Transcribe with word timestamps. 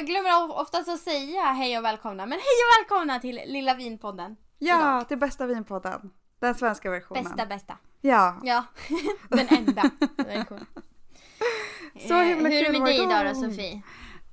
Vi 0.00 0.06
glömmer 0.06 0.60
oftast 0.60 0.88
att 0.88 1.00
säga 1.00 1.42
hej 1.42 1.78
och 1.78 1.84
välkomna, 1.84 2.26
men 2.26 2.38
hej 2.38 2.38
och 2.38 2.80
välkomna 2.82 3.18
till 3.20 3.40
Lilla 3.46 3.74
Vinpodden. 3.74 4.36
Ja, 4.58 4.78
Idag. 4.78 5.08
till 5.08 5.18
bästa 5.18 5.46
vinpodden. 5.46 6.10
Den 6.40 6.54
svenska 6.54 6.90
versionen. 6.90 7.24
Bästa 7.24 7.46
bästa. 7.46 7.76
Ja. 8.00 8.36
Ja, 8.42 8.64
den 9.28 9.48
enda 9.48 9.82
versionen. 10.16 10.66
Så 12.08 12.14
himla 12.20 12.48
Eh, 12.48 12.54
Hur 12.54 12.58
är 12.58 12.64
det 12.64 12.64
kul 12.64 12.72
med 12.82 12.82
dig 12.90 13.02
idag 13.04 13.26
då. 13.26 13.34
Sofie? 13.34 13.82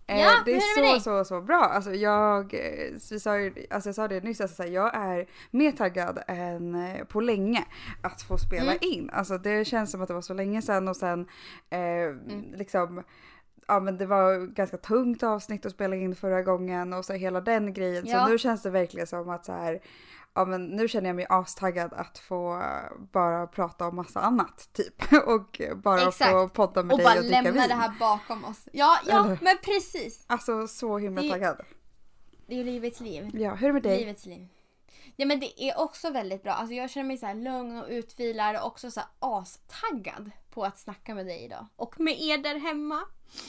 Eh, 0.07 0.19
Ja, 0.21 0.31
det 0.45 0.51
är, 0.51 0.55
är 0.55 0.93
det 0.93 0.99
så, 0.99 1.23
så, 1.23 1.25
så 1.25 1.41
bra. 1.41 1.63
Alltså 1.65 1.91
jag, 1.93 2.53
eh, 2.53 2.93
vi 3.11 3.19
sa 3.19 3.37
ju, 3.39 3.53
alltså 3.69 3.89
jag 3.89 3.95
sa 3.95 4.07
det 4.07 4.23
nyss, 4.23 4.41
alltså 4.41 4.63
jag 4.63 4.95
är 4.95 5.27
mer 5.51 5.71
taggad 5.71 6.19
än 6.27 6.75
eh, 6.75 7.03
på 7.05 7.21
länge 7.21 7.65
att 8.03 8.21
få 8.21 8.37
spela 8.37 8.71
Mm. 8.71 8.77
in. 8.81 9.09
Alltså 9.13 9.37
det 9.37 9.65
känns 9.65 9.91
som 9.91 10.01
att 10.01 10.07
det 10.07 10.13
var 10.13 10.21
så 10.21 10.33
länge 10.33 10.61
sedan 10.61 10.87
och 10.87 10.95
sen 10.97 11.27
eh, 11.69 11.79
Mm. 11.79 12.53
liksom 12.55 13.03
Ja 13.69 13.79
men 13.79 13.97
det 13.97 14.05
var 14.05 14.45
ganska 14.45 14.77
tungt 14.77 15.23
avsnitt 15.23 15.65
att 15.65 15.71
spela 15.71 15.95
in 15.95 16.15
förra 16.15 16.41
gången 16.43 16.93
och 16.93 17.05
så 17.05 17.13
hela 17.13 17.41
den 17.41 17.73
grejen. 17.73 18.05
Ja. 18.07 18.25
Så 18.25 18.31
nu 18.31 18.37
känns 18.37 18.61
det 18.61 18.69
verkligen 18.69 19.07
som 19.07 19.29
att 19.29 19.45
så 19.45 19.51
här, 19.51 19.79
ja 20.33 20.45
men 20.45 20.65
nu 20.67 20.87
känner 20.87 21.09
jag 21.09 21.15
mig 21.15 21.25
astaggad 21.29 21.93
att 21.93 22.17
få 22.17 22.63
bara 23.11 23.47
prata 23.47 23.87
om 23.87 23.95
massa 23.95 24.19
annat 24.21 24.69
typ. 24.73 25.03
Och 25.27 25.61
bara 25.75 26.01
Exakt. 26.07 26.31
få 26.31 26.49
podda 26.49 26.83
med 26.83 26.93
Och 26.93 26.97
dig 26.99 27.05
bara 27.05 27.15
och 27.17 27.23
dricka 27.23 27.41
lämna 27.41 27.61
vin. 27.61 27.69
det 27.69 27.75
här 27.75 27.93
bakom 27.99 28.45
oss. 28.45 28.67
Ja, 28.73 28.99
ja, 29.07 29.25
Eller? 29.25 29.39
men 29.41 29.57
precis. 29.63 30.23
Alltså 30.27 30.67
så 30.67 30.97
himla 30.97 31.21
Det- 31.21 31.29
taggad. 31.29 31.61
Det 32.47 32.53
är 32.53 32.57
ju 32.57 32.63
livets 32.63 32.99
liv. 32.99 33.29
Ja, 33.33 33.55
hur 33.55 33.63
är 33.63 33.67
det 33.67 33.73
med 33.73 33.83
dig? 33.83 33.99
Livets 33.99 34.25
liv. 34.25 34.47
Ja 35.15 35.25
men 35.25 35.39
det 35.39 35.63
är 35.63 35.79
också 35.79 36.11
väldigt 36.11 36.43
bra. 36.43 36.51
Alltså 36.51 36.73
jag 36.75 36.89
känner 36.89 37.07
mig 37.07 37.17
så 37.17 37.25
här 37.25 37.33
lugn 37.35 37.77
och 37.77 37.85
utvilad 37.89 38.55
och 38.55 38.65
också 38.67 38.91
så 38.91 38.99
här 38.99 39.09
astaggad 39.19 40.31
på 40.49 40.63
att 40.63 40.79
snacka 40.79 41.15
med 41.15 41.25
dig 41.25 41.43
idag. 41.43 41.65
Och 41.75 41.99
med 41.99 42.21
er 42.21 42.37
där 42.37 42.59
hemma. 42.59 42.99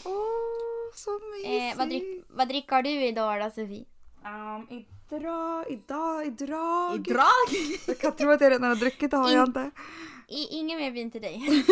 Åh, 0.04 0.94
så 0.94 1.10
mysigt. 1.30 1.72
Eh, 1.74 1.78
vad, 1.78 1.88
drick, 1.88 2.24
vad 2.28 2.48
dricker 2.48 2.82
du 2.82 2.90
idag 2.90 3.40
då 3.40 3.50
Sofie? 3.50 3.84
Um, 4.24 4.66
idag, 5.10 5.70
idag, 5.70 6.26
idag. 6.26 7.08
Idag? 7.08 7.24
Jag 7.86 7.98
kan 7.98 8.12
tro 8.16 8.30
att 8.30 8.40
jag 8.40 8.52
redan 8.52 8.68
har 8.68 8.76
druckit, 8.76 9.10
det 9.10 9.16
har 9.16 9.30
jag 9.30 9.42
In- 9.42 9.46
inte. 9.46 9.70
I, 10.28 10.46
ingen 10.50 10.78
mer 10.78 10.90
vin 10.90 11.10
till 11.10 11.22
dig. 11.22 11.64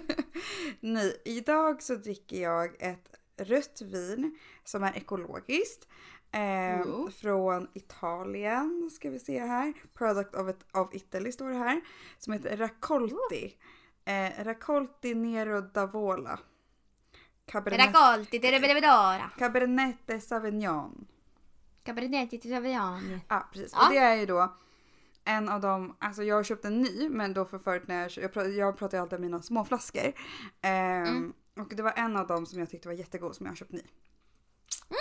Nej, 0.80 1.22
idag 1.24 1.82
så 1.82 1.94
dricker 1.94 2.42
jag 2.42 2.82
ett 2.82 3.08
rött 3.36 3.82
vin 3.82 4.38
som 4.64 4.82
är 4.84 4.96
ekologiskt. 4.96 5.88
Eh, 6.32 7.08
från 7.20 7.68
Italien 7.74 8.90
ska 8.92 9.10
vi 9.10 9.18
se 9.18 9.38
här. 9.40 9.72
Product 9.94 10.34
of, 10.34 10.48
it, 10.50 10.76
of 10.76 10.94
Italy 10.94 11.32
står 11.32 11.48
det 11.48 11.56
här. 11.56 11.80
Som 12.18 12.32
heter 12.32 12.56
Raccolti. 12.56 13.56
Eh, 14.04 14.44
Raccolti 14.44 15.14
Nero 15.14 15.60
d'Avola. 15.60 16.38
Cabernet, 17.52 17.94
Raccolti, 17.94 18.40
te 18.40 18.50
ne 18.50 18.58
vedora. 18.58 19.30
Cabernet 19.38 20.22
Sauvignon. 20.22 21.06
Cabernetti 21.84 22.38
di 22.38 22.48
Sauvignon. 22.48 23.20
Ja 23.28 23.48
precis. 23.52 23.72
Ja. 23.72 23.86
Och 23.86 23.92
det 23.92 23.98
är 23.98 24.14
ju 24.16 24.26
då 24.26 24.56
en 25.24 25.48
av 25.48 25.60
de, 25.60 25.96
alltså 25.98 26.22
jag 26.22 26.36
har 26.36 26.42
köpt 26.44 26.64
en 26.64 26.80
ny 26.82 27.08
men 27.08 27.34
då 27.34 27.44
för 27.44 27.58
förut 27.58 27.82
när 27.88 28.00
jag, 28.02 28.10
jag, 28.16 28.32
pratar, 28.32 28.50
jag 28.50 28.76
pratar 28.78 28.98
ju 28.98 29.02
alltid 29.02 29.16
om 29.16 29.22
mina 29.22 29.42
små 29.42 29.64
flaskor. 29.64 30.12
Ehm, 30.62 31.06
Mm. 31.06 31.32
Och 31.56 31.68
det 31.76 31.82
var 31.82 31.92
en 31.96 32.16
av 32.16 32.26
dem 32.26 32.46
som 32.46 32.58
jag 32.58 32.70
tyckte 32.70 32.88
var 32.88 32.94
jättegod 32.94 33.36
som 33.36 33.46
jag 33.46 33.50
har 33.50 33.56
köpt 33.56 33.72
ny. 33.72 33.82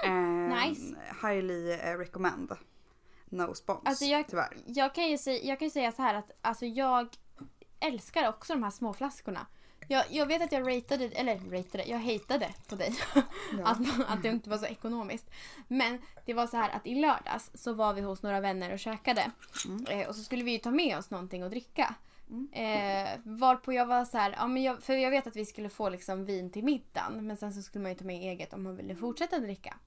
Mm, 0.04 0.50
nice. 0.50 0.96
Highly 1.22 1.72
eh, 1.72 1.98
recommend. 1.98 2.52
No 3.26 3.54
spons 3.54 3.82
Alltså 3.86 4.06
jag- 4.06 4.28
tyvärr. 4.28 4.58
Jag 4.66 4.96
kan, 4.96 5.08
ju 5.10 5.18
säga, 5.18 5.44
jag 5.44 5.60
kan 5.60 5.66
ju 5.66 5.70
säga 5.72 5.92
så 5.92 6.02
här 6.02 6.14
att 6.16 6.32
alltså 6.42 6.66
jag 6.66 7.08
älskar 7.80 8.30
också 8.30 8.54
de 8.54 8.64
här 8.64 8.70
små 8.72 8.94
flaskorna. 8.94 9.48
Jag, 9.88 10.06
jag 10.10 10.26
vet 10.26 10.42
att 10.42 10.52
jag 10.52 10.68
ratade, 10.68 11.06
eller 11.06 11.36
ratade, 11.36 11.84
jag 11.86 12.00
hatade 12.00 12.50
på 12.70 12.76
dig. 12.76 12.94
Att, 13.64 13.78
att 14.08 14.24
det 14.24 14.30
inte 14.30 14.50
var 14.50 14.58
så 14.58 14.66
ekonomiskt. 14.66 15.32
Men 15.68 16.02
det 16.26 16.34
var 16.34 16.48
så 16.48 16.58
här 16.58 16.70
att 16.70 16.88
i 16.88 16.96
lördags 16.96 17.52
så 17.54 17.74
var 17.74 17.94
vi 17.94 18.02
hos 18.02 18.24
några 18.24 18.40
vänner 18.40 18.74
och 18.74 18.80
käkade. 18.80 19.32
Mm. 19.66 19.86
Eh, 19.86 20.08
och 20.08 20.16
så 20.16 20.24
skulle 20.24 20.44
vi 20.44 20.52
ju 20.52 20.58
ta 20.58 20.72
med 20.72 20.98
oss 20.98 21.10
någonting 21.10 21.44
att 21.44 21.52
dricka. 21.52 21.96
Eh, 22.52 23.20
varpå 23.24 23.74
jag 23.74 23.86
var 23.86 24.06
så 24.06 24.18
här, 24.18 24.36
ja, 24.38 24.48
men 24.48 24.64
jag, 24.64 24.84
för 24.84 24.94
jag 24.94 25.12
vet 25.12 25.28
att 25.28 25.36
vi 25.36 25.46
skulle 25.46 25.70
få 25.70 25.90
liksom 25.90 26.26
vin 26.26 26.52
till 26.52 26.64
middagen. 26.64 27.28
Men 27.28 27.38
sen 27.38 27.54
så 27.54 27.62
skulle 27.62 27.82
man 27.82 27.92
ju 27.92 27.98
ta 27.98 28.06
med 28.06 28.16
eget 28.16 28.54
om 28.54 28.64
man 28.64 28.76
ville 28.76 28.96
fortsätta 28.96 29.40
dricka. 29.40 29.78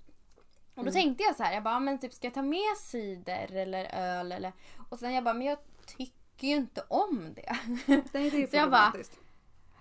Och 0.75 0.84
då 0.84 0.91
tänkte 0.91 1.25
jag 1.25 1.37
så 1.37 1.43
här, 1.43 1.55
jag 1.55 1.62
bara, 1.62 1.81
men 1.81 1.99
typ 1.99 2.12
ska 2.12 2.26
jag 2.26 2.34
ta 2.34 2.43
med 2.43 2.76
cider 2.78 3.53
eller 3.53 3.84
öl 3.84 4.32
eller... 4.32 4.53
Och 4.88 4.99
sen 4.99 5.12
jag 5.12 5.25
bara, 5.25 5.34
men 5.34 5.47
jag 5.47 5.59
tycker 5.87 6.49
ju 6.49 6.55
inte 6.55 6.84
om 6.88 7.34
det. 7.34 7.56
Det 8.12 8.50
Så 8.50 8.56
jag 8.56 8.71
bara. 8.71 8.93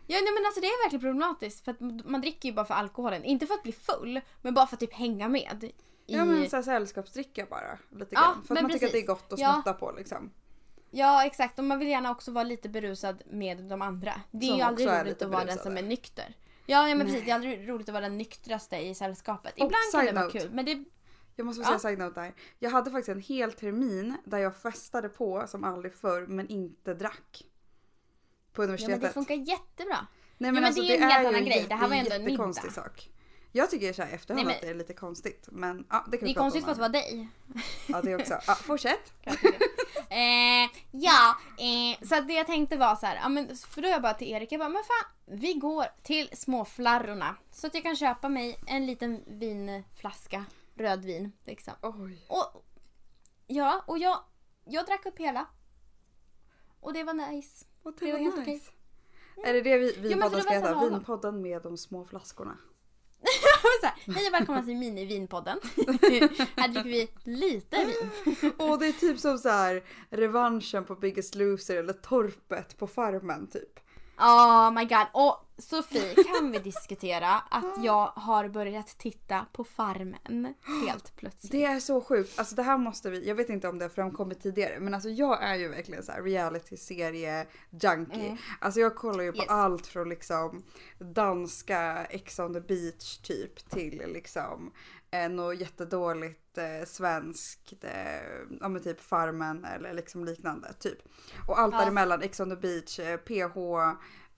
Ja 0.07 0.15
nej, 0.23 0.33
men 0.33 0.45
alltså 0.45 0.61
det 0.61 0.67
är 0.67 0.83
verkligen 0.85 1.01
problematiskt 1.01 1.65
för 1.65 1.71
att 1.71 1.79
man 2.05 2.21
dricker 2.21 2.49
ju 2.49 2.55
bara 2.55 2.65
för 2.65 2.73
alkoholen. 2.73 3.23
Inte 3.23 3.47
för 3.47 3.53
att 3.53 3.63
bli 3.63 3.71
full 3.71 4.21
men 4.41 4.53
bara 4.53 4.67
för 4.67 4.75
att 4.75 4.79
typ 4.79 4.93
hänga 4.93 5.27
med. 5.29 5.63
I... 5.63 5.73
Ja 6.05 6.25
men 6.25 6.49
såhär 6.49 6.63
sällskapsdricka 6.63 7.45
bara. 7.49 7.77
Lite 7.91 8.07
Ja, 8.15 8.21
grann. 8.21 8.43
För 8.43 8.55
att 8.55 8.61
man 8.61 8.71
tycker 8.71 8.85
att 8.85 8.91
det 8.91 8.97
är 8.97 9.01
precis. 9.07 9.21
gott 9.23 9.33
att 9.33 9.39
Ja. 9.39 9.53
smutta 9.53 9.73
på 9.73 9.91
liksom. 9.91 10.31
Ja 10.91 11.25
exakt 11.25 11.59
och 11.59 11.65
man 11.65 11.79
vill 11.79 11.87
gärna 11.87 12.11
också 12.11 12.31
vara 12.31 12.43
lite 12.43 12.69
berusad 12.69 13.23
med 13.31 13.63
de 13.63 13.81
andra. 13.81 14.13
Det 14.31 14.45
är 14.45 14.49
Som 14.49 14.57
ju 14.57 14.63
aldrig 14.63 14.87
roligt 14.87 15.21
att 15.21 15.29
vara 15.31 15.45
den 15.45 15.57
som 15.57 15.77
är 15.77 15.81
nykter. 15.83 16.35
Ja, 16.65 16.89
ja 16.89 16.95
men 16.95 16.97
Nej. 16.97 17.07
precis, 17.07 17.25
det 17.25 17.31
är 17.31 17.35
aldrig 17.35 17.69
roligt 17.69 17.89
att 17.89 17.93
vara 17.93 18.03
den 18.03 18.17
nyktraste 18.17 18.77
i 18.77 18.95
sällskapet. 18.95 19.51
Och 19.53 19.57
Ibland 19.59 19.73
kan 19.91 20.05
det 20.05 20.11
vara 20.11 20.31
kul 20.31 20.49
men 20.51 20.65
det... 20.65 20.83
Jag 21.35 21.45
måste 21.45 21.61
Ja. 21.61 21.67
säga 21.67 21.79
side 21.79 21.99
note 21.99 22.21
där. 22.21 22.33
Jag 22.59 22.69
hade 22.69 22.91
faktiskt 22.91 23.09
en 23.09 23.19
hel 23.21 23.53
termin 23.53 24.17
där 24.25 24.37
jag 24.37 24.55
festade 24.55 25.09
på 25.09 25.43
som 25.47 25.63
aldrig 25.63 25.93
förr 25.93 26.25
men 26.27 26.47
inte 26.47 26.93
drack. 26.93 27.43
På 28.53 28.61
Ja, 28.61 28.63
universitetet. 28.63 29.01
men 29.01 29.07
det 29.07 29.13
funkar 29.13 29.35
jättebra. 29.35 30.07
Nej 30.37 30.51
men 30.51 30.65
alltså, 30.65 30.81
det 30.81 30.87
är 30.87 30.97
ju 30.97 31.03
en 31.03 31.09
helt 31.11 31.27
annan 31.27 31.45
grej. 31.45 31.65
Det 31.69 31.75
här 31.75 31.87
var 31.87 31.95
ju 31.95 31.99
ändå 32.01 32.15
en 32.15 32.25
middag. 32.25 32.53
sak. 32.53 33.09
Jag 33.51 33.69
tycker 33.69 33.93
såhär 33.93 34.09
i 34.09 34.13
efterhand 34.13 34.37
Nej, 34.37 34.45
men- 34.45 34.55
att 34.55 34.61
det 34.61 34.67
är 34.69 34.73
lite 34.75 34.93
konstigt. 34.93 35.47
Men 35.51 35.85
ja, 35.89 36.05
det 36.11 36.17
kan 36.17 36.25
Det 36.27 36.31
är 36.31 36.35
konstigt 36.35 36.63
för 36.63 36.71
att 36.71 36.77
här. 36.77 36.81
vara 36.81 36.91
dig. 36.91 37.27
Ja 37.87 38.01
det 38.01 38.15
också. 38.15 38.33
Ja, 38.47 38.55
fortsätt. 38.63 39.13
Eh, 40.09 40.69
ja, 40.91 41.37
eh, 41.57 42.07
så 42.07 42.21
det 42.21 42.33
jag 42.33 42.47
tänkte 42.47 42.77
var 42.77 42.95
så 42.95 43.05
här, 43.05 43.15
ja, 43.15 43.29
men, 43.29 43.55
för 43.57 43.81
då 43.81 43.87
jag 43.87 44.01
bara 44.01 44.13
till 44.13 44.27
Erik, 44.31 44.51
jag 44.51 44.59
bara, 44.59 44.69
men 44.69 44.83
fan, 44.83 45.37
vi 45.39 45.53
går 45.53 45.85
till 46.03 46.29
småflarrorna 46.33 47.35
så 47.51 47.67
att 47.67 47.73
jag 47.73 47.83
kan 47.83 47.95
köpa 47.95 48.29
mig 48.29 48.59
en 48.67 48.85
liten 48.85 49.23
vinflaska 49.27 50.45
rödvin. 50.75 51.31
Liksom. 51.45 51.73
Oj. 51.81 52.25
Och, 52.29 52.65
ja, 53.47 53.83
och 53.87 53.97
jag, 53.97 54.19
jag 54.65 54.85
drack 54.85 55.05
upp 55.05 55.19
hela. 55.19 55.45
Och 56.79 56.93
det 56.93 57.03
var 57.03 57.13
nice. 57.13 57.65
Vad 57.83 57.93
Det 57.99 58.11
var 58.11 58.19
helt 58.19 58.37
okej. 58.37 58.61
Är 59.43 59.53
det 59.53 59.61
det 59.61 59.77
vi, 59.77 59.91
vinpodden 59.99 60.41
ska 60.41 60.53
heta? 60.53 60.89
Vinpodden 60.89 61.41
med 61.41 61.61
de 61.61 61.77
små 61.77 62.05
flaskorna. 62.05 62.57
här, 63.83 64.13
Hej 64.13 64.27
och 64.27 64.33
välkomna 64.33 64.63
till 64.63 64.75
mini-vinpodden. 64.75 65.57
här 66.55 66.67
dricker 66.67 66.89
vi 66.89 67.09
lite 67.23 67.85
vin. 67.85 68.51
Och 68.57 68.79
det 68.79 68.87
är 68.87 68.91
typ 68.91 69.19
som 69.19 69.37
så 69.37 69.49
här 69.49 69.83
revanschen 70.09 70.85
på 70.85 70.95
Biggest 70.95 71.35
Loser 71.35 71.77
eller 71.77 71.93
torpet 71.93 72.77
på 72.77 72.87
farmen 72.87 73.47
typ. 73.47 73.79
Oh 74.17 74.71
my 74.71 74.85
god. 74.85 75.05
Och 75.13 75.39
Sofie, 75.57 76.15
kan 76.23 76.51
vi 76.51 76.59
diskutera 76.59 77.29
att 77.29 77.65
jag 77.83 78.07
har 78.15 78.47
börjat 78.49 78.87
titta 78.97 79.45
på 79.53 79.63
Farmen 79.63 80.53
helt 80.85 81.15
plötsligt? 81.15 81.51
Det 81.51 81.65
är 81.65 81.79
så 81.79 82.01
sjukt. 82.01 82.39
Alltså 82.39 82.55
det 82.55 82.63
här 82.63 82.77
måste 82.77 83.09
vi, 83.09 83.27
jag 83.27 83.35
vet 83.35 83.49
inte 83.49 83.67
om 83.67 83.79
det 83.79 83.85
har 83.85 83.89
framkommit 83.89 84.41
tidigare 84.41 84.79
men 84.79 84.93
alltså 84.93 85.09
jag 85.09 85.43
är 85.43 85.55
ju 85.55 85.67
verkligen 85.67 86.03
så 86.03 86.11
här 86.11 86.21
reality-serie 86.21 87.45
junkie. 87.69 88.25
Mm. 88.25 88.37
Alltså 88.59 88.79
jag 88.79 88.95
kollar 88.95 89.23
ju 89.23 89.31
på 89.31 89.37
Yes. 89.37 89.49
allt 89.49 89.87
från 89.87 90.09
liksom 90.09 90.63
danska 90.99 92.05
Ex 92.05 92.39
on 92.39 92.53
the 92.53 92.61
beach 92.61 93.17
typ 93.17 93.69
till 93.69 94.03
liksom 94.13 94.71
eh, 95.11 95.29
något 95.29 95.59
jättedåligt 95.59 96.42
eh, 96.57 96.85
svenskt, 96.85 97.73
eh, 97.83 97.91
ja 98.61 98.67
men 98.69 98.81
typ 98.83 98.99
Farmen 99.01 99.65
eller 99.65 99.93
liksom 99.93 100.25
liknande 100.25 100.73
typ. 100.73 100.97
Och 101.47 101.59
allt 101.59 101.73
Ja. 101.73 101.79
däremellan, 101.79 102.21
Ex 102.21 102.39
on 102.39 102.49
the 102.49 102.55
beach, 102.55 102.99
eh, 102.99 103.17
PH, 103.17 103.57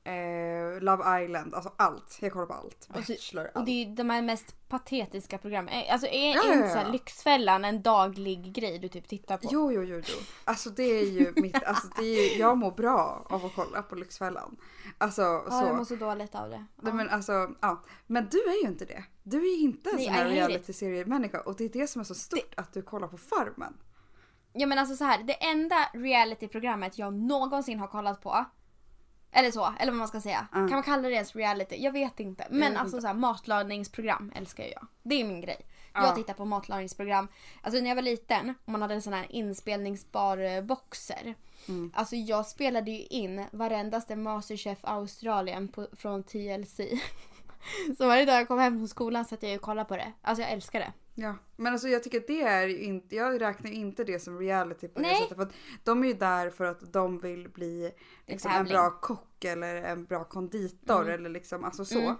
eh, 0.05 0.81
Love 0.81 1.23
Island, 1.23 1.53
alltså 1.55 1.71
allt. 1.77 2.17
Jag 2.21 2.31
kollar 2.33 2.45
på 2.45 2.53
allt. 2.53 2.87
Och 2.89 2.93
Bachelor, 2.93 3.45
Och 3.45 3.51
allt. 3.57 3.65
det 3.65 3.71
är 3.71 3.85
ju 3.85 3.95
de 3.95 4.09
här 4.09 4.21
mest 4.21 4.69
patetiska 4.69 5.37
programmen. 5.37 5.73
Eh, 5.73 5.93
Alltså 5.93 6.07
är 6.07 6.35
Ja, 6.35 6.41
ja, 6.45 6.53
inte 6.53 6.67
ja. 6.67 6.75
här 6.75 6.91
Lyxfällan 6.91 7.65
en 7.65 7.81
daglig 7.81 8.53
grej 8.53 8.79
du 8.79 8.87
typ 8.87 9.07
tittar 9.07 9.37
på? 9.37 9.47
Jo, 9.51 9.71
jo, 9.71 9.83
jo, 9.83 10.01
jo. 10.07 10.15
Alltså 10.43 10.69
det 10.69 10.83
är 10.83 11.05
ju 11.05 11.33
mitt, 11.35 11.63
alltså 11.63 11.87
det 11.97 12.03
är 12.05 12.39
jag 12.39 12.57
mår 12.57 12.71
bra 12.71 13.25
av 13.29 13.45
att 13.45 13.55
kolla 13.55 13.81
på 13.81 13.95
Lyxfällan. 13.95 14.57
Alltså 14.97 15.21
Ja, 15.21 15.45
så. 15.49 15.67
jag 15.67 15.75
mår 15.77 15.85
så 15.85 15.95
dåligt 15.95 16.35
av 16.35 16.49
det. 16.49 16.65
Ja. 16.83 16.93
men 16.93 17.09
alltså, 17.09 17.49
ja. 17.61 17.83
Men 18.07 18.27
du 18.31 18.37
är 18.43 18.63
ju 18.63 18.69
inte 18.69 18.85
det. 18.85 19.03
Du 19.23 19.37
är 19.37 19.55
ju 19.57 19.61
inte 19.61 19.89
en 19.89 19.95
Nej, 19.95 20.05
sån 20.05 20.13
här 20.13 20.25
reality-seriemänniska 20.29 21.41
och 21.41 21.55
det 21.55 21.65
är 21.65 21.69
det 21.69 21.87
som 21.87 21.99
är 21.99 22.03
så 22.05 22.15
stort 22.15 22.53
att 22.57 22.73
du 22.73 22.81
kollar 22.81 23.07
på 23.07 23.17
Farmen. 23.17 23.77
Ja 24.53 24.67
men 24.67 24.77
alltså 24.79 24.95
så 24.95 25.03
här, 25.03 25.23
det 25.23 25.33
enda 25.33 25.75
realityprogrammet 25.93 26.97
jag 26.97 27.13
någonsin 27.13 27.79
har 27.79 27.87
kollat 27.87 28.21
på 28.21 28.45
eller 29.35 29.51
så, 29.51 29.73
eller 29.79 29.91
vad 29.91 29.99
man 29.99 30.07
ska 30.07 30.21
säga. 30.21 30.47
Mm. 30.53 30.67
Kan 30.67 30.75
man 30.75 30.83
kalla 30.83 31.01
det 31.09 31.13
ens 31.13 31.35
reality? 31.35 31.75
Jag 31.75 31.91
vet 31.91 32.19
inte. 32.19 32.47
Men 32.49 32.71
vet 32.71 32.81
alltså 32.81 32.97
inte. 32.97 33.01
så 33.01 33.07
här, 33.07 33.13
matlagningsprogram 33.13 34.31
älskar 34.35 34.63
jag. 34.63 34.87
Det 35.03 35.21
är 35.21 35.25
min 35.25 35.41
grej. 35.41 35.65
Ja. 35.93 36.05
Jag 36.05 36.15
tittar 36.15 36.33
på 36.33 36.45
matlagningsprogram. 36.45 37.27
Alltså 37.61 37.81
när 37.81 37.89
jag 37.89 37.95
var 37.95 38.01
liten 38.01 38.53
och 38.65 38.71
man 38.71 38.81
hade 38.81 38.93
en 38.93 39.01
sån 39.01 39.13
här 39.13 39.27
inspelningsbar 39.29 40.37
eh, 40.37 40.61
boxer. 40.61 41.35
Mm. 41.67 41.91
Alltså 41.95 42.15
jag 42.15 42.45
spelade 42.45 42.91
ju 42.91 43.05
in 43.05 43.45
varendaste 43.51 44.15
Masterchef 44.15 44.79
Australien 44.81 45.67
på, 45.67 45.87
från 45.93 46.23
TLC. 46.23 46.79
Så 47.97 48.07
varje 48.07 48.25
dag 48.25 48.35
jag 48.35 48.47
kom 48.47 48.59
hem 48.59 48.77
från 48.77 48.87
skolan 48.87 49.25
satt 49.25 49.43
jag 49.43 49.55
och 49.55 49.61
kollade 49.61 49.87
på 49.87 49.95
det. 49.95 50.11
Alltså 50.21 50.41
jag 50.41 50.51
älskar 50.51 50.79
det. 50.79 50.93
Ja, 51.17 51.35
men 51.55 51.73
alltså 51.73 51.87
jag 51.87 52.03
tycker 52.03 52.17
att 52.17 52.27
det 52.27 52.41
är 52.41 52.67
inte, 52.67 53.15
jag 53.15 53.41
räknar 53.41 53.71
inte 53.71 54.03
det 54.03 54.19
som 54.19 54.39
reality 54.39 54.87
på 54.87 54.99
det 54.99 55.07
Nej. 55.07 55.21
sättet. 55.21 55.37
För 55.37 55.43
att 55.43 55.53
de 55.83 56.03
är 56.03 56.07
ju 56.07 56.13
där 56.13 56.49
för 56.49 56.65
att 56.65 56.93
de 56.93 57.19
vill 57.19 57.49
bli 57.49 57.91
liksom 58.27 58.51
en 58.51 58.65
bra 58.65 58.89
kock 58.89 59.43
eller 59.43 59.75
en 59.75 60.05
bra 60.05 60.23
konditor 60.23 61.01
Mm. 61.01 61.13
eller 61.13 61.29
liksom 61.29 61.63
alltså 61.63 61.85
så. 61.85 62.15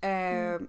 Mm. 0.00 0.54
Eh, 0.54 0.60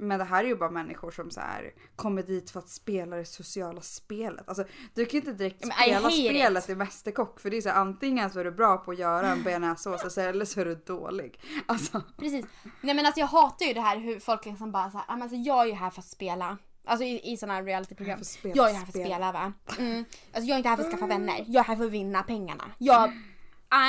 men 0.00 0.18
det 0.18 0.24
här 0.24 0.44
är 0.44 0.48
ju 0.48 0.56
bara 0.56 0.70
människor 0.70 1.10
som 1.10 1.30
så 1.30 1.40
här 1.40 1.72
kommer 1.96 2.22
dit 2.22 2.50
för 2.50 2.58
att 2.58 2.68
spela 2.68 3.16
det 3.16 3.24
sociala 3.24 3.80
spelet. 3.80 4.48
Alltså 4.48 4.64
du 4.94 5.04
kan 5.04 5.12
ju 5.12 5.18
inte 5.18 5.32
direkt 5.32 5.66
spela 5.66 6.10
spelet 6.10 6.64
it. 6.64 6.70
i 6.70 6.74
Mästerkock 6.74 7.40
för 7.40 7.50
det 7.50 7.56
är 7.56 7.60
så 7.60 7.68
här, 7.68 7.80
antingen 7.80 8.30
så 8.30 8.40
är 8.40 8.44
du 8.44 8.50
bra 8.50 8.76
på 8.76 8.90
att 8.90 8.98
göra 8.98 9.28
en 9.28 9.42
bearnaisesås 9.42 10.18
eller 10.18 10.44
så 10.44 10.60
är 10.60 10.64
du 10.64 10.74
dålig. 10.74 11.40
Alltså 11.66 12.02
Precis. 12.18 12.46
Nej 12.80 12.94
men 12.94 13.06
alltså 13.06 13.20
jag 13.20 13.26
hatar 13.26 13.66
ju 13.66 13.72
det 13.72 13.80
här 13.80 13.98
hur 13.98 14.20
folk 14.20 14.44
liksom 14.46 14.72
bara 14.72 14.90
såhär, 14.90 15.04
ah, 15.08 15.12
men 15.12 15.22
alltså 15.22 15.36
jag 15.36 15.62
är 15.62 15.66
ju 15.66 15.72
här 15.72 15.90
för 15.90 16.00
att 16.00 16.08
spela. 16.08 16.58
Alltså 16.88 17.04
i, 17.04 17.32
i 17.32 17.36
sådana 17.36 17.54
här 17.54 17.64
realityprogram. 17.64 18.24
Spela 18.24 18.54
Jag 18.56 18.70
är 18.70 18.74
här 18.74 18.80
för 18.80 18.86
att 18.86 18.94
spel. 18.94 19.06
spela 19.06 19.32
va. 19.32 19.52
Mm. 19.78 20.04
Alltså 20.32 20.48
jag 20.48 20.54
är 20.54 20.56
inte 20.56 20.68
här 20.68 20.76
för 20.76 20.84
att 20.84 20.90
skaffa 20.90 21.06
vänner. 21.06 21.44
Jag 21.46 21.60
är 21.60 21.64
här 21.64 21.76
för 21.76 21.84
att 21.84 21.90
vinna 21.90 22.22
pengarna. 22.22 22.64
Jag 22.78 23.12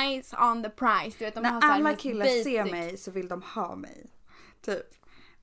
eyes 0.02 0.32
on 0.32 0.62
the 0.62 0.70
prize. 0.70 1.16
Du 1.18 1.24
vet, 1.24 1.34
de 1.34 1.44
har 1.44 1.52
när 1.52 1.60
så 1.60 1.66
här 1.66 1.74
alla 1.74 1.94
killar 1.94 2.26
basic. 2.26 2.44
ser 2.44 2.64
mig 2.64 2.96
så 2.96 3.10
vill 3.10 3.28
de 3.28 3.42
ha 3.42 3.76
mig. 3.76 4.06
Typ. 4.64 4.86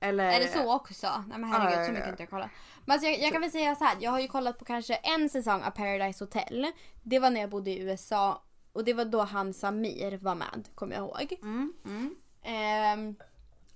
Eller... 0.00 0.24
Är 0.24 0.40
det 0.40 0.48
så 0.48 0.74
också? 0.74 1.24
Nej 1.28 1.38
men 1.38 1.50
herregud 1.50 1.78
Ja, 1.78 1.80
ja, 1.80 1.86
så 1.86 1.92
mycket 1.92 2.00
ja. 2.00 2.04
har 2.04 2.10
inte 2.10 2.22
jag 2.22 2.30
kollat. 2.30 2.50
Men 2.84 2.92
alltså 2.94 3.08
jag, 3.08 3.20
jag 3.20 3.32
kan 3.32 3.40
väl 3.40 3.50
säga 3.50 3.74
så 3.74 3.84
här. 3.84 3.96
jag 4.00 4.10
har 4.10 4.20
ju 4.20 4.28
kollat 4.28 4.58
på 4.58 4.64
kanske 4.64 4.94
en 4.94 5.28
säsong 5.28 5.62
av 5.62 5.70
Paradise 5.70 6.24
Hotel. 6.24 6.72
Det 7.02 7.18
var 7.18 7.30
när 7.30 7.40
jag 7.40 7.50
bodde 7.50 7.70
i 7.70 7.80
USA. 7.80 8.42
Och 8.72 8.84
det 8.84 8.94
var 8.94 9.04
då 9.04 9.20
han 9.22 9.54
Samir 9.54 10.18
var 10.18 10.34
med, 10.34 10.68
kommer 10.74 10.94
jag 10.94 11.02
ihåg. 11.04 11.36
Mm, 11.42 11.72
mm. 11.84 12.14
Ehm, 12.42 13.16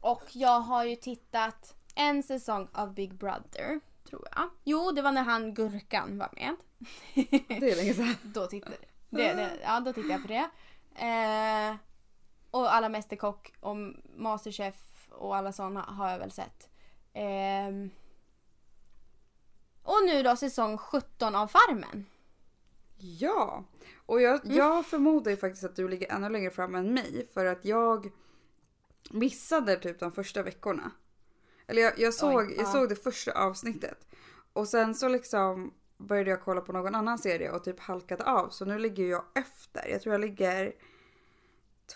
och 0.00 0.23
jag 0.32 0.61
har 0.61 0.85
ju 0.85 0.96
tittat 0.96 1.75
en 1.94 2.23
säsong 2.23 2.69
av 2.73 2.94
Big 2.94 3.15
Brother, 3.15 3.81
tror 4.09 4.29
jag. 4.37 4.50
Jo, 4.65 4.93
det 4.93 5.03
var 5.03 5.12
när 5.12 5.23
han 5.23 5.55
Gurkan 5.55 6.19
var 6.19 6.31
med. 6.33 6.56
Det 7.49 7.71
är 7.71 7.77
länge 7.77 7.94
sedan. 7.94 8.15
då, 8.23 8.47
tittade, 8.47 8.77
det, 9.11 9.35
det, 9.35 9.50
ja, 9.62 9.81
då 9.81 9.93
tittade 9.93 10.12
jag 10.12 10.23
på 10.23 10.29
det. 10.29 10.50
Eh, 11.06 11.77
och 12.50 12.75
Alla 12.75 12.89
Mästerkock 12.89 13.53
och 13.61 13.77
Masterchef 14.17 15.09
och 15.11 15.37
alla 15.37 15.53
sådana 15.53 15.81
har 15.83 16.11
jag 16.11 16.19
väl 16.19 16.31
sett. 16.31 16.69
Ehm, 17.12 17.91
och 19.83 19.99
nu 20.06 20.23
då 20.23 20.37
säsong 20.37 20.79
17 20.79 21.35
av 21.35 21.47
Farmen. 21.47 22.06
Ja, 22.99 23.65
och 24.06 24.21
jag, 24.21 24.45
Mm. 24.45 24.56
jag 24.56 24.87
förmodar 24.87 25.31
ju 25.31 25.37
faktiskt 25.37 25.65
att 25.65 25.77
du 25.77 25.88
ligger 25.88 26.12
ännu 26.12 26.29
längre 26.29 26.50
fram 26.50 26.75
än 26.75 26.95
mig 26.95 27.29
för 27.35 27.47
att 27.47 27.65
jag 27.65 28.12
missade 29.11 29.77
typ 29.77 30.00
de 30.00 30.12
första 30.12 30.43
veckorna. 30.43 30.91
Eller 31.73 31.83
jag, 31.83 31.99
jag, 31.99 32.15
såg, 32.15 32.35
Oj, 32.35 32.55
jag 32.57 32.67
ja. 32.67 32.73
såg 32.73 32.89
det 32.89 32.97
första 32.97 33.33
avsnittet 33.33 34.07
och 34.53 34.69
sen 34.69 34.95
så 34.95 35.09
liksom 35.09 35.75
började 35.99 36.31
jag 36.31 36.43
kolla 36.43 36.61
på 36.61 36.73
någon 36.73 36.95
annan 36.95 37.19
serie 37.19 37.51
och 37.51 37.65
typ 37.65 37.81
halkade 37.81 38.25
av 38.25 38.49
så 38.49 38.65
nu 38.65 38.79
ligger 38.79 39.05
jag 39.05 39.25
efter. 39.35 39.89
Jag 39.89 40.03
tror 40.03 40.15
jag 40.15 40.21
ligger 40.21 40.73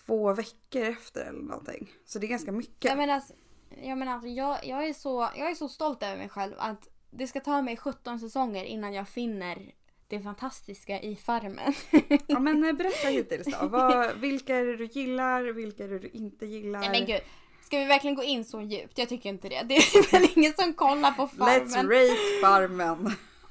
två 0.06 0.32
veckor 0.32 0.82
efter 0.82 1.24
eller 1.24 1.42
någonting. 1.42 1.92
Så 2.04 2.18
det 2.18 2.26
är 2.26 2.28
ganska 2.28 2.52
mycket. 2.52 2.84
Jag 2.84 2.98
menar, 2.98 3.14
alltså, 3.14 3.32
jag, 3.82 3.98
menar 3.98 4.12
alltså, 4.12 4.28
jag, 4.28 4.66
jag, 4.66 4.88
är 4.88 4.92
så, 4.92 5.28
jag 5.36 5.50
är 5.50 5.54
så 5.54 5.68
stolt 5.68 6.02
över 6.02 6.16
mig 6.16 6.28
själv 6.28 6.54
att 6.58 6.88
det 7.10 7.26
ska 7.26 7.40
ta 7.40 7.62
mig 7.62 7.76
17 7.76 8.20
säsonger 8.20 8.64
innan 8.64 8.92
jag 8.92 9.08
finner 9.08 9.74
det 10.08 10.20
fantastiska 10.20 11.00
i 11.00 11.16
Farmen. 11.16 11.74
Ja 12.26 12.38
men 12.38 12.64
eh, 12.64 12.72
berätta 12.72 13.08
hittills 13.08 13.46
då. 13.60 13.68
Vad, 13.68 14.16
vilka 14.16 14.56
är 14.56 14.64
det 14.64 14.76
du 14.76 14.84
gillar? 14.84 15.42
Vilka 15.42 15.84
är 15.84 15.88
det 15.88 15.98
du 15.98 16.08
inte 16.08 16.46
gillar? 16.46 16.80
Nej 16.80 16.90
men 16.90 17.06
gud. 17.06 17.20
Ska 17.66 17.78
vi 17.78 17.84
verkligen 17.84 18.14
gå 18.16 18.22
in 18.22 18.44
så 18.44 18.60
djupt? 18.60 18.98
Jag 18.98 19.08
tycker 19.08 19.28
inte 19.28 19.48
det. 19.48 19.62
Det 19.62 19.76
är 19.76 20.12
väl 20.20 20.30
ingen 20.36 20.52
som 20.52 20.74
kollar 20.74 21.10
på 21.12 21.26
Let's 21.26 21.68
Farmen. 21.68 21.90
rate 21.90 22.16
Farmen. 22.42 23.06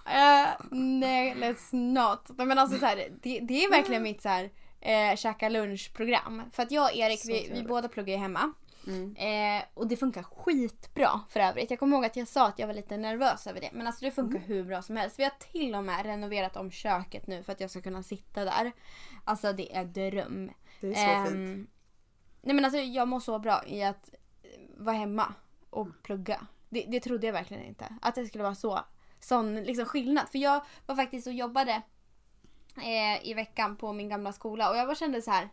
Eh, 0.05 0.47
nej, 0.71 1.35
let's 1.37 1.67
not. 1.71 2.29
Men 2.47 2.57
alltså 2.59 2.77
så 2.79 2.85
här, 2.85 2.95
det, 3.21 3.39
det 3.39 3.63
är 3.65 3.69
verkligen 3.69 4.03
mitt 4.03 4.21
så 4.21 4.29
här, 4.29 4.49
eh, 4.81 5.15
käka 5.15 5.49
lunchprogram. 5.49 6.41
För 6.51 6.63
att 6.63 6.71
jag 6.71 6.83
och 6.91 6.95
Erik, 6.97 7.21
vi, 7.25 7.49
vi 7.53 7.63
båda 7.63 7.87
pluggar 7.87 8.13
ju 8.13 8.19
hemma. 8.19 8.53
Mm. 8.87 9.15
Eh, 9.15 9.63
och 9.73 9.87
det 9.87 9.97
funkar 9.97 10.23
skitbra 10.23 11.09
för 11.29 11.39
övrigt. 11.39 11.69
Jag 11.69 11.79
kommer 11.79 11.97
ihåg 11.97 12.05
att 12.05 12.15
jag 12.15 12.27
sa 12.27 12.47
att 12.47 12.59
jag 12.59 12.67
var 12.67 12.73
lite 12.73 12.97
nervös 12.97 13.47
över 13.47 13.61
det. 13.61 13.69
Men 13.73 13.87
alltså 13.87 14.05
det 14.05 14.11
funkar 14.11 14.37
Mm. 14.37 14.47
hur 14.47 14.63
bra 14.63 14.81
som 14.81 14.97
helst. 14.97 15.19
Vi 15.19 15.23
har 15.23 15.33
till 15.51 15.75
och 15.75 15.83
med 15.83 16.05
renoverat 16.05 16.57
om 16.57 16.71
köket 16.71 17.27
nu 17.27 17.43
för 17.43 17.51
att 17.51 17.59
jag 17.61 17.69
ska 17.69 17.81
kunna 17.81 18.03
sitta 18.03 18.45
där. 18.45 18.71
Alltså 19.23 19.53
det 19.53 19.75
är 19.75 19.85
dröm. 19.85 20.51
Det 20.81 20.87
är 20.87 20.93
så 20.93 20.99
Ehm, 21.31 21.55
fint. 21.55 21.69
Nej 22.45 22.55
men 22.55 22.65
alltså 22.65 22.79
jag 22.79 23.07
mår 23.07 23.19
så 23.19 23.39
bra 23.39 23.63
i 23.67 23.83
att 23.83 24.09
eh, 24.43 24.49
vara 24.77 24.95
hemma 24.95 25.33
och 25.69 25.87
plugga. 26.03 26.47
Det, 26.69 26.85
det 26.87 26.99
trodde 26.99 27.25
jag 27.25 27.33
verkligen 27.33 27.63
inte. 27.63 27.95
Att 28.01 28.15
det 28.15 28.25
skulle 28.25 28.43
vara 28.43 28.55
så 28.55 28.79
sån 29.19 29.63
liksom 29.63 29.85
skillnad. 29.85 30.29
För 30.29 30.39
jag 30.39 30.65
var 30.85 30.95
faktiskt 30.95 31.27
och 31.27 31.33
jobbade 31.33 31.81
eh, 32.77 33.29
i 33.29 33.33
veckan 33.33 33.75
på 33.75 33.93
min 33.93 34.09
gamla 34.09 34.33
skola 34.33 34.69
och 34.69 34.77
jag 34.77 34.87
bara 34.87 34.95
kände 34.95 35.21
så 35.21 35.31
här. 35.31 35.49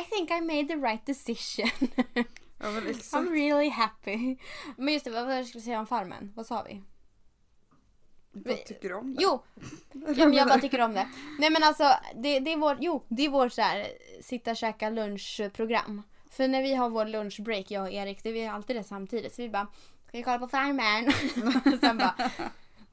I 0.00 0.04
think 0.10 0.30
I 0.30 0.40
made 0.40 0.68
the 0.68 0.76
right 0.76 1.06
decision. 1.06 1.70
Ja. 2.64 2.68
I'm 2.68 3.30
really 3.30 3.68
happy. 3.68 4.36
Men 4.76 4.94
just 4.94 5.04
det, 5.04 5.10
vad 5.10 5.26
var 5.26 5.34
jag 5.34 5.46
skulle 5.46 5.62
säga 5.62 5.80
om 5.80 5.86
Farmen? 5.86 6.32
Vad 6.36 6.46
sa 6.46 6.62
vi? 6.62 6.82
Vad 8.32 8.64
tycker 8.64 8.88
du 8.88 8.94
om 8.94 9.14
det? 9.14 9.22
Jo! 9.22 9.42
Ja, 9.92 10.24
men 10.26 10.32
jag 10.32 10.48
bara 10.48 10.58
tycker 10.58 10.80
om 10.80 10.94
det. 10.94 11.08
Nej 11.38 11.50
men 11.50 11.62
alltså, 11.62 11.84
det, 12.14 12.40
det 12.40 12.52
är 12.52 12.56
vår, 12.56 12.76
jo, 12.80 13.04
det 13.08 13.24
är 13.24 13.28
vår 13.28 13.48
så 13.48 13.62
här, 13.62 13.86
sitta 14.20 14.54
käka 14.54 14.90
lunchprogram. 14.90 16.02
För 16.32 16.48
när 16.48 16.62
vi 16.62 16.74
har 16.74 16.90
vår 16.90 17.04
lunchbreak, 17.06 17.70
jag 17.70 17.82
och 17.82 17.90
Erik, 17.92 18.22
det 18.22 18.28
är 18.28 18.32
vi 18.32 18.46
alltid 18.46 18.76
det 18.76 18.84
samtidigt. 18.84 19.34
Så 19.34 19.42
vi 19.42 19.48
bara, 19.48 19.66
ska 20.08 20.16
vi 20.18 20.22
kolla 20.22 20.38
på 20.38 20.48
Farmen? 20.48 21.06
Och 21.74 21.78
Sen 21.80 21.98
bara, 21.98 22.14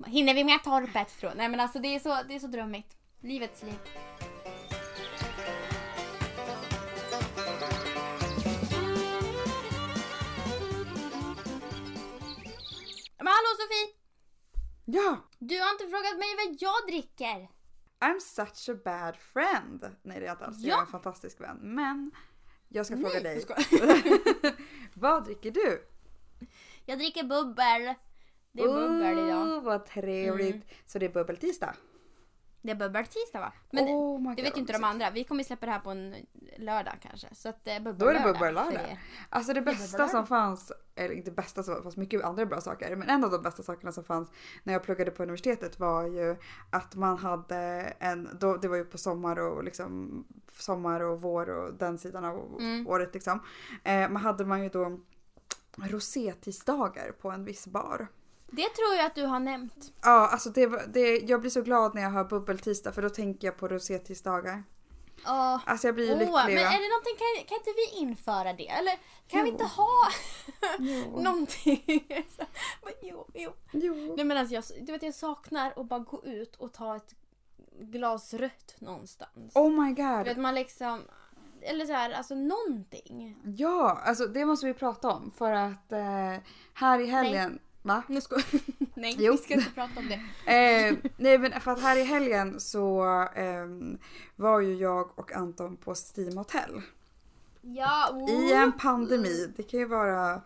hinner 0.05 0.33
vi 0.33 0.43
med 0.43 0.63
torpet? 0.63 1.19
Tror 1.19 1.31
jag. 1.31 1.37
Nej 1.37 1.49
men 1.49 1.59
alltså 1.59 1.79
det 1.79 1.95
är 1.95 1.99
så, 1.99 2.17
det 2.27 2.35
är 2.35 2.39
så 2.39 2.47
drömmigt. 2.47 2.97
Livets 3.21 3.63
liv. 3.63 3.79
Men 13.17 13.27
hallå 13.27 13.49
Sofie! 13.59 13.95
Ja! 14.85 15.17
Du 15.39 15.59
har 15.61 15.71
inte 15.71 15.83
frågat 15.87 16.17
mig 16.17 16.27
vad 16.45 16.55
jag 16.59 16.87
dricker. 16.87 17.49
I'm 17.99 18.19
such 18.19 18.69
a 18.75 18.79
bad 18.85 19.17
friend. 19.17 19.95
Nej 20.03 20.19
det 20.19 20.25
är 20.25 20.27
jag 20.27 20.33
inte 20.33 20.45
alls. 20.45 20.57
Jag 20.59 20.73
Ja. 20.73 20.77
är 20.77 20.81
en 20.81 20.87
fantastisk 20.91 21.41
vän. 21.41 21.57
Men 21.61 22.11
jag 22.69 22.85
ska 22.85 22.97
fråga 22.97 23.19
dig. 23.19 23.43
Vad 24.93 25.23
dricker 25.25 25.51
du? 25.51 25.87
Jag 26.85 26.99
dricker 26.99 27.23
bubbel. 27.23 27.93
Det 28.51 28.61
är 28.61 28.67
bubbel 28.67 29.27
idag. 29.27 29.47
Mm. 29.47 29.63
Vad 29.63 29.85
trevligt. 29.85 30.65
Så 30.85 30.99
det 30.99 31.05
är 31.05 31.09
bubbeltisdag? 31.09 31.73
Det 32.61 32.71
är 32.71 32.75
bubbeltisdag 32.75 33.39
va? 33.39 33.53
Men 33.71 33.83
oh 33.85 34.19
det 34.19 34.35
God, 34.35 34.43
vet 34.45 34.55
ju 34.57 34.59
inte 34.61 34.73
de 34.73 34.83
andra. 34.83 35.09
Vi 35.09 35.23
kommer 35.23 35.43
släppa 35.43 35.65
det 35.65 35.71
här 35.71 35.79
på 35.79 35.89
en 35.89 36.15
lördag 36.57 36.93
kanske. 37.01 37.27
Så 37.35 37.49
att 37.49 37.63
det 37.65 37.71
är 37.71 37.79
Då 37.79 38.05
är 38.07 38.13
det 38.13 38.19
bubbellördag. 38.33 38.65
för 38.65 38.73
er. 38.73 38.99
Alltså 39.29 39.53
det 39.53 39.61
bästa 39.61 39.83
bubbellördag. 39.85 40.09
som 40.11 40.27
fanns, 40.27 40.71
eller 40.95 41.15
inte 41.15 41.31
bästa 41.31 41.63
som 41.63 41.83
fanns 41.83 41.97
mycket 41.97 42.23
andra 42.23 42.45
bra 42.45 42.61
saker, 42.61 42.95
men 42.95 43.09
en 43.09 43.23
av 43.23 43.31
de 43.31 43.41
bästa 43.41 43.63
sakerna 43.63 43.91
som 43.91 44.03
fanns 44.03 44.29
när 44.63 44.73
jag 44.73 44.83
pluggade 44.83 45.11
på 45.11 45.23
universitetet 45.23 45.79
var 45.79 46.03
ju 46.07 46.35
att 46.69 46.95
man 46.95 47.17
hade 47.17 47.57
en, 47.99 48.29
då, 48.39 48.57
det 48.57 48.67
var 48.67 48.75
ju 48.77 48.85
på 48.85 48.97
sommar 48.97 49.39
och 49.39 49.63
liksom 49.63 50.23
sommar 50.57 51.01
och 51.01 51.21
vår 51.21 51.49
och 51.49 51.73
den 51.73 51.97
sidan 51.97 52.25
av 52.25 52.55
Mm. 52.59 52.87
året 52.87 53.13
liksom. 53.13 53.39
Eh, 53.83 54.09
man 54.09 54.15
hade 54.21 54.45
man 54.45 54.63
ju 54.63 54.69
då 54.69 54.99
rosétisdagar 55.77 57.11
på 57.11 57.31
en 57.31 57.45
viss 57.45 57.67
bar. 57.67 58.07
Det 58.51 58.69
tror 58.69 58.95
jag 58.97 59.05
att 59.05 59.15
du 59.15 59.25
har 59.25 59.39
nämnt. 59.39 59.93
Ja, 60.01 60.27
alltså 60.27 60.49
det, 60.49 60.93
det, 60.93 61.17
jag 61.17 61.41
blir 61.41 61.51
så 61.51 61.61
glad 61.61 61.95
när 61.95 62.01
jag 62.01 62.09
hör 62.09 62.23
bubbeltisdag 62.23 62.95
för 62.95 63.01
då 63.01 63.09
tänker 63.09 63.47
jag 63.47 63.57
på 63.57 63.67
rosétisdagar. 63.67 64.63
Åh, 65.27 65.59
Alltså 65.65 65.87
jag 65.87 65.95
blir 65.95 66.05
ju 66.05 66.11
Åh, 66.13 66.19
lycklig. 66.19 66.33
men 66.55 66.63
va? 66.65 66.71
är 66.71 66.79
det 66.81 66.89
någonting, 66.89 67.15
kan, 67.17 67.45
kan 67.47 67.57
inte 67.57 67.73
vi 67.75 67.99
införa 67.99 68.53
det? 68.53 68.67
Eller 68.69 68.93
kan 69.27 69.43
vi 69.43 69.49
Jo. 69.49 69.53
inte 69.53 69.63
ha 69.65 69.89
Jo. 70.79 71.21
någonting? 71.21 71.83
Men 72.83 72.93
jo, 73.01 73.27
jo. 73.33 73.51
Jo. 73.71 74.13
Nej 74.15 74.25
men 74.25 74.37
alltså 74.37 74.55
jag, 74.55 74.63
du 74.81 74.91
vet, 74.91 75.03
jag 75.03 75.13
saknar 75.15 75.73
att 75.75 75.85
bara 75.85 75.99
gå 75.99 76.25
ut 76.25 76.55
och 76.55 76.73
ta 76.73 76.95
ett 76.95 77.15
glas 77.81 78.33
rött 78.33 78.75
någonstans. 78.79 79.55
Oh 79.55 79.69
my 79.83 79.93
Du 79.93 80.03
god. 80.03 80.25
vet 80.25 80.37
man 80.37 80.55
liksom, 80.55 81.01
eller 81.61 81.85
så 81.85 81.93
här, 81.93 82.11
alltså 82.11 82.35
någonting. 82.35 83.37
Ja, 83.57 84.01
alltså 84.05 84.25
det 84.27 84.45
måste 84.45 84.65
vi 84.65 84.73
prata 84.73 85.09
om 85.11 85.31
för 85.37 85.51
att 85.51 85.91
eh, 85.91 86.35
här 86.73 86.99
i 86.99 87.05
helgen... 87.05 87.59
Va? 87.89 88.03
Nu 88.07 88.21
ska 88.21 88.35
Nej, 88.93 89.15
Jo. 89.19 89.31
vi 89.31 89.37
ska 89.37 89.53
inte 89.53 89.71
prata 89.71 89.99
om 89.99 90.09
det. 90.09 90.15
Eh, 90.53 90.97
nej 91.17 91.37
men 91.37 91.61
för 91.61 91.71
att 91.71 91.81
här 91.81 91.97
i 91.97 92.03
helgen 92.03 92.59
så 92.59 93.03
ehm, 93.35 93.97
var 94.35 94.59
ju 94.59 94.75
jag 94.75 95.19
och 95.19 95.31
Anton 95.31 95.77
på 95.77 95.95
Steam 95.95 96.37
Hotel. 96.37 96.81
Ja, 97.61 98.09
oh. 98.13 98.31
I 98.31 98.53
en 98.53 98.71
pandemi. 98.71 99.53
Det 99.57 99.63
kan 99.63 99.79
ju 99.79 99.85
vara 99.85 100.41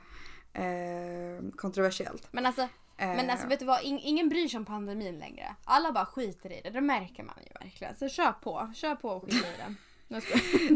eh, 0.54 1.52
kontroversiellt. 1.56 2.28
Men 2.32 2.46
alltså, 2.46 2.68
Eh, 2.98 3.08
men 3.08 3.30
alltså 3.30 3.48
vet 3.48 3.60
du 3.60 3.66
vad? 3.66 3.82
In, 3.82 4.00
ingen 4.00 4.30
bryr 4.30 4.48
sig 4.48 4.58
om 4.58 4.66
pandemin 4.66 5.20
längre. 5.20 5.56
Alla 5.64 5.92
bara 5.92 6.06
skiter 6.06 6.52
i 6.52 6.62
det. 6.64 6.70
Det 6.70 6.82
märker 6.82 7.24
man 7.24 7.36
ju 7.48 7.66
verkligen. 7.66 7.96
Så 7.96 8.10
kör 8.10 8.32
på. 8.32 8.72
Kör 8.76 8.96
på 8.96 9.10
och 9.10 9.24
skit 9.24 9.34
i 9.34 9.58
den. 9.58 9.78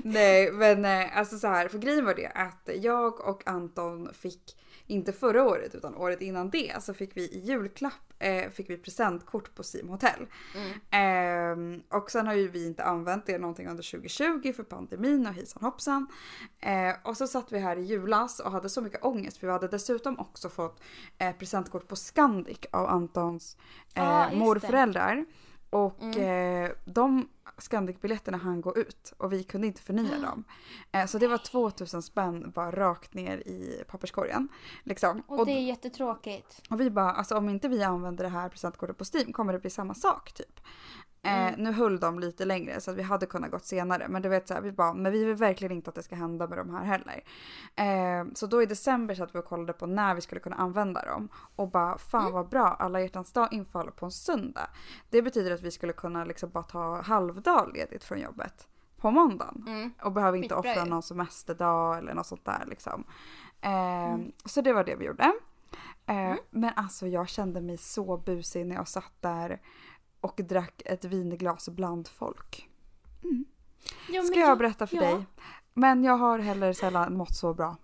Nej 0.04 0.52
men 0.52 0.86
eh, 0.86 1.18
alltså 1.18 1.38
så 1.40 1.48
här, 1.48 1.68
för 1.68 1.78
grejen 1.78 2.06
var 2.06 2.14
det 2.16 2.28
att 2.28 2.70
jag 2.82 3.20
och 3.28 3.48
Anton 3.48 4.10
fick 4.14 4.58
inte 4.88 5.14
förra 5.14 5.44
året 5.44 5.76
utan 5.76 5.96
året 5.96 6.22
innan 6.22 6.50
det 6.50 6.84
så 6.84 6.94
fick 6.94 7.18
vi 7.18 7.22
i 7.22 7.40
julklapp 7.40 7.94
eh, 8.20 8.50
fick 8.50 8.70
vi 8.70 8.78
presentkort 8.78 9.56
på 9.56 9.64
Sim 9.64 9.90
Hotel. 9.90 10.26
Eh, 10.92 11.98
och 11.98 12.12
sen 12.12 12.28
har 12.28 12.34
ju 12.34 12.48
vi 12.48 12.68
inte 12.68 12.84
använt 12.84 13.26
det 13.26 13.38
någonting 13.38 13.68
under 13.68 13.92
2020 13.92 14.54
för 14.54 14.64
pandemin 14.64 15.28
och 15.28 15.34
hejsan 15.34 15.64
hoppsan. 15.64 16.08
Eh, 16.60 16.94
och 17.04 17.18
så 17.18 17.28
satt 17.28 17.52
vi 17.52 17.60
här 17.60 17.78
i 17.78 17.82
julas 17.82 18.40
och 18.40 18.52
hade 18.52 18.70
så 18.70 18.82
mycket 18.82 19.04
ångest 19.06 19.38
för 19.38 19.48
vi 19.48 19.54
hade 19.54 19.68
dessutom 19.68 20.20
också 20.20 20.50
fått 20.50 20.82
eh, 21.18 21.32
presentkort 21.36 21.88
på 21.88 21.96
Scandic 21.96 22.60
av 22.72 22.86
Antons 22.88 23.58
eh, 23.94 24.04
Ah, 24.10 24.30
det. 24.30 24.36
morföräldrar. 24.36 25.26
Och 25.70 26.02
Mm. 26.04 26.64
eh, 26.66 26.72
de 26.86 27.30
Scandic-biljetterna 27.58 28.38
hann 28.38 28.62
gå 28.62 28.76
ut 28.78 29.14
och 29.18 29.34
vi 29.34 29.44
kunde 29.44 29.68
inte 29.68 29.82
förnya 29.82 30.20
dem. 30.20 30.44
Eh, 30.92 31.06
så 31.06 31.18
det 31.18 31.28
var 31.28 31.38
2000 31.38 32.02
spänn 32.02 32.52
bara 32.56 32.72
rakt 32.72 33.14
ner 33.14 33.38
i 33.38 33.84
papperskorgen. 33.88 34.48
Liksom. 34.84 35.24
Och 35.28 35.40
Och, 35.40 35.46
det 35.46 35.52
är 35.52 35.62
jättetråkigt. 35.62 36.62
och 36.70 36.82
vi 36.82 36.90
bara, 36.90 37.12
alltså 37.12 37.38
om 37.38 37.50
inte 37.50 37.68
vi 37.68 37.84
använder 37.84 38.24
det 38.24 38.30
här 38.30 38.50
presentkortet 38.50 38.98
på 38.98 39.06
Steam 39.14 39.34
kommer 39.34 39.54
det 39.54 39.60
bli 39.60 39.70
samma 39.70 39.94
sak 39.94 40.32
typ. 40.34 40.60
Eh, 41.28 41.48
Mm. 41.48 41.64
nu 41.64 41.72
höll 41.72 42.00
de 42.00 42.20
lite 42.20 42.46
längre 42.46 42.82
så 42.82 42.92
att 42.92 42.98
vi 42.98 43.02
hade 43.02 43.26
kunnat 43.26 43.52
gått 43.52 43.66
senare. 43.66 44.08
Men 44.10 44.22
du 44.22 44.30
vet 44.30 44.48
så 44.48 44.54
här, 44.54 44.62
vi 44.62 44.72
bara, 44.72 44.94
men 44.94 45.12
vi 45.12 45.24
vill 45.26 45.36
verkligen 45.36 45.72
inte 45.72 45.90
att 45.90 45.96
det 45.96 46.04
ska 46.04 46.16
hända 46.16 46.48
med 46.48 46.58
de 46.58 46.70
här 46.76 46.84
heller. 46.84 47.24
Eh, 47.76 48.26
så 48.34 48.48
då 48.48 48.62
i 48.62 48.66
december 48.66 49.16
satt 49.16 49.36
vi 49.36 49.40
och 49.40 49.46
kollade 49.46 49.74
på 49.74 49.86
när 49.86 50.16
vi 50.16 50.22
skulle 50.22 50.42
kunna 50.42 50.56
använda 50.56 51.06
dem. 51.06 51.30
Och 51.56 51.70
bara, 51.72 51.98
fan 51.98 52.22
Mm. 52.22 52.34
vad 52.34 52.50
bra, 52.50 52.68
alla 52.68 53.02
hjärtans 53.02 53.34
dag 53.34 53.48
infaller 53.54 53.92
på 53.92 54.06
en 54.06 54.12
söndag. 54.12 54.70
Det 55.10 55.22
betyder 55.22 55.52
att 55.54 55.62
vi 55.62 55.72
skulle 55.72 55.94
kunna 55.94 56.24
liksom 56.26 56.50
bara 56.50 56.64
ta 56.64 57.02
halvdag 57.02 57.72
ledigt 57.74 58.04
från 58.04 58.20
jobbet 58.20 58.68
på 58.98 59.12
måndagen. 59.12 59.64
Mm. 59.68 59.94
Och 60.04 60.12
behöver 60.12 60.38
inte 60.38 60.56
offra 60.56 60.86
någon 60.86 61.04
semesterdag 61.04 61.98
eller 61.98 62.14
något 62.14 62.26
sånt 62.28 62.46
där 62.46 62.64
liksom. 62.68 63.04
Eh, 63.62 63.98
Mm. 64.14 64.32
Så 64.46 64.62
det 64.62 64.74
var 64.74 64.84
det 64.84 64.96
vi 64.96 65.06
gjorde. 65.06 65.32
Eh, 66.06 66.36
Men 66.50 66.72
alltså 66.76 67.08
jag 67.08 67.30
kände 67.30 67.62
mig 67.62 67.78
så 67.78 68.18
busig 68.18 68.66
när 68.66 68.76
jag 68.76 68.88
satt 68.88 69.14
där 69.22 69.62
och 70.28 70.42
drack 70.44 70.82
ett 70.86 71.06
vinglas 71.06 71.70
bland 71.70 72.08
folk. 72.08 72.70
Ja, 74.10 74.22
Ska 74.24 74.36
men 74.36 74.40
jag 74.48 74.58
berätta 74.58 74.88
för 74.88 74.96
ja. 74.96 75.02
dig? 75.02 75.26
Men 75.74 76.04
jag 76.04 76.18
har 76.18 76.40
heller 76.40 76.74
sällan 76.74 77.18
mått 77.18 77.36
så 77.36 77.54
bra. 77.54 77.78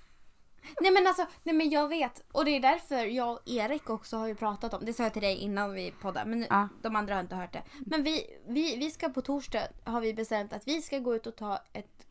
Nej 0.80 0.90
men 0.90 1.06
alltså, 1.06 1.26
nej 1.42 1.54
men 1.54 1.70
jag 1.70 1.88
vet. 1.88 2.22
Och 2.32 2.44
det 2.44 2.50
är 2.50 2.60
därför 2.60 2.96
jag 3.06 3.32
och 3.32 3.40
Erik 3.46 3.90
också 3.90 4.16
har 4.16 4.26
ju 4.26 4.34
pratat 4.34 4.74
om, 4.74 4.84
det 4.84 4.92
sa 4.92 5.02
jag 5.02 5.12
till 5.12 5.22
dig 5.22 5.36
innan 5.36 5.72
vi 5.72 5.90
poddade, 6.02 6.30
men 6.30 6.46
Ja. 6.50 6.68
de 6.82 6.96
andra 6.96 7.14
har 7.14 7.20
inte 7.20 7.36
hört 7.36 7.52
det. 7.52 7.62
Men 7.86 8.02
vi, 8.02 8.26
vi, 8.48 8.76
vi 8.76 8.90
ska 8.90 9.08
på 9.08 9.22
torsdag, 9.22 9.62
har 9.84 10.00
vi 10.00 10.14
bestämt 10.14 10.52
att 10.52 10.68
vi 10.68 10.82
ska 10.82 10.98
gå 10.98 11.14
ut 11.14 11.26
och 11.26 11.36
ta 11.36 11.58
ett 11.72 12.06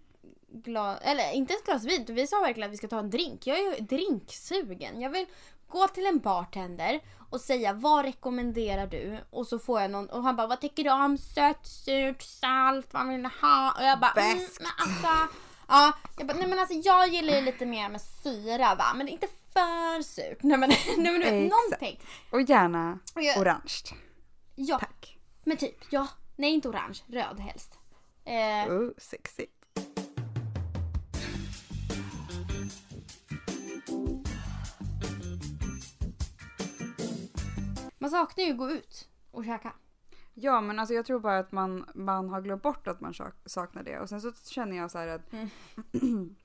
glas, 0.51 0.99
eller 1.01 1.33
inte 1.33 1.53
ett 1.53 1.65
glas 1.65 1.83
vin, 1.85 2.05
vi 2.09 2.27
sa 2.27 2.39
verkligen 2.39 2.67
att 2.69 2.73
vi 2.73 2.77
ska 2.77 2.87
ta 2.87 2.99
en 2.99 3.09
drink. 3.09 3.47
Jag 3.47 3.59
är 3.59 3.75
ju 3.75 3.85
drinksugen. 3.85 5.01
Jag 5.01 5.09
vill 5.09 5.25
gå 5.67 5.87
till 5.87 6.05
en 6.05 6.19
bartender 6.19 6.99
och 7.29 7.41
säga 7.41 7.73
vad 7.73 8.05
rekommenderar 8.05 8.87
du? 8.87 9.19
Och 9.29 9.47
så 9.47 9.59
får 9.59 9.81
jag 9.81 9.91
någon, 9.91 10.09
och 10.09 10.23
han 10.23 10.35
bara 10.35 10.47
vad 10.47 10.61
tycker 10.61 10.83
du 10.83 10.89
om? 10.91 11.17
Sött, 11.17 11.67
surt, 11.67 12.21
salt, 12.21 12.87
vad 12.93 13.07
vill 13.07 13.23
du 13.23 13.29
ha? 13.41 13.73
Och 13.77 13.83
jag 13.83 13.99
bara. 13.99 14.11
Mm, 14.11 14.37
men 14.37 14.67
alltså, 14.77 15.07
ja, 15.67 15.93
jag 16.17 16.27
bara, 16.27 16.37
nej 16.37 16.47
men 16.47 16.59
alltså 16.59 16.75
jag 16.75 17.07
gillar 17.07 17.33
ju 17.33 17.41
lite 17.41 17.65
mer 17.65 17.89
med 17.89 18.01
syra 18.01 18.75
va, 18.75 18.93
men 18.95 19.07
inte 19.07 19.27
för 19.53 20.01
surt. 20.01 20.37
Nej 20.43 20.57
men, 20.57 20.69
nej, 20.97 21.11
men 21.11 21.21
du 21.21 21.31
vet, 21.31 21.51
någonting. 21.51 21.99
Och 22.31 22.41
gärna 22.41 22.99
Och 23.15 23.21
jag- 23.21 23.37
orange. 23.37 23.83
Ja, 24.55 24.79
Tack. 24.79 25.17
men 25.43 25.57
typ, 25.57 25.77
ja. 25.89 26.07
Nej 26.35 26.51
inte 26.53 26.69
orange, 26.69 26.99
röd 27.07 27.39
helst. 27.39 27.71
Eh, 28.25 28.71
Oh, 28.73 28.89
sexigt. 28.97 29.54
Man 38.05 38.09
saknar 38.11 38.43
ju 38.45 38.51
att 38.51 38.57
gå 38.57 38.69
ut 38.71 39.09
och 39.31 39.45
käka. 39.45 39.73
Ja 40.33 40.61
men 40.61 40.79
alltså 40.79 40.93
jag 40.93 41.05
tror 41.05 41.19
bara 41.19 41.39
att 41.39 41.51
man, 41.51 41.85
man 41.95 42.29
har 42.29 42.41
glömt 42.41 42.61
bort 42.63 42.87
att 42.87 43.01
man 43.01 43.13
sak- 43.13 43.35
saknar 43.45 43.83
det. 43.83 43.99
Och 43.99 44.09
sen 44.09 44.21
så 44.21 44.31
känner 44.45 44.77
jag 44.77 44.91
så 44.91 44.97
här 44.97 45.07
att 45.07 45.33
Mm. 45.33 45.49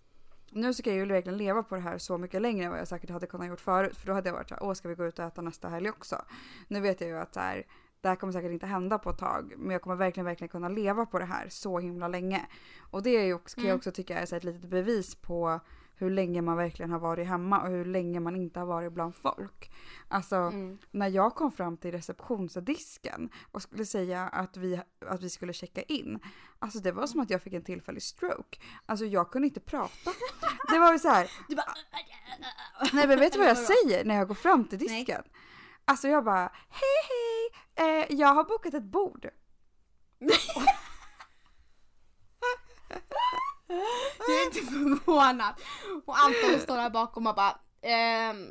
nu 0.52 0.75
ska 0.75 0.90
jag 0.90 0.99
ju 0.99 1.07
verkligen 1.07 1.38
leva 1.38 1.62
på 1.62 1.75
det 1.75 1.81
här 1.81 1.99
så 1.99 2.19
mycket 2.19 2.43
längre 2.43 2.64
än 2.64 2.71
vad 2.71 2.81
jag 2.81 2.88
säkert 2.88 3.11
hade 3.11 3.26
kunnat 3.26 3.49
gjort 3.49 3.61
förut. 3.61 3.97
För 3.97 4.07
då 4.07 4.12
hade 4.12 4.29
jag 4.29 4.35
varit 4.35 4.49
så 4.49 4.55
här, 4.55 4.62
åh 4.62 4.73
ska 4.73 4.88
vi 4.88 4.95
gå 4.95 5.05
ut 5.07 5.19
och 5.19 5.25
äta 5.25 5.43
nästa 5.43 5.69
helg 5.69 5.90
också? 5.90 6.17
Nu 6.69 6.81
vet 6.81 7.00
jag 7.00 7.11
ju 7.11 7.19
att 7.19 7.35
så 7.35 7.40
här, 7.40 7.67
det 8.00 8.09
här 8.09 8.17
kommer 8.17 8.33
säkert 8.33 8.50
inte 8.50 8.67
hända 8.67 8.99
på 8.99 9.11
ett 9.11 9.19
tag. 9.19 9.55
Men 9.59 9.71
jag 9.71 9.83
kommer 9.83 9.97
verkligen, 9.97 10.25
verkligen 10.25 10.49
kunna 10.49 10.69
leva 10.69 11.07
på 11.07 11.19
det 11.19 11.25
här 11.25 11.49
så 11.49 11.79
himla 11.79 12.09
länge. 12.09 12.47
Och 12.90 13.02
det 13.02 13.11
är 13.11 13.25
ju 13.25 13.35
också, 13.35 13.55
kan 13.55 13.64
jag 13.64 13.69
Mm. 13.71 13.79
också 13.79 13.93
tycka 13.93 14.19
är 14.19 14.26
så 14.26 14.37
ett 14.37 14.45
litet 14.45 14.71
bevis 14.71 15.14
på 15.14 15.61
hur 16.00 16.11
länge 16.11 16.42
man 16.42 16.57
verkligen 16.57 16.90
har 16.90 16.99
varit 16.99 17.26
hemma 17.26 17.61
och 17.62 17.69
hur 17.69 17.85
länge 17.85 18.21
man 18.21 18.37
inte 18.37 18.59
har 18.61 18.66
varit 18.66 18.92
bland 18.92 19.14
folk. 19.14 19.73
Alltså 20.09 20.37
Mm. 20.37 20.78
när 20.90 21.09
jag 21.09 21.35
kom 21.35 21.52
fram 21.52 21.76
till 21.76 21.92
receptionsdisken 21.92 23.30
och 23.52 23.62
skulle 23.62 23.87
säga 23.87 24.23
att 24.28 24.57
vi, 24.57 24.80
att 25.07 25.23
vi 25.23 25.30
skulle 25.30 25.52
checka 25.52 25.83
in. 25.83 26.19
Alltså 26.59 26.78
det 26.78 26.92
var 26.92 27.07
som 27.07 27.21
att 27.21 27.30
jag 27.30 27.42
fick 27.42 27.52
en 27.52 27.64
tillfällig 27.64 28.02
stroke. 28.02 28.59
Alltså 28.87 29.04
jag 29.04 29.30
kunde 29.30 29.49
inte 29.49 29.61
prata. 29.61 30.11
Det 30.73 30.78
var 30.78 30.92
ju 30.92 30.99
så 30.99 31.09
här. 31.09 31.30
Bara... 31.57 31.75
Nej 32.92 33.07
men 33.09 33.19
vet 33.21 33.33
du 33.33 33.38
vad 33.38 33.49
jag 33.49 33.59
säger 33.85 34.04
när 34.04 34.14
jag 34.14 34.28
går 34.28 34.35
fram 34.35 34.64
till 34.64 34.78
disken? 34.78 35.23
Alltså 35.85 36.09
jag 36.09 36.25
bara 36.25 36.52
hej 36.69 37.00
hej, 37.76 38.00
eh, 38.11 38.16
jag 38.16 38.28
har 38.35 38.45
bokat 38.45 38.75
ett 38.75 38.85
bord. 38.85 39.28
Jag 44.18 44.40
är 44.42 44.44
inte 44.46 44.60
förvånad. 44.72 45.54
Och 46.06 46.18
Anton 46.18 46.60
står 46.60 46.76
där 46.76 46.90
bakom 46.90 47.26
och 47.26 47.34
bara... 47.34 47.58
Ehm. 47.82 48.46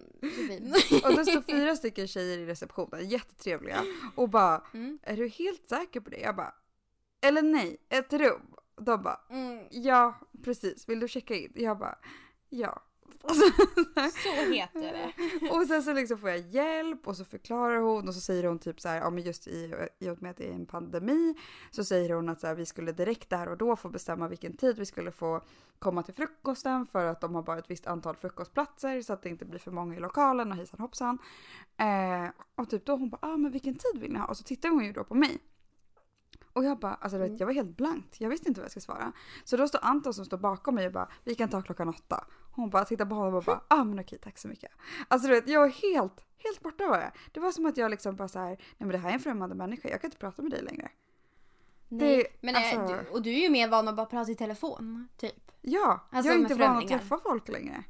Och 1.03 1.13
det 1.15 1.25
står 1.25 1.41
fyra 1.41 1.75
stycken 1.75 2.07
tjejer 2.07 2.37
i 2.37 2.45
receptionen, 2.45 3.09
jättetrevliga. 3.09 3.83
Och 4.15 4.29
bara, 4.29 4.61
Mm. 4.73 4.99
är 5.03 5.17
du 5.17 5.27
helt 5.27 5.69
säker 5.69 5.99
på 5.99 6.09
det? 6.09 6.17
Jag 6.19 6.35
bara, 6.35 6.53
eller 7.21 7.41
nej, 7.41 7.77
ett 7.89 8.13
rum. 8.13 8.41
De 8.81 9.03
bara, 9.03 9.21
Mm, 9.29 9.65
ja 9.71 10.19
precis, 10.43 10.89
vill 10.89 10.99
du 10.99 11.07
checka 11.07 11.35
in? 11.35 11.51
Jag 11.55 11.77
bara, 11.79 11.97
ja. 12.49 12.83
Så 14.23 14.51
heter 14.51 14.93
det. 14.93 15.49
Och 15.55 15.67
sen 15.67 15.83
så 15.83 15.93
liksom 15.93 16.17
får 16.17 16.29
jag 16.29 16.39
hjälp 16.39 17.07
och 17.07 17.17
så 17.17 17.25
förklarar 17.25 17.77
hon 17.79 18.07
och 18.07 18.13
så 18.13 18.21
säger 18.21 18.43
hon 18.43 18.59
typ 18.59 18.81
så 18.81 18.89
här, 18.89 18.97
ja 18.97 19.09
men 19.09 19.23
just 19.23 19.47
i, 19.47 19.73
i 19.99 20.09
och 20.09 20.21
med 20.21 20.31
att 20.31 20.37
det 20.37 20.49
är 20.49 20.53
en 20.53 20.65
pandemi 20.65 21.35
så 21.71 21.83
säger 21.83 22.15
hon 22.15 22.29
att 22.29 22.41
så 22.41 22.47
här, 22.47 22.55
vi 22.55 22.65
skulle 22.65 22.91
direkt 22.91 23.29
där 23.29 23.49
och 23.49 23.57
då 23.57 23.75
få 23.75 23.89
bestämma 23.89 24.27
vilken 24.27 24.57
tid 24.57 24.77
vi 24.77 24.85
skulle 24.85 25.11
få 25.11 25.41
komma 25.79 26.03
till 26.03 26.13
frukosten 26.13 26.85
för 26.85 27.05
att 27.05 27.21
de 27.21 27.35
har 27.35 27.43
bara 27.43 27.57
ett 27.57 27.71
visst 27.71 27.87
antal 27.87 28.15
frukostplatser 28.15 29.01
så 29.01 29.13
att 29.13 29.21
det 29.21 29.29
inte 29.29 29.45
blir 29.45 29.59
för 29.59 29.71
många 29.71 29.95
i 29.95 29.99
lokalen 29.99 30.51
och 30.51 30.57
hejsan 30.57 30.79
hoppsan. 30.79 31.17
Eh, 31.77 32.31
och 32.55 32.69
typ 32.69 32.85
då 32.85 32.95
hon 32.95 33.09
bara, 33.09 33.19
ah 33.21 33.37
men 33.37 33.51
vilken 33.51 33.73
tid 33.73 34.01
vill 34.01 34.13
ni 34.13 34.19
ha? 34.19 34.25
Och 34.25 34.37
så 34.37 34.43
tittar 34.43 34.69
hon 34.69 34.85
ju 34.85 34.93
då 34.93 35.03
på 35.03 35.15
mig. 35.15 35.39
Och 36.53 36.65
jag 36.65 36.79
bara, 36.79 36.93
alltså 36.93 37.17
vet, 37.17 37.39
jag 37.39 37.47
var 37.47 37.53
helt 37.53 37.77
blankt. 37.77 38.21
Jag 38.21 38.29
visste 38.29 38.47
inte 38.47 38.61
vad 38.61 38.65
jag 38.65 38.71
skulle 38.71 38.81
svara. 38.81 39.11
Så 39.43 39.57
då 39.57 39.67
står 39.67 39.79
Anton 39.83 40.13
som 40.13 40.25
står 40.25 40.37
bakom 40.37 40.75
mig 40.75 40.87
och 40.87 40.93
bara, 40.93 41.09
vi 41.23 41.35
kan 41.35 41.49
ta 41.49 41.61
klockan 41.61 41.89
åtta. 41.89 42.25
Hon 42.51 42.69
bara 42.69 42.85
tittar 42.85 43.05
på 43.05 43.15
honom 43.15 43.33
och 43.35 43.43
bara, 43.43 43.61
ah 43.67 43.83
men 43.83 43.99
okej 43.99 44.19
tack 44.19 44.37
så 44.37 44.47
mycket. 44.47 44.71
Alltså 45.07 45.27
du 45.27 45.33
vet, 45.33 45.47
jag 45.49 45.59
var 45.59 45.67
helt, 45.67 46.25
helt 46.37 46.61
borta 46.61 46.87
var 46.87 46.97
jag. 46.99 47.11
Det 47.31 47.39
var 47.39 47.51
som 47.51 47.65
att 47.65 47.77
jag 47.77 47.91
liksom 47.91 48.15
bara 48.15 48.27
så 48.27 48.39
här, 48.39 48.47
nej 48.49 48.57
men 48.77 48.89
det 48.89 48.97
här 48.97 49.09
är 49.09 49.13
en 49.13 49.19
främmande 49.19 49.55
människa, 49.55 49.89
jag 49.89 50.01
kan 50.01 50.07
inte 50.07 50.17
prata 50.17 50.41
med 50.41 50.51
dig 50.51 50.61
längre. 50.61 50.91
Nej, 51.87 52.17
Det- 52.17 52.27
men 52.41 52.55
alltså- 52.55 52.87
du, 52.87 53.09
och 53.11 53.21
du 53.21 53.29
är 53.29 53.39
ju 53.39 53.49
mer 53.49 53.67
van 53.69 53.87
att 53.87 53.95
bara 53.95 54.05
prata 54.05 54.31
i 54.31 54.35
telefon, 54.35 55.07
typ. 55.17 55.51
Ja, 55.61 56.07
Alltså, 56.11 56.31
jag 56.31 56.37
är 56.39 56.41
inte 56.41 56.55
van 56.55 56.77
att 56.77 56.87
träffa 56.87 57.19
folk 57.23 57.47
längre. 57.47 57.83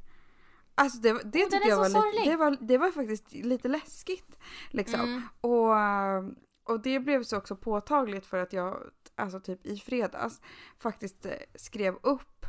Alltså 0.75 0.99
det, 0.99 1.13
det 1.13 1.19
den 1.23 1.49
tyckte 1.49 1.69
jag 1.69 1.77
var 1.77 2.13
lite, 2.13 2.29
det 2.29 2.35
var, 2.37 2.57
det 2.61 2.77
var 2.77 2.91
faktiskt 2.91 3.31
lite 3.33 3.67
läskigt. 3.67 4.37
Liksom. 4.69 4.99
Mm. 5.01 5.21
Och, 5.41 6.73
och 6.73 6.79
det 6.79 6.99
blev 6.99 7.23
så 7.23 7.37
också 7.37 7.55
påtagligt 7.55 8.25
för 8.25 8.37
att 8.37 8.53
jag, 8.53 8.77
alltså 9.15 9.39
typ 9.39 9.65
i 9.65 9.77
fredags, 9.77 10.41
faktiskt 10.79 11.25
eh, 11.25 11.31
skrev 11.55 11.95
upp 12.03 12.45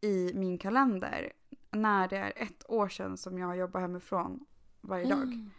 i 0.00 0.32
min 0.34 0.58
kalender 0.58 1.32
när 1.70 2.08
det 2.08 2.16
är 2.16 2.32
ett 2.36 2.70
år 2.70 2.88
sedan 2.88 3.16
som 3.16 3.38
jag 3.38 3.56
jobbar 3.56 3.80
hemifrån 3.80 4.46
varje 4.80 5.08
dag. 5.08 5.22
Mm. 5.22 5.50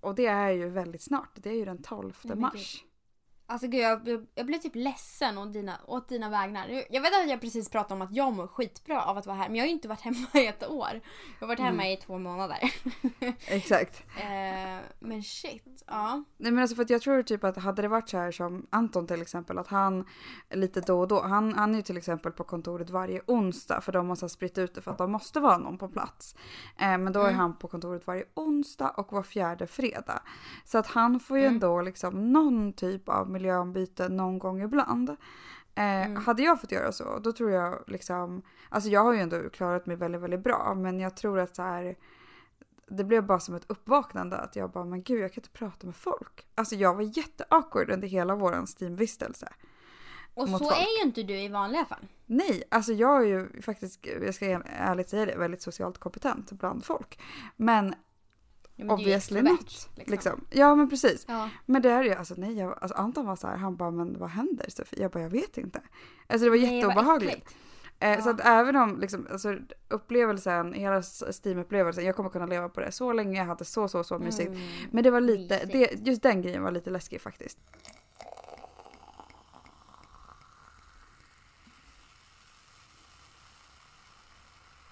Och 0.00 0.14
det 0.14 0.26
är 0.26 0.50
ju 0.50 0.68
väldigt 0.68 1.02
snart, 1.02 1.30
det 1.34 1.50
är 1.50 1.54
ju 1.54 1.64
den 1.64 1.82
12 1.82 2.14
Nej, 2.22 2.30
men 2.36 2.40
mars. 2.40 2.84
Alltså 3.50 3.66
gud, 3.68 3.80
jag, 3.80 4.08
jag, 4.08 4.26
jag 4.34 4.46
blev 4.46 4.58
typ 4.58 4.74
ledsen 4.74 5.38
åt 5.38 5.52
dina, 5.52 5.76
åt 5.86 6.08
dina 6.08 6.30
vägnar. 6.30 6.68
Jag- 6.90 7.02
vet 7.02 7.14
att 7.22 7.30
jag 7.30 7.40
precis 7.40 7.68
pratade 7.70 7.94
om 7.94 8.02
att 8.02 8.12
jag 8.16 8.32
mår 8.32 8.46
skitbra 8.46 9.02
av 9.04 9.18
att 9.18 9.26
vara 9.26 9.36
här, 9.36 9.48
men 9.48 9.56
jag 9.56 9.62
har 9.62 9.66
ju 9.66 9.72
inte 9.72 9.88
varit 9.88 10.00
hemma 10.04 10.26
i 10.34 10.46
ett 10.46 10.68
år. 10.70 10.88
Jag 10.92 11.40
har 11.40 11.46
varit 11.46 11.58
hemma 11.60 11.82
Mm. 11.82 11.92
i 11.92 11.96
två 11.96 12.18
månader. 12.18 12.58
Exakt. 13.46 14.02
eh, 14.16 14.78
men 14.98 15.22
shit, 15.22 15.84
ja. 15.86 16.24
Nej 16.36 16.52
men 16.52 16.62
alltså 16.62 16.76
för 16.76 16.82
att 16.82 16.90
jag 16.90 17.02
tror 17.02 17.22
typ 17.22 17.44
att 17.44 17.56
hade 17.56 17.82
det 17.82 17.88
varit 17.88 18.08
så 18.08 18.16
här 18.16 18.30
som 18.32 18.66
Anton 18.70 19.06
till 19.06 19.22
exempel 19.22 19.58
att 19.58 19.66
han 19.68 20.04
lite 20.50 20.80
då 20.80 21.00
och 21.00 21.08
då, 21.08 21.20
han, 21.22 21.54
han 21.54 21.72
är 21.72 21.76
ju 21.76 21.82
till 21.82 21.96
exempel 21.96 22.32
på 22.32 22.44
kontoret 22.44 22.90
varje 22.90 23.20
onsdag 23.26 23.80
för 23.80 23.92
de 23.92 24.06
måste 24.06 24.24
ha 24.24 24.28
spritt 24.28 24.58
ut 24.58 24.74
det 24.74 24.80
för 24.80 24.90
att 24.90 24.98
de 24.98 25.12
måste 25.12 25.40
vara 25.40 25.58
någon 25.58 25.78
på 25.78 25.88
plats. 25.88 26.34
Eh, 26.78 26.98
men 26.98 27.12
då 27.12 27.20
är 27.20 27.24
Mm. 27.28 27.38
han 27.40 27.56
på 27.56 27.68
kontoret 27.68 28.06
varje 28.06 28.24
onsdag 28.34 28.88
och 28.88 29.12
var 29.12 29.22
fjärde 29.22 29.66
fredag. 29.66 30.22
Så 30.64 30.78
att 30.78 30.86
han 30.86 31.20
får 31.20 31.38
ju 31.38 31.44
Mm. 31.44 31.54
ändå 31.54 31.80
liksom 31.82 32.32
någon 32.32 32.72
typ 32.72 33.08
av 33.08 33.30
miljöombyte 33.40 34.08
någon 34.08 34.38
gång 34.38 34.62
ibland. 34.62 35.10
Eh, 35.10 35.16
Mm. 35.74 36.16
Hade 36.16 36.42
jag 36.42 36.60
fått 36.60 36.72
göra 36.72 36.92
så, 36.92 37.18
då 37.18 37.32
tror 37.32 37.50
jag 37.50 37.84
liksom, 37.86 38.42
alltså 38.68 38.90
jag 38.90 39.04
har 39.04 39.12
ju 39.12 39.20
ändå 39.20 39.50
klarat 39.50 39.86
mig 39.86 39.96
väldigt, 39.96 40.20
väldigt 40.20 40.40
bra, 40.40 40.74
men 40.76 41.00
jag 41.00 41.16
tror 41.16 41.38
att 41.38 41.56
så 41.56 41.62
här, 41.62 41.96
det 42.88 43.04
blev 43.04 43.26
bara 43.26 43.40
som 43.40 43.54
ett 43.54 43.64
uppvaknande 43.70 44.36
att 44.36 44.56
jag 44.56 44.70
bara, 44.70 44.84
men 44.84 45.02
gud 45.02 45.20
jag 45.20 45.32
kan 45.32 45.40
inte 45.40 45.58
prata 45.58 45.86
med 45.86 45.96
folk. 45.96 46.46
Alltså 46.54 46.74
jag 46.74 46.94
var 46.94 47.02
jätteawkward 47.18 47.90
under 47.90 48.08
hela 48.08 48.34
våran 48.34 48.66
Steam-vistelse. 48.66 49.48
Och 50.34 50.48
så 50.48 50.58
folk. 50.58 50.72
är 50.72 50.98
ju 50.98 51.08
inte 51.08 51.22
du 51.22 51.40
i 51.40 51.48
vanliga 51.48 51.84
fall. 51.84 52.06
Nej, 52.26 52.62
alltså 52.70 52.92
jag 52.92 53.22
är 53.22 53.26
ju 53.26 53.62
faktiskt, 53.62 54.06
jag 54.06 54.34
ska 54.34 54.46
ärligt 54.64 55.08
säga 55.08 55.26
det, 55.26 55.36
väldigt 55.36 55.62
socialt 55.62 55.98
kompetent 55.98 56.52
bland 56.52 56.84
folk. 56.84 57.20
Men 57.56 57.94
Ja, 58.86 58.94
obviously 58.94 59.42
not. 59.42 59.88
Liksom. 59.94 60.44
Ja 60.50 60.74
men 60.74 60.90
precis. 60.90 61.24
Ja. 61.28 61.50
Men 61.66 61.82
det 61.82 61.90
är 61.90 62.02
ju, 62.02 62.14
alltså 62.14 62.34
nej, 62.38 62.58
jag, 62.58 62.78
alltså 62.80 62.98
Anton 62.98 63.26
var 63.26 63.36
så 63.36 63.46
här, 63.46 63.56
han 63.56 63.76
bara, 63.76 63.90
men 63.90 64.18
vad 64.18 64.30
händer 64.30 64.66
Sofie? 64.70 65.02
Jag 65.02 65.10
bara, 65.10 65.22
jag 65.22 65.30
vet 65.30 65.58
inte. 65.58 65.80
Alltså 66.26 66.44
det 66.44 66.50
var 66.50 66.56
Nej, 66.56 66.76
jätteobehagligt. 66.76 67.56
Eh, 68.00 68.22
Så 68.22 68.28
Ja. 68.28 68.32
att 68.34 68.40
även 68.44 68.76
om 68.76 69.00
liksom, 69.00 69.26
alltså, 69.30 69.56
upplevelsen, 69.88 70.72
hela 70.72 71.02
Steam-upplevelsen, 71.02 72.04
jag 72.04 72.16
kommer 72.16 72.30
kunna 72.30 72.46
leva 72.46 72.68
på 72.68 72.80
det 72.80 72.92
så 72.92 73.12
länge, 73.12 73.38
jag 73.38 73.44
hade 73.46 73.64
så 73.64 73.88
så 73.88 74.04
så 74.04 74.18
mysigt. 74.18 74.48
Mm. 74.48 74.60
Men 74.90 75.04
det 75.04 75.10
var 75.10 75.20
lite, 75.20 75.64
det, 75.64 76.06
just 76.06 76.22
den 76.22 76.42
grejen 76.42 76.62
var 76.62 76.70
lite 76.70 76.90
läskig 76.90 77.20
faktiskt. 77.20 77.58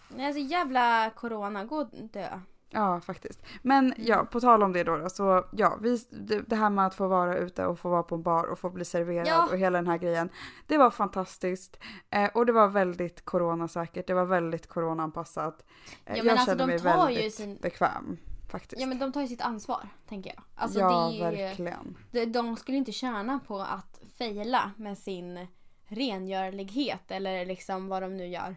Nej, 0.08 0.26
alltså 0.26 0.40
jävla 0.40 1.10
corona, 1.10 1.64
gå 1.64 1.76
och 1.76 1.88
dö. 1.92 2.40
Ja, 2.70 3.00
faktiskt. 3.00 3.42
Men 3.62 3.94
ja, 3.96 4.24
på 4.24 4.40
tal 4.40 4.62
om 4.62 4.72
det 4.72 4.84
då, 4.84 4.96
då 4.96 5.08
så 5.10 5.44
ja, 5.52 5.78
vi, 5.80 5.98
det, 6.46 6.56
här 6.56 6.70
med 6.70 6.86
att 6.86 6.94
få 6.94 7.08
vara 7.08 7.36
ute 7.36 7.66
och 7.66 7.78
få 7.78 7.88
vara 7.88 8.02
på 8.02 8.14
en 8.14 8.22
bar 8.22 8.44
och 8.44 8.58
få 8.58 8.70
bli 8.70 8.84
serverad 8.84 9.26
Ja. 9.26 9.48
och 9.52 9.58
hela 9.58 9.78
den 9.78 9.86
här 9.86 9.98
grejen. 9.98 10.28
Det 10.66 10.78
var 10.78 10.90
fantastiskt 10.90 11.76
eh, 12.10 12.28
och 12.34 12.46
det 12.46 12.52
var 12.52 12.68
väldigt 12.68 13.24
coronasäkert. 13.24 14.06
Det 14.06 14.14
var 14.14 14.24
väldigt 14.24 14.66
coronaanpassat. 14.66 15.64
Eh, 16.04 16.16
Ja, 16.16 16.22
jag 16.24 16.28
alltså, 16.28 16.46
kände 16.46 16.62
de 16.62 16.66
mig 16.66 16.78
väldigt 16.78 17.34
sin- 17.34 17.58
bekväm 17.62 18.16
faktiskt. 18.50 18.80
Ja 18.80 18.86
men 18.86 18.98
de 18.98 19.12
tar 19.12 19.20
ju 19.20 19.26
sitt 19.28 19.40
ansvar, 19.42 19.88
tänker 20.08 20.30
jag. 20.34 20.42
Alltså, 20.54 20.78
ja, 20.78 21.08
det 21.08 21.24
är 21.24 21.30
ju, 21.32 21.36
verkligen. 21.36 21.96
de, 22.10 22.24
de 22.26 22.56
skulle 22.56 22.78
inte 22.78 22.92
tjäna 22.92 23.40
på 23.46 23.60
att 23.60 24.00
fejla 24.18 24.70
med 24.76 24.98
sin 24.98 25.46
rengörlighet 25.88 27.10
eller 27.10 27.46
liksom 27.46 27.88
vad 27.88 28.02
de 28.02 28.16
nu 28.16 28.26
gör. 28.26 28.56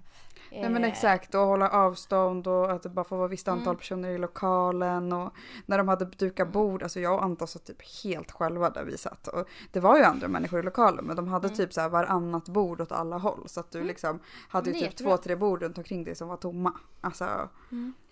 Nej 0.52 0.70
men 0.70 0.84
Eh, 0.84 0.90
exakt 0.90 1.36
och 1.36 1.42
hålla 1.42 1.70
avstånd 1.70 2.48
och 2.48 2.72
att 2.72 2.84
det 2.84 2.90
bara 2.90 3.04
får 3.06 3.18
vara 3.18 3.28
visst 3.28 3.48
Mm. 3.48 3.60
antal 3.60 3.78
personer 3.78 4.10
i 4.10 4.18
lokalen 4.18 5.14
och 5.14 5.34
när 5.66 5.78
de 5.78 5.88
hade 5.88 6.06
dukat 6.06 6.52
bord, 6.52 6.84
alltså 6.84 7.00
jag 7.00 7.14
och 7.14 7.24
Anton 7.24 7.48
satt 7.48 7.66
typ 7.66 8.04
helt 8.04 8.32
själva 8.32 8.70
där 8.70 8.84
vi 8.84 8.98
satt 8.98 9.28
och 9.28 9.48
det 9.72 9.80
var 9.80 9.98
ju 9.98 10.04
andra 10.04 10.28
människor 10.28 10.60
i 10.60 10.64
lokalen 10.64 11.06
men 11.06 11.16
de 11.16 11.28
hade 11.28 11.48
Mm. 11.48 11.58
typ 11.58 11.74
så 11.74 11.82
här 11.82 11.90
varannat 11.90 12.46
bord 12.50 12.82
åt 12.82 12.92
alla 12.92 13.18
håll 13.18 13.44
så 13.50 13.60
att 13.60 13.72
du 13.72 13.84
liksom 13.84 14.20
hade 14.50 14.70
ju 14.72 14.80
typ 14.80 14.96
två, 14.96 15.18
tre 15.18 15.36
bord 15.36 15.62
runt 15.64 15.78
omkring 15.78 16.04
dig 16.04 16.16
som 16.16 16.28
var 16.28 16.38
tomma. 16.38 16.74
Alltså 17.02 17.50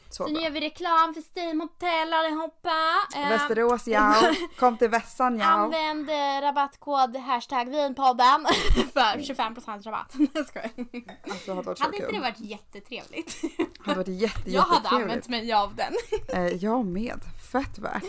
Mm. 0.09 0.13
så 0.15 0.23
Så 0.23 0.27
nu 0.27 0.33
bra. 0.33 0.43
gör 0.43 0.49
vi 0.51 0.59
reklam 0.61 1.13
för 1.13 1.21
Steam 1.35 1.59
Hotel 1.61 2.13
allihopa. 2.13 2.73
Eh, 3.15 3.29
Västerås 3.29 3.87
ja, 3.87 4.15
kom 4.59 4.77
till 4.77 4.89
Vässan 4.89 5.39
ja. 5.39 5.45
Använd 5.45 6.09
eh, 6.09 6.41
rabattkod 6.41 7.15
hashtag 7.17 7.69
vinpodden 7.69 8.45
för 8.93 9.33
25% 9.33 9.83
rabatt. 9.83 10.13
Jag 10.33 10.47
skojar. 10.47 10.69
Alltså 11.23 11.45
det 11.45 11.51
hade 11.51 11.61
varit 11.61 11.77
så 11.77 11.83
Hade 11.83 11.95
inte 11.97 12.07
kul. 12.07 12.15
det 12.15 12.21
varit 12.21 12.39
jättetrevligt? 12.39 13.41
Det 13.57 13.65
hade 13.85 13.97
varit 13.97 14.07
jätte, 14.21 14.51
Jag 14.51 14.61
hade 14.61 14.75
jättetrevligt. 14.75 15.03
använt 15.09 15.27
mig 15.27 15.53
av 15.53 15.75
den. 15.75 15.93
Eh, 16.33 16.47
jag 16.55 16.85
med, 16.85 17.19
fett 17.51 17.77
värt. 17.77 18.03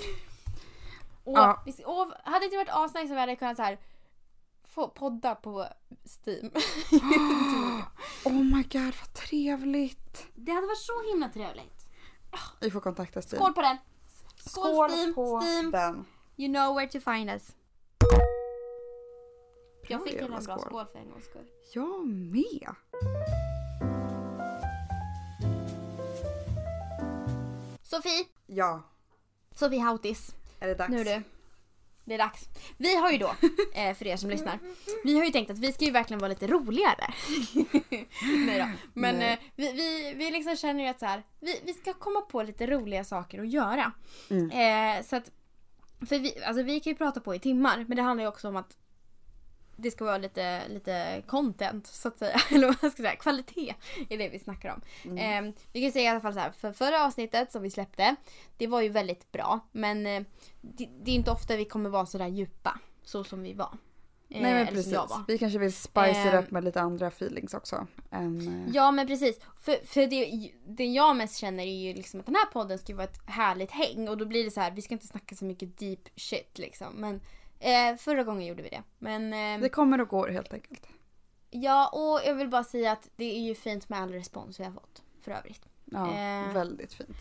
Och, 1.24 1.38
Ja. 1.38 1.62
visst- 1.66 1.80
och 1.84 2.12
hade 2.24 2.38
det 2.38 2.44
inte 2.44 2.56
varit 2.56 2.68
asnice 2.72 3.08
om 3.08 3.14
vi 3.14 3.20
hade 3.20 3.36
kunnat 3.36 3.56
så 3.56 3.62
här, 3.62 3.78
få 4.74 4.88
podda 4.88 5.34
på 5.34 5.66
Steam? 6.04 6.50
Oh 8.24 8.32
my 8.32 8.62
god 8.62 8.82
vad 9.00 9.12
trevligt. 9.14 10.26
det 10.34 10.52
hade 10.52 10.66
varit 10.66 10.78
så 10.78 11.02
himla 11.10 11.28
trevligt. 11.28 11.79
Vi 12.60 12.70
får 12.70 12.80
kontakta 12.80 13.22
Stina. 13.22 13.42
Skål 13.42 13.52
på 13.54 13.62
den! 13.62 13.76
Skål, 14.36 14.90
Steam! 14.90 15.14
på 15.14 15.40
Steam! 15.40 15.70
den. 15.70 16.04
You 16.36 16.54
know 16.54 16.76
where 16.76 16.88
to 16.90 17.00
find 17.00 17.30
us. 17.30 17.56
Jag 19.88 19.98
Bra 19.98 20.04
fick 20.06 20.12
till 20.12 20.20
jävla 20.22 20.36
en 20.38 20.44
bra 20.44 20.58
skål. 20.58 20.66
skål 20.68 20.86
för 20.92 20.98
en 20.98 21.10
gångs 21.10 21.24
skull. 21.24 21.46
Jag 21.74 22.06
med. 22.06 22.74
Sofie! 27.82 28.24
Ja, 28.46 28.82
Sofie 29.54 29.80
Hautis. 29.80 30.34
är 30.60 30.68
det 30.68 30.74
dags? 30.74 30.90
Nu 30.90 31.04
du. 31.04 31.22
Det 32.10 32.14
är 32.14 32.18
dags. 32.18 32.48
Vi 32.76 32.96
har 32.96 33.10
ju 33.10 33.18
då, 33.18 33.34
eh, 33.74 33.94
för 33.94 34.06
er 34.06 34.16
som 34.16 34.30
lyssnar, 34.30 34.58
vi 35.04 35.18
har 35.18 35.24
ju 35.24 35.30
tänkt 35.30 35.50
att 35.50 35.58
vi 35.58 35.72
ska 35.72 35.84
ju 35.84 35.90
verkligen 35.90 36.20
vara 36.20 36.28
lite 36.28 36.46
roligare. 36.46 37.14
Nej 38.46 38.58
då. 38.58 38.66
Men 38.94 39.16
Nej. 39.16 39.32
eh, 39.32 39.38
vi, 39.56 39.72
vi, 39.72 40.14
vi 40.16 40.30
liksom 40.30 40.56
känner 40.56 40.84
ju 40.84 40.90
att 40.90 41.00
så 41.00 41.06
här, 41.06 41.22
vi, 41.40 41.60
vi 41.64 41.72
ska 41.72 41.92
komma 41.92 42.20
på 42.20 42.42
lite 42.42 42.66
roliga 42.66 43.04
saker 43.04 43.40
att 43.40 43.48
göra. 43.48 43.92
Mm. 44.30 44.50
Eh, 44.50 45.04
så 45.04 45.16
att, 45.16 45.30
för 46.08 46.18
vi, 46.18 46.44
alltså 46.44 46.62
vi 46.62 46.80
kan 46.80 46.90
ju 46.90 46.96
prata 46.96 47.20
på 47.20 47.34
i 47.34 47.38
timmar, 47.38 47.84
men 47.88 47.96
det 47.96 48.02
handlar 48.02 48.24
ju 48.24 48.28
också 48.28 48.48
om 48.48 48.56
att 48.56 48.76
det 49.82 49.90
ska 49.90 50.04
vara 50.04 50.18
lite, 50.18 50.68
lite 50.68 51.22
content 51.26 51.86
så 51.86 52.08
att 52.08 52.18
säga. 52.18 52.40
Eller 52.50 52.66
vad 52.66 52.76
jag 52.82 52.92
ska 52.92 53.02
säga, 53.02 53.16
kvalitet 53.16 53.74
är 54.08 54.18
det 54.18 54.28
vi 54.28 54.38
snackar 54.38 54.72
om. 54.74 54.80
Mm. 55.10 55.46
Eh, 55.46 55.54
vi 55.72 55.82
kan 55.82 55.92
säga 55.92 56.04
i 56.04 56.08
alla 56.08 56.20
fall 56.20 56.32
så 56.32 56.38
här, 56.40 56.50
för 56.50 56.72
förra 56.72 57.04
avsnittet 57.06 57.52
som 57.52 57.62
vi 57.62 57.70
släppte, 57.70 58.16
det 58.56 58.66
var 58.66 58.80
ju 58.80 58.88
väldigt 58.88 59.32
bra. 59.32 59.60
Men 59.72 60.06
eh, 60.06 60.22
det, 60.60 60.88
det 61.02 61.10
är 61.10 61.14
inte 61.14 61.30
ofta 61.30 61.56
vi 61.56 61.64
kommer 61.64 61.90
vara 61.90 62.06
så 62.06 62.18
där 62.18 62.28
djupa, 62.28 62.78
så 63.04 63.24
som 63.24 63.42
vi 63.42 63.52
var. 63.52 63.78
Eh, 64.28 64.42
Nej 64.42 64.54
men 64.54 64.66
precis. 64.66 64.98
Vi 65.28 65.38
kanske 65.38 65.58
vill 65.58 65.72
spice 65.72 66.10
it 66.10 66.16
Ehm. 66.34 66.44
up 66.44 66.50
med 66.50 66.64
lite 66.64 66.80
andra 66.80 67.06
feelings 67.06 67.54
också. 67.54 67.86
Än, 68.10 68.64
eh, 68.66 68.74
Ja 68.74 68.90
men 68.90 69.06
precis. 69.06 69.40
För, 69.60 69.86
för 69.86 70.06
det, 70.06 70.50
det 70.66 70.84
jag 70.84 71.16
mest 71.16 71.36
känner 71.36 71.62
är 71.64 71.88
ju 71.88 71.94
liksom 71.94 72.20
att 72.20 72.26
den 72.26 72.34
här 72.34 72.46
podden 72.46 72.78
ska 72.78 72.94
vara 72.94 73.04
ett 73.04 73.20
härligt 73.26 73.70
häng 73.70 74.08
och 74.08 74.16
då 74.18 74.24
blir 74.26 74.44
det 74.44 74.50
så 74.50 74.60
här, 74.60 74.70
vi 74.70 74.82
ska 74.82 74.94
inte 74.94 75.06
snacka 75.06 75.34
så 75.36 75.44
mycket 75.44 75.78
deep 75.78 76.08
shit 76.16 76.58
liksom. 76.58 76.94
Men 76.94 77.20
eh, 77.60 77.96
förra 77.96 78.24
gången 78.24 78.46
gjorde 78.46 78.62
vi 78.62 78.68
det. 78.68 78.82
Men 78.98 79.32
eh, 79.32 79.62
Det 79.62 79.68
kommer 79.68 80.00
och 80.00 80.08
går 80.08 80.28
helt 80.28 80.52
enkelt. 80.54 80.86
ja 81.50 81.88
och 81.88 82.28
jag 82.28 82.34
vill 82.34 82.48
bara 82.48 82.64
säga 82.64 82.92
att 82.92 83.08
det 83.16 83.24
är 83.24 83.40
ju 83.40 83.54
fint 83.54 83.88
med 83.88 84.00
all 84.00 84.12
respons 84.12 84.60
vi 84.60 84.64
har 84.64 84.72
fått 84.72 85.02
för 85.22 85.30
övrigt. 85.32 85.66
Ja, 85.84 86.12
Eh. 86.14 86.52
väldigt 86.52 86.92
fint. 86.94 87.16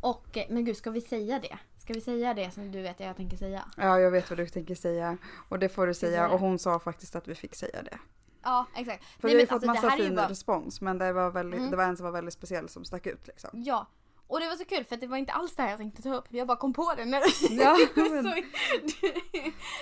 Och 0.00 0.36
eh, 0.38 0.44
men 0.50 0.64
gud 0.64 0.76
ska 0.76 0.90
vi 0.90 1.00
säga 1.00 1.38
det? 1.38 1.58
Ska 1.78 1.92
vi 1.92 2.00
säga 2.00 2.34
det 2.34 2.50
som 2.50 2.72
du 2.72 2.80
vet 2.82 3.00
jag 3.00 3.16
tänker 3.16 3.36
säga? 3.36 3.64
Ja, 3.76 4.00
jag 4.00 4.10
vet 4.10 4.30
vad 4.30 4.38
du 4.38 4.46
tänker 4.48 4.74
säga. 4.74 5.16
Och 5.48 5.58
det 5.58 5.68
får 5.68 5.86
du 5.86 5.94
säga. 5.94 6.28
Och 6.28 6.40
hon 6.40 6.58
sa 6.58 6.78
faktiskt 6.78 7.16
att 7.16 7.28
vi 7.28 7.34
fick 7.34 7.54
säga 7.54 7.82
det. 7.82 7.98
Ja 8.42 8.66
exakt. 8.76 9.04
För 9.04 9.28
Nej, 9.28 9.36
vi 9.36 9.42
har 9.42 9.46
fått 9.46 9.68
alltså, 9.68 9.86
massa 9.86 9.96
fin 9.96 10.14
bara- 10.16 10.28
respons. 10.28 10.80
Men 10.80 10.98
det 10.98 11.12
var, 11.12 11.30
väldigt, 11.30 11.58
Mm. 11.58 11.70
det 11.70 11.76
var 11.76 11.84
en 11.84 11.96
som 11.96 12.04
var 12.04 12.12
väldigt 12.12 12.34
speciell 12.34 12.68
som 12.68 12.84
stack 12.84 13.06
ut 13.06 13.26
liksom. 13.26 13.50
Ja. 13.52 13.86
Och 14.30 14.40
det 14.40 14.48
var 14.48 14.56
så 14.56 14.64
kul 14.64 14.84
för 14.84 14.96
det 14.96 15.06
var 15.06 15.16
inte 15.16 15.32
alls 15.32 15.56
det 15.56 15.62
här 15.62 15.70
jag 15.70 15.78
tänkte 15.78 16.02
ta 16.02 16.14
upp. 16.14 16.24
Jag 16.30 16.46
bara 16.46 16.56
kom 16.58 16.72
på 16.72 16.94
det 16.96 17.04
nu. 17.04 17.20
Ja, 17.50 17.76
men- 17.96 18.42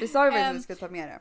Vi 0.01 0.09
sa 0.09 0.25
ju 0.27 0.31
faktiskt 0.33 0.45
att 0.45 0.51
Ehm. 0.51 0.57
vi 0.57 0.63
skulle 0.63 0.79
ta 0.79 0.89
med 0.89 1.09
det. 1.09 1.21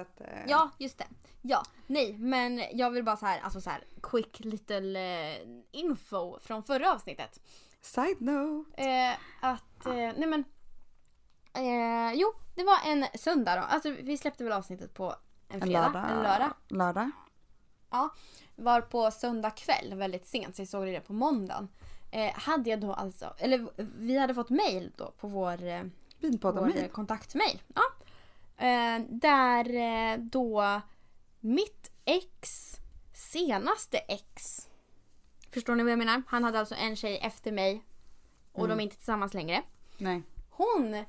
Att, 0.00 0.20
eh, 0.20 0.26
Ja, 0.46 0.70
just 0.78 0.98
det. 0.98 1.06
Ja, 1.42 1.62
nej, 1.86 2.12
men 2.18 2.62
jag 2.72 2.90
vill 2.90 3.04
bara 3.04 3.16
så 3.16 3.26
här, 3.26 3.40
alltså 3.40 3.60
så 3.60 3.70
här, 3.70 3.84
quick 4.02 4.40
little 4.40 5.00
eh, 5.34 5.42
info 5.70 6.38
från 6.40 6.62
förra 6.62 6.92
avsnittet. 6.92 7.40
Side 7.80 8.20
note. 8.20 8.82
Eh, 8.82 9.14
att, 9.40 9.86
eh, 9.86 9.92
nej 9.94 10.26
men, 10.26 10.44
eh, 11.54 12.12
jo, 12.14 12.32
det 12.56 12.64
var 12.64 12.78
en 12.86 13.06
söndag 13.14 13.56
då. 13.56 13.62
Alltså 13.62 13.90
vi 13.90 14.16
släppte 14.18 14.44
väl 14.44 14.52
avsnittet 14.52 14.94
på 14.94 15.04
en 15.48 15.54
En 15.54 15.60
fredag, 15.60 15.80
lördag. 15.88 16.10
en 16.10 16.22
lördag. 16.22 16.50
Lördag. 16.68 17.10
Var 18.56 18.80
på 18.80 19.10
söndag 19.10 19.50
kväll 19.50 19.94
väldigt 19.94 20.26
sent, 20.26 20.56
så 20.56 20.62
vi 20.62 20.66
såg 20.66 20.86
det 20.86 21.00
på 21.00 21.12
måndagen. 21.12 21.68
Eh, 22.10 22.32
hade 22.34 22.70
jag 22.70 22.80
då 22.80 22.92
alltså, 22.92 23.34
eller 23.38 23.68
vi 23.98 24.18
hade 24.18 24.34
fått 24.34 24.50
mail 24.50 24.92
då 24.96 25.10
på 25.10 25.28
vår 25.28 25.62
eh, 25.66 25.82
vår 26.20 26.88
kontaktmail. 26.88 27.62
Ja. 27.74 27.82
Eh, 28.66 29.02
där 29.08 29.74
eh, 29.74 30.18
då 30.18 30.80
mitt 31.40 31.90
ex 32.04 32.72
senaste 33.14 33.98
ex. 33.98 34.64
Förstår 35.50 35.74
ni 35.74 35.82
vad 35.82 35.92
jag 35.92 35.98
menar? 35.98 36.22
Han 36.26 36.44
hade 36.44 36.58
alltså 36.58 36.74
en 36.74 36.96
tjej 36.96 37.18
efter 37.18 37.52
mig 37.52 37.84
och 38.52 38.64
Mm. 38.64 38.68
de 38.76 38.80
är 38.82 38.84
inte 38.84 38.96
tillsammans 38.96 39.34
längre. 39.34 39.62
Nej. 39.98 40.22
Hon 40.50 41.04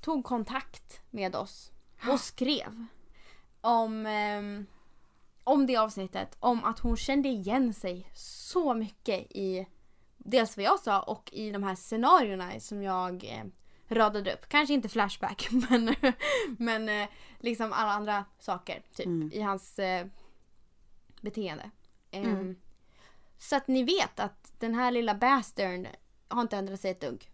tog 0.00 0.24
kontakt 0.24 1.00
med 1.10 1.36
oss 1.36 1.72
och 2.12 2.20
skrev 2.30 2.86
om, 3.60 4.06
ehm, 4.06 4.66
om 5.44 5.66
det 5.66 5.76
avsnittet. 5.76 6.36
Om 6.40 6.64
att 6.64 6.78
hon 6.78 6.96
kände 6.96 7.28
igen 7.28 7.74
sig 7.74 8.10
så 8.14 8.74
mycket 8.74 9.26
i 9.30 9.66
dels 10.24 10.56
vad 10.56 10.66
jag 10.66 10.80
sa 10.80 11.00
och 11.02 11.30
i 11.32 11.50
de 11.50 11.62
här 11.62 11.74
scenarierna 11.74 12.60
som 12.60 12.82
jag 12.82 13.24
eh, 13.24 13.44
radade 13.88 14.34
upp. 14.34 14.48
Kanske 14.48 14.74
inte 14.74 14.88
Flashback 14.88 15.48
men, 15.70 15.94
men 16.58 16.88
eh, 16.88 17.08
liksom 17.38 17.72
alla 17.72 17.90
andra 17.92 18.24
saker 18.38 18.82
typ 18.94 19.06
Mm. 19.06 19.30
i 19.32 19.40
hans 19.40 19.78
eh, 19.78 20.06
beteende. 21.20 21.70
Ehm, 22.10 22.24
Mm. 22.24 22.56
Så 23.38 23.56
att 23.56 23.68
ni 23.68 23.82
vet 23.82 24.20
att 24.20 24.52
den 24.58 24.74
här 24.74 24.90
lilla 24.90 25.14
bastarden 25.14 25.86
har 26.28 26.42
inte 26.42 26.56
ändrat 26.56 26.80
sig 26.80 26.90
ett 26.90 27.00
dugg. 27.00 27.30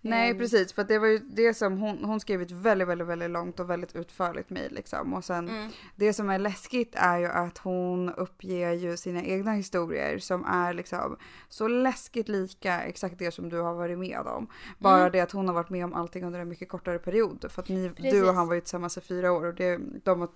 Nej 0.00 0.30
Ehm, 0.30 0.38
precis 0.38 0.72
för 0.72 0.84
det 0.84 0.98
var 0.98 1.06
ju 1.06 1.18
det 1.18 1.54
som 1.54 1.78
hon, 1.78 2.04
hon 2.04 2.20
skrev 2.20 2.42
ett 2.42 2.50
väldigt 2.50 2.88
väldigt 2.88 3.08
väldigt 3.08 3.30
långt 3.30 3.60
och 3.60 3.70
väldigt 3.70 3.96
utförligt 3.96 4.50
mejl 4.50 4.72
liksom 4.74 5.14
och 5.14 5.24
sen 5.24 5.48
Mm. 5.48 5.70
det 5.96 6.12
som 6.12 6.30
är 6.30 6.38
läskigt 6.38 6.94
är 6.94 7.18
ju 7.18 7.26
att 7.26 7.58
hon 7.58 8.08
uppger 8.14 8.72
ju 8.72 8.96
sina 8.96 9.22
egna 9.22 9.52
historier 9.52 10.18
som 10.18 10.44
är 10.44 10.74
liksom 10.74 11.16
så 11.48 11.68
läskigt 11.68 12.28
lika 12.28 12.80
exakt 12.80 13.18
det 13.18 13.30
som 13.30 13.48
du 13.48 13.60
har 13.60 13.74
varit 13.74 13.98
med 13.98 14.18
om. 14.26 14.46
Bara 14.78 14.98
Mm. 15.00 15.12
det 15.12 15.20
att 15.20 15.32
hon 15.32 15.46
har 15.48 15.54
varit 15.54 15.70
med 15.70 15.84
om 15.84 15.94
allting 15.94 16.24
under 16.24 16.40
en 16.40 16.48
mycket 16.48 16.68
kortare 16.68 16.98
period 16.98 17.44
för 17.50 17.62
att 17.62 17.68
ni, 17.68 17.88
du 17.88 18.28
och 18.28 18.34
han 18.34 18.48
var 18.48 18.54
ju 18.54 18.60
tillsammans 18.60 18.98
i 18.98 19.00
fyra 19.00 19.32
år 19.32 19.44
och 19.46 19.54
det, 19.54 19.78
de 20.04 20.20
var 20.20 20.28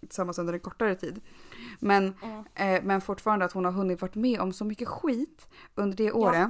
tillsammans 0.00 0.38
under 0.38 0.52
en 0.54 0.60
kortare 0.60 0.94
tid. 0.94 1.20
Men, 1.78 2.14
Mm. 2.22 2.44
eh, 2.76 2.82
men 2.84 3.00
fortfarande 3.00 3.44
att 3.44 3.52
hon 3.52 3.64
har 3.64 3.72
hunnit 3.72 4.00
varit 4.02 4.14
med 4.14 4.40
om 4.40 4.52
så 4.52 4.64
mycket 4.64 4.88
skit 4.88 5.48
under 5.74 5.96
det 5.96 6.12
året. 6.12 6.48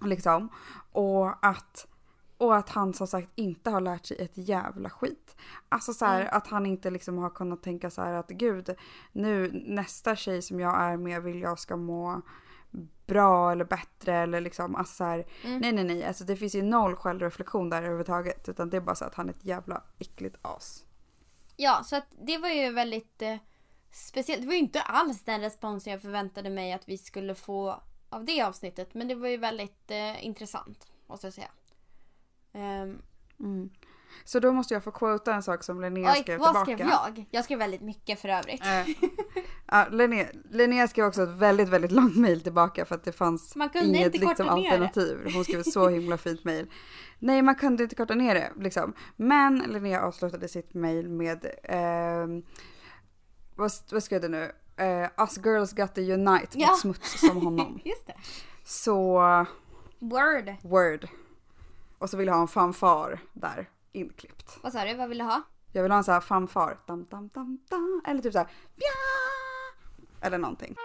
Liksom. 0.00 0.48
Och 0.92 1.46
att, 1.46 1.86
och 2.38 2.56
att 2.56 2.68
han 2.68 2.94
som 2.94 3.06
sagt 3.06 3.28
inte 3.34 3.70
har 3.70 3.80
lärt 3.80 4.06
sig 4.06 4.16
ett 4.20 4.32
jävla 4.34 4.90
skit. 4.90 5.36
Alltså 5.68 5.92
så 5.94 6.04
här, 6.04 6.20
Mm. 6.20 6.28
att 6.32 6.46
han 6.46 6.66
inte 6.66 6.90
liksom 6.90 7.18
har 7.18 7.30
kunnat 7.30 7.62
tänka 7.62 7.90
så 7.90 8.02
här 8.02 8.12
att 8.12 8.28
gud, 8.28 8.74
nu 9.12 9.62
nästa 9.66 10.16
tjej 10.16 10.42
som 10.42 10.60
jag 10.60 10.80
är 10.82 10.96
med 10.96 11.22
vill 11.22 11.40
jag 11.40 11.58
ska 11.58 11.76
må 11.76 12.22
bra 13.06 13.52
eller 13.52 13.64
bättre 13.64 14.14
eller 14.14 14.40
liksom 14.40 14.74
alltså 14.76 14.94
så 14.94 15.04
här, 15.04 15.26
Mm. 15.44 15.58
nej 15.58 15.72
nej 15.72 15.84
nej 15.84 16.04
alltså 16.04 16.24
det 16.24 16.36
finns 16.36 16.54
ju 16.54 16.62
noll 16.62 16.96
självreflektion 16.96 17.70
där 17.70 17.78
överhuvudtaget 17.78 18.48
utan 18.48 18.70
det 18.70 18.76
är 18.76 18.80
bara 18.80 18.94
så 18.94 19.04
att 19.04 19.14
han 19.14 19.28
är 19.28 19.32
ett 19.32 19.44
jävla 19.44 19.82
äckligt 19.98 20.36
as. 20.42 20.84
Ja, 21.56 21.80
så 21.84 21.96
att 21.96 22.04
det 22.22 22.38
var 22.38 22.48
ju 22.48 22.72
väldigt 22.72 23.22
eh, 23.22 23.36
speciellt. 23.90 24.42
Det 24.42 24.46
var 24.46 24.54
ju 24.54 24.60
inte 24.60 24.80
alls 24.82 25.24
den 25.24 25.40
responsen 25.40 25.92
jag 25.92 26.02
förväntade 26.02 26.50
mig 26.50 26.72
att 26.72 26.88
vi 26.88 26.98
skulle 26.98 27.34
få 27.34 27.82
av 28.14 28.24
det 28.24 28.42
avsnittet. 28.42 28.94
Men 28.94 29.08
det 29.08 29.14
var 29.14 29.28
ju 29.28 29.36
väldigt 29.36 29.90
eh, 29.90 30.26
intressant, 30.26 30.86
måste 31.06 31.26
jag 31.26 31.34
säga. 31.34 31.50
Ehm, 32.52 33.02
Mm. 33.40 33.70
Så 34.24 34.40
då 34.40 34.52
måste 34.52 34.74
jag 34.74 34.84
få 34.84 34.90
quota 34.90 35.34
en 35.34 35.42
sak 35.42 35.62
som 35.62 35.80
Linnea 35.80 36.12
oj, 36.12 36.20
skrev 36.22 36.38
vad 36.38 36.48
tillbaka. 36.48 36.64
skrev 36.64 36.88
jag? 36.88 37.26
Jag 37.30 37.44
skrev 37.44 37.58
väldigt 37.58 37.80
mycket 37.80 38.20
för 38.20 38.28
övrigt. 38.28 38.62
Eh, 38.66 38.88
ja, 39.66 39.86
Linnea, 39.90 40.26
Linnea 40.50 40.88
skrev 40.88 41.06
också 41.06 41.22
ett 41.22 41.28
väldigt, 41.28 41.68
väldigt 41.68 41.90
långt 41.90 42.16
mejl 42.16 42.40
tillbaka 42.40 42.84
för 42.84 42.94
att 42.94 43.04
det 43.04 43.12
fanns 43.12 43.56
inget 43.74 44.16
liksom, 44.20 44.48
alternativ. 44.48 45.18
Hon 45.34 45.44
skrev 45.44 45.60
ett 45.60 45.72
så 45.72 45.88
himla 45.88 46.18
fint 46.18 46.44
mejl. 46.44 46.66
Nej, 47.18 47.42
man 47.42 47.54
kunde 47.54 47.82
inte 47.82 47.94
korta 47.94 48.14
ner 48.14 48.34
det 48.34 48.52
liksom. 48.60 48.92
Men 49.16 49.58
Linnea 49.58 50.02
avslutade 50.02 50.48
sitt 50.48 50.74
mejl 50.74 51.08
med 51.08 51.46
ehm, 51.62 52.42
vad, 53.54 53.70
vad 53.90 54.02
skrev 54.02 54.20
det 54.20 54.28
nu? 54.28 54.52
Eh, 54.76 55.08
Us 55.18 55.38
girls 55.44 55.72
got 55.72 55.94
to 55.94 56.00
unite 56.00 56.48
Ja. 56.58 56.68
mot 56.68 56.78
smuts 56.80 57.20
som 57.20 57.36
honom. 57.44 57.80
Just 57.84 58.06
det. 58.06 58.14
Så 58.64 59.18
Word. 59.98 60.54
word. 60.62 61.08
Och 61.98 62.10
så 62.10 62.16
vill 62.16 62.26
jag 62.26 62.34
ha 62.34 62.42
en 62.42 62.48
fanfar 62.48 63.18
där 63.32 63.70
inklippt. 63.92 64.58
Vad 64.62 64.72
sa 64.72 64.84
du? 64.84 64.94
Vad 64.94 65.08
vill 65.08 65.18
du 65.18 65.24
ha? 65.24 65.42
Jag 65.72 65.82
vill 65.82 65.92
ha 65.92 65.98
en 65.98 66.04
sån 66.04 66.14
här 66.14 66.20
fanfar. 66.20 66.78
Dam, 66.86 67.04
dam, 67.10 67.28
dam, 67.28 67.58
dam. 67.70 68.02
Eller 68.06 68.22
typ 68.22 68.32
så 68.32 68.38
här. 68.38 68.48
Bja! 68.76 70.26
Eller 70.26 70.38
någonting. 70.38 70.76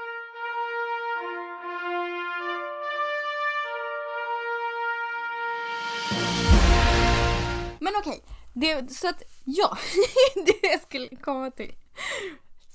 Men 7.80 7.94
okej. 8.00 8.24
Det, 8.54 8.92
så 8.94 9.08
att, 9.10 9.24
ja. 9.44 9.78
det 10.46 10.68
jag 10.68 10.82
skulle 10.82 11.08
komma 11.16 11.52
till. 11.52 11.74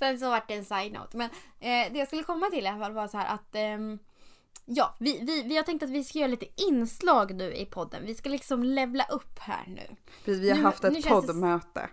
Sen 0.04 0.18
så 0.18 0.30
vart 0.30 0.48
det 0.48 0.54
en 0.54 0.64
side-note. 0.64 1.16
Men 1.16 1.30
eh, 1.60 1.92
det 1.92 1.98
jag 1.98 2.06
skulle 2.06 2.22
komma 2.22 2.46
till 2.50 2.64
i 2.64 2.68
alla 2.68 2.78
fall 2.78 2.92
var 2.92 3.08
så 3.08 3.18
här 3.18 3.34
att 3.34 3.54
ehm, 3.54 3.98
Ja, 4.66 4.94
vi, 5.00 5.18
vi, 5.24 5.42
vi 5.42 5.56
har 5.56 5.62
tänkt 5.62 5.82
att 5.82 5.90
vi 5.90 6.04
ska 6.04 6.18
göra 6.18 6.28
lite 6.28 6.46
inslag 6.62 7.34
nu 7.34 7.54
i 7.54 7.66
podden. 7.66 8.06
Vi 8.06 8.14
ska 8.14 8.28
liksom 8.28 8.62
levla 8.64 9.04
upp 9.04 9.38
här 9.38 9.64
nu. 9.66 9.96
Precis, 10.24 10.42
vi 10.42 10.50
har 10.50 10.56
Nu- 10.58 10.62
haft 10.64 10.84
ett 10.84 10.92
känns 10.92 11.04
det- 11.04 11.10
poddmöte. 11.10 11.88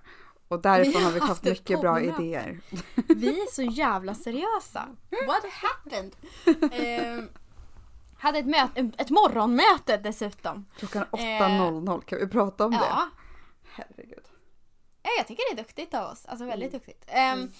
Och 0.47 0.61
därifrån 0.61 1.01
Vi 1.13 1.19
har 1.19 1.27
vi 1.27 1.31
ett 1.31 1.43
mycket 1.43 1.81
bra 1.81 1.93
poddmöte. 1.95 2.23
idéer. 2.23 2.59
Vi 3.07 3.41
är 3.41 3.51
så 3.51 3.61
jävla 3.63 4.15
seriösa. 4.15 4.87
What 5.27 5.43
happened? 5.45 6.15
Ehm, 6.73 7.29
hade 8.17 8.39
ett, 8.39 8.45
möte, 8.45 8.91
ett 8.97 9.09
morgonmöte 9.09 9.97
dessutom. 9.97 10.65
Klockan 10.77 11.01
Eh, 11.01 11.17
8.00, 11.17 12.01
kan 12.01 12.19
vi 12.19 12.27
prata 12.27 12.65
om 12.65 12.71
det? 12.71 12.77
Ja, 12.89 13.09
Herregud. 13.71 14.23
Ja, 15.03 15.09
jag 15.17 15.27
tycker 15.27 15.55
det 15.55 15.61
är 15.61 15.63
duktigt 15.63 15.93
av 15.93 16.11
oss. 16.11 16.25
Alltså 16.25 16.45
väldigt 16.45 16.71
duktigt. 16.71 17.03
Ehm, 17.07 17.51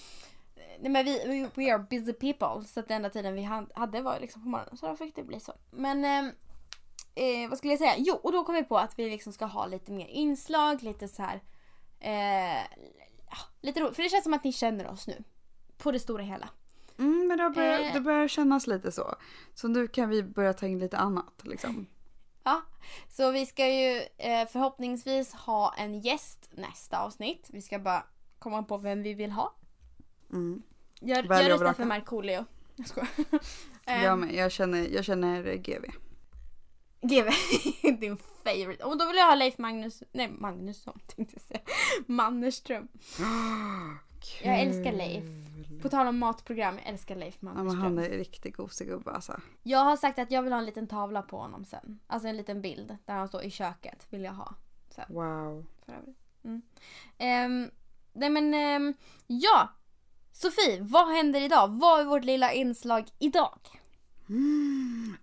nej, 0.80 0.90
men 0.90 1.04
vi, 1.04 1.48
we, 1.54 1.74
are 1.74 1.86
busy 1.90 2.12
people. 2.12 2.68
Så 2.68 2.80
att 2.80 2.88
den 2.88 2.96
enda 2.96 3.10
tiden 3.10 3.34
vi 3.34 3.42
hade 3.74 4.00
var 4.00 4.20
liksom 4.20 4.42
på 4.42 4.48
morgonen. 4.48 4.76
Så 4.76 4.86
då 4.86 4.96
fick 4.96 5.16
det 5.16 5.22
bli 5.22 5.40
så. 5.40 5.52
Men 5.70 6.04
ehm, 6.04 6.30
eh, 7.14 7.48
vad 7.48 7.58
skulle 7.58 7.72
jag 7.72 7.78
säga? 7.78 7.94
Jo, 7.98 8.14
och 8.22 8.32
då 8.32 8.44
kom 8.44 8.54
vi 8.54 8.64
på 8.64 8.78
att 8.78 8.98
vi 8.98 9.10
liksom 9.10 9.32
ska 9.32 9.44
ha 9.44 9.66
lite 9.66 9.92
mer 9.92 10.06
inslag. 10.06 10.82
Lite 10.82 11.08
så 11.08 11.22
här. 11.22 11.42
Eh, 12.00 12.62
lite 13.60 13.80
roligt. 13.80 13.96
För 13.96 14.02
det 14.02 14.08
känns 14.08 14.24
som 14.24 14.34
att 14.34 14.44
ni 14.44 14.52
känner 14.52 14.90
oss 14.90 15.06
nu. 15.06 15.24
På 15.78 15.92
det 15.92 16.00
stora 16.00 16.22
hela. 16.22 16.48
Mm, 16.98 17.26
men 17.28 17.38
det 17.38 17.50
börjar, 17.50 17.80
Eh. 17.80 17.92
det 17.92 18.00
börjar 18.00 18.28
kännas 18.28 18.66
lite 18.66 18.92
så. 18.92 19.14
Så 19.54 19.68
nu 19.68 19.88
kan 19.88 20.08
vi 20.08 20.22
börja 20.22 20.52
ta 20.52 20.66
in 20.66 20.78
lite 20.78 20.96
annat 20.96 21.40
liksom. 21.42 21.86
Ja, 22.44 22.62
så 23.08 23.30
vi 23.30 23.46
ska 23.46 23.68
ju 23.68 24.02
eh, 24.16 24.48
förhoppningsvis 24.48 25.34
ha 25.34 25.74
en 25.78 26.00
gäst 26.00 26.48
nästa 26.52 26.98
avsnitt. 26.98 27.48
Vi 27.52 27.62
ska 27.62 27.78
bara 27.78 28.04
komma 28.38 28.62
på 28.62 28.76
vem 28.76 29.02
vi 29.02 29.14
vill 29.14 29.30
ha. 29.30 29.52
Mm. 30.32 30.62
Jag, 31.00 31.26
jag 31.26 31.50
röstar 31.50 31.72
för 31.72 31.84
Markoolio. 31.84 32.44
Jag 32.76 32.86
skojar. 32.88 33.08
Ehm, 33.86 34.02
Jag, 34.04 34.18
med, 34.18 34.34
jag, 34.34 34.52
känner, 34.52 34.88
jag 34.88 35.04
känner 35.04 35.54
GV. 35.56 35.84
GV, 37.02 37.28
din 38.00 38.16
favorite. 38.16 38.84
Och 38.84 38.98
då 38.98 39.06
vill 39.06 39.16
jag 39.16 39.26
ha 39.26 39.34
Leif 39.34 39.58
Magnus, 39.58 40.02
nej 40.12 40.28
Magnusson 40.30 41.00
tänkte 41.16 41.34
jag 41.36 41.42
säga. 41.42 41.60
Mannerström. 42.06 42.88
Jag 44.42 44.60
älskar 44.60 44.92
Leif. 44.92 45.24
På 45.82 45.88
tal 45.88 46.06
om 46.06 46.18
matprogram, 46.18 46.74
jag 46.78 46.86
älskar 46.86 47.16
Leif 47.16 47.36
Ja, 47.40 47.44
men 47.46 47.54
Mannerström. 47.54 47.82
han 47.82 47.98
är 47.98 48.04
en 48.10 48.18
riktig 48.18 48.54
gosegubbe 48.56 49.10
alltså. 49.10 49.40
Jag 49.62 49.78
har 49.78 49.96
sagt 49.96 50.18
att 50.18 50.30
jag 50.30 50.42
vill 50.42 50.52
ha 50.52 50.58
en 50.58 50.66
liten 50.66 50.88
tavla 50.88 51.22
på 51.22 51.38
honom 51.38 51.64
sen. 51.64 51.98
Alltså 52.06 52.28
en 52.28 52.36
liten 52.36 52.62
bild 52.62 52.96
där 53.04 53.14
han 53.14 53.28
står 53.28 53.42
i 53.42 53.50
köket 53.50 54.06
vill 54.10 54.24
jag 54.24 54.32
ha. 54.32 54.54
Wow. 55.08 55.66
För 55.86 55.92
övrigt. 55.92 56.18
Mm. 56.44 56.62
Ehm, 57.18 57.70
nej 58.12 58.30
men, 58.30 58.54
ehm, 58.54 58.94
ja. 59.26 59.68
Sofie, 60.32 60.78
vad 60.80 61.08
händer 61.08 61.40
idag? 61.40 61.68
Vad 61.68 62.00
är 62.00 62.04
vårt 62.04 62.24
lilla 62.24 62.52
inslag 62.52 63.08
idag? 63.18 63.58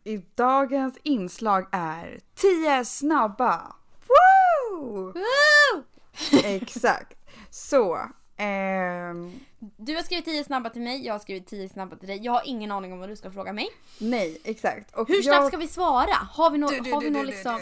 I 0.03 0.17
dagens 0.35 0.97
inslag 1.03 1.67
är 1.71 2.19
10 2.35 2.85
snabba. 2.85 3.75
Woo! 4.07 5.13
Woo! 5.13 5.83
Exakt. 6.43 7.17
Så. 7.49 7.99
Ehm, 8.39 9.31
Du 9.77 9.95
har 9.95 10.01
skrivit 10.01 10.25
10 10.25 10.43
snabba 10.43 10.69
till 10.69 10.81
mig, 10.81 11.05
jag 11.05 11.13
har 11.13 11.19
skrivit 11.19 11.47
10 11.47 11.69
snabba 11.69 11.95
till 11.95 12.07
dig. 12.07 12.19
Jag 12.23 12.31
har 12.31 12.41
ingen 12.45 12.71
aning 12.71 12.93
om 12.93 12.99
vad 12.99 13.09
du 13.09 13.15
ska 13.15 13.31
fråga 13.31 13.53
mig. 13.53 13.67
nej, 13.99 14.37
exakt. 14.43 14.95
Och 14.95 15.07
Hur 15.07 15.21
snabbt 15.21 15.35
jag- 15.35 15.47
ska 15.47 15.57
vi 15.57 15.67
svara? 15.67 16.13
Har 16.31 16.51
vi 16.51 16.57
du, 16.57 16.63
har 16.63 17.01
något 17.01 17.13
du, 17.13 17.23
liksom... 17.23 17.59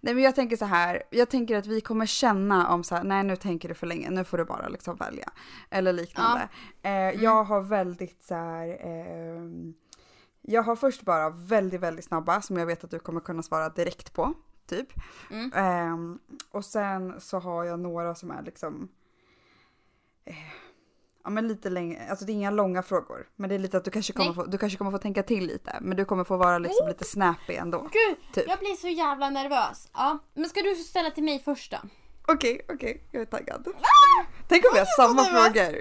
Nej 0.00 0.14
men 0.14 0.22
jag 0.22 0.34
tänker 0.34 0.56
så 0.56 0.64
här. 0.64 1.02
Jag 1.10 1.28
tänker 1.28 1.56
att 1.56 1.66
vi 1.66 1.80
kommer 1.80 2.06
känna 2.06 2.68
om 2.74 2.84
så 2.84 2.94
här, 2.94 3.04
nej 3.04 3.24
nu 3.24 3.36
tänker 3.36 3.68
du 3.68 3.74
för 3.74 3.86
länge, 3.86 4.10
nu 4.10 4.24
får 4.24 4.38
du 4.38 4.44
bara 4.44 4.68
liksom 4.68 4.96
välja. 4.96 5.28
Eller 5.70 5.92
liknande. 5.92 6.48
Mm. 6.82 7.14
Eh, 7.16 7.22
Jag 7.22 7.44
har 7.44 7.60
väldigt 7.60 8.22
så 8.24 8.34
här. 8.34 8.78
ehm, 8.80 9.74
jag 10.42 10.62
har 10.62 10.76
först 10.76 11.02
bara 11.02 11.30
väldigt, 11.30 11.80
väldigt 11.80 12.04
snabba 12.04 12.42
som 12.42 12.56
jag 12.56 12.66
vet 12.66 12.84
att 12.84 12.90
du 12.90 12.98
kommer 12.98 13.20
kunna 13.20 13.42
svara 13.42 13.68
direkt 13.68 14.12
på. 14.14 14.34
Typ. 14.68 14.88
Mm. 15.30 15.52
Ehm, 15.54 16.18
och 16.50 16.64
sen 16.64 17.20
så 17.20 17.38
har 17.38 17.64
jag 17.64 17.80
några 17.80 18.14
som 18.14 18.30
är 18.30 18.42
liksom 18.42 18.88
eh, 20.26 20.34
Ja 21.26 21.30
men 21.30 21.48
lite 21.48 21.70
längre, 21.70 22.06
alltså 22.10 22.24
det 22.24 22.32
är 22.32 22.34
inga 22.34 22.50
långa 22.50 22.82
frågor. 22.82 23.28
Men 23.36 23.48
det 23.48 23.54
är 23.54 23.58
lite 23.58 23.76
att 23.76 23.84
du 23.84 23.90
kanske 23.90 24.12
kommer, 24.12 24.26
Nej. 24.26 24.34
få, 24.34 24.44
du 24.44 24.58
kanske 24.58 24.78
kommer 24.78 24.90
få 24.90 24.98
tänka 24.98 25.22
till 25.22 25.46
lite. 25.46 25.78
Men 25.80 25.96
du 25.96 26.04
kommer 26.04 26.24
få 26.24 26.36
vara 26.36 26.58
liksom 26.58 26.88
lite 26.88 27.04
snappy 27.04 27.54
ändå. 27.54 27.78
Gud, 27.78 28.16
Typ. 28.34 28.44
jag 28.48 28.58
blir 28.58 28.74
så 28.76 28.88
jävla 28.88 29.30
nervös. 29.30 29.88
Ja, 29.94 30.18
men 30.34 30.48
ska 30.48 30.62
du 30.62 30.74
ställa 30.74 31.10
till 31.10 31.24
mig 31.24 31.42
först 31.44 31.70
då? 31.70 31.76
Okej, 32.28 32.60
okej, 32.68 33.08
jag 33.12 33.22
är 33.22 33.26
taggad. 33.26 33.66
Tänk 34.48 34.64
om 34.64 34.70
vi 34.72 34.78
har 34.78 34.86
samma 35.06 35.24
frågor. 35.24 35.80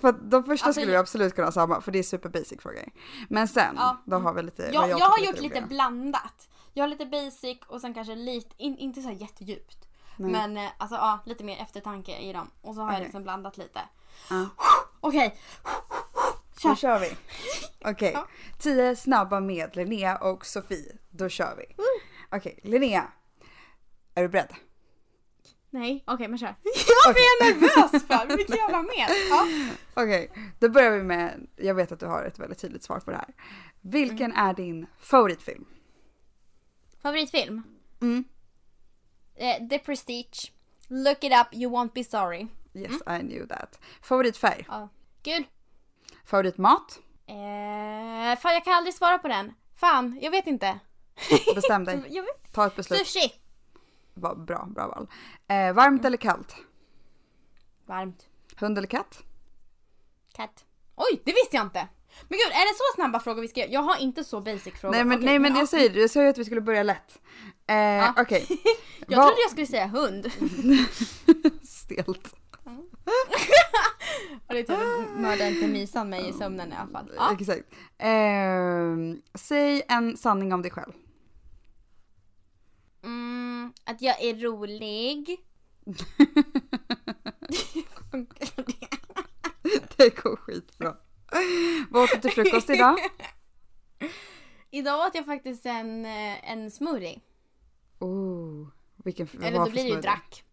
För 0.00 0.12
de 0.30 0.44
första 0.44 0.66
Alltså, 0.66 0.80
skulle 0.80 0.92
vi 0.92 0.96
absolut 0.98 1.34
kunna 1.34 1.46
ha 1.46 1.52
samma 1.52 1.80
för 1.80 1.92
det 1.92 1.98
är 1.98 2.02
super 2.02 2.28
basic 2.28 2.60
frågor. 2.62 2.84
Men 3.28 3.48
sen, 3.48 3.74
Ja. 3.76 4.02
då 4.06 4.16
har 4.16 4.34
vi 4.34 4.42
lite 4.42 4.62
vad 4.62 4.72
Jag, 4.74 4.90
jag, 4.90 4.98
har 5.06 5.22
är 5.22 5.26
gjort 5.26 5.40
lite 5.40 5.54
roliga. 5.54 5.66
blandat. 5.66 6.48
Jag 6.74 6.84
har 6.84 6.88
lite 6.88 7.06
basic 7.06 7.58
och 7.66 7.80
sen 7.80 7.94
kanske 7.94 8.14
lite, 8.14 8.54
in, 8.58 8.76
inte 8.78 9.02
så 9.02 9.08
här 9.08 9.14
jättedjupt. 9.16 9.87
Nej. 10.18 10.30
Men 10.32 10.56
eh, 10.56 10.70
alltså 10.78 10.96
ja, 10.96 11.18
lite 11.26 11.44
mer 11.44 11.62
eftertanke 11.62 12.18
i 12.18 12.32
dem. 12.32 12.50
Och 12.60 12.74
så 12.74 12.80
har 12.80 12.88
jag 12.88 12.94
Okej. 12.94 13.04
liksom 13.04 13.22
blandat 13.22 13.56
lite. 13.58 13.80
Ja. 14.30 14.48
Okej. 15.00 15.38
Då 16.62 16.76
kör 16.76 16.98
vi. 17.00 17.16
Okej, 17.90 18.10
Ja. 18.14 18.26
tio 18.58 18.96
snabba 18.96 19.40
med 19.40 19.76
Linnea 19.76 20.16
och 20.16 20.46
Sofie. 20.46 20.96
Då 21.10 21.28
kör 21.28 21.56
vi. 21.56 21.64
Okej, 22.36 22.58
Linnea. 22.62 23.08
Är 24.14 24.22
du 24.22 24.28
beredd? 24.28 24.54
Nej, 25.70 26.04
okej 26.06 26.28
men 26.28 26.38
kör. 26.38 26.54
Varför 27.06 27.20
är 27.44 27.46
jag 27.50 27.60
nervös 27.60 28.04
för? 28.06 28.36
Vilken 28.36 28.56
jävla 28.56 28.82
med. 28.82 29.08
Ja. 29.30 29.46
Okej, 29.94 30.32
då 30.58 30.68
börjar 30.68 30.90
vi 30.90 31.02
med, 31.02 31.46
jag 31.56 31.74
vet 31.74 31.92
att 31.92 32.00
du 32.00 32.06
har 32.06 32.24
ett 32.24 32.38
väldigt 32.38 32.58
tydligt 32.58 32.82
svar 32.82 33.00
på 33.00 33.10
det 33.10 33.16
här. 33.16 33.34
Vilken 33.80 34.32
Mm. 34.32 34.46
är 34.48 34.54
din 34.54 34.86
favoritfilm? 34.98 35.64
Favoritfilm? 37.02 37.62
Mm. 38.00 38.24
Eh, 39.38 39.68
The 39.68 39.78
Prestige. 39.78 40.52
Look 40.88 41.24
it 41.24 41.32
up, 41.32 41.46
you 41.52 41.70
won't 41.72 41.92
be 41.92 42.04
sorry. 42.04 42.46
Yes, 42.74 42.92
I 43.06 43.18
knew 43.22 43.46
that. 43.46 43.78
Favoritfärg? 44.02 44.64
Ja. 44.68 44.88
Gul. 45.22 45.44
Favoritmat? 46.24 46.98
Eh, 47.26 48.38
fan 48.38 48.52
jag 48.54 48.64
kan 48.64 48.74
aldrig 48.74 48.94
svara 48.94 49.18
på 49.18 49.28
den. 49.28 49.52
Fan, 49.74 50.18
jag 50.22 50.30
vet 50.30 50.46
inte. 50.46 50.78
Bestäm 51.54 51.84
dig. 51.84 52.02
Ta 52.52 52.66
ett 52.66 52.76
beslut. 52.76 53.06
Sushi. 53.06 53.32
Va- 54.14 54.34
Bra, 54.34 54.66
bra 54.74 54.86
val. 54.88 55.08
Eh, 55.48 55.72
varmt 55.72 56.04
eller 56.04 56.16
kallt? 56.16 56.56
Varmt. 57.86 58.26
Hund 58.56 58.78
eller 58.78 58.88
katt? 58.88 59.22
Katt. 60.32 60.64
Oj, 60.94 61.22
det 61.24 61.32
visste 61.32 61.56
jag 61.56 61.66
inte. 61.66 61.88
Men 62.28 62.38
gud, 62.38 62.52
är 62.52 62.72
det 62.72 62.78
så 62.78 62.84
snabba 62.94 63.20
frågor 63.20 63.42
vi 63.42 63.48
ska 63.48 63.60
göra? 63.60 63.70
Jag 63.70 63.82
har 63.82 63.96
inte 64.00 64.24
så 64.24 64.40
basic 64.40 64.74
frågor. 64.74 64.94
Nej 64.94 65.04
men, 65.04 65.18
Okej, 65.18 65.26
nej, 65.26 65.38
men 65.38 65.52
ja. 65.52 65.58
jag 65.58 65.68
säger 65.68 66.00
jag 66.00 66.10
sa 66.10 66.22
ju 66.22 66.28
att 66.28 66.38
vi 66.38 66.44
skulle 66.44 66.60
börja 66.60 66.82
lätt. 66.82 67.18
Eh, 67.66 68.10
Okej. 68.16 68.46
Jag 69.10 69.16
Vad- 69.16 69.26
trodde 69.26 69.40
jag 69.42 69.50
skulle 69.50 69.66
säga 69.66 69.86
hund. 69.86 70.32
Stelt. 71.62 72.34
Och 74.46 74.54
det 74.54 74.58
är 74.58 74.62
typ 74.62 74.78
mördade 75.16 75.48
inte 75.50 75.66
mysan 75.68 76.08
mig 76.10 76.28
i 76.28 76.32
sömnen 76.32 76.72
i 76.72 76.76
alla 76.76 76.90
fall. 76.90 77.12
Ja. 77.16 77.32
Exakt. 77.40 77.62
Eh, 77.98 78.96
säg 79.34 79.82
en 79.88 80.16
sanning 80.16 80.52
om 80.52 80.62
dig 80.62 80.70
själv. 80.70 80.92
Mm, 83.04 83.72
att 83.84 84.02
jag 84.02 84.22
är 84.22 84.34
rolig. 84.34 85.36
Det 89.96 90.22
går 90.22 90.36
skitbra. 90.36 90.96
Vad 91.98 92.04
åt 92.04 92.22
du 92.22 92.28
till 92.28 92.44
frukost 92.44 92.70
idag? 92.70 92.98
Idag 94.70 95.06
åt 95.06 95.14
jag 95.14 95.26
faktiskt 95.26 95.66
en, 95.66 96.06
eh, 96.06 96.50
en 96.50 96.70
smoothie. 96.70 97.20
Oh, 97.98 98.68
vilken 98.96 99.28
Eller 99.42 99.58
då 99.58 99.70
blir 99.70 99.84
det 99.84 99.90
ju 99.90 100.00
drack. 100.00 100.44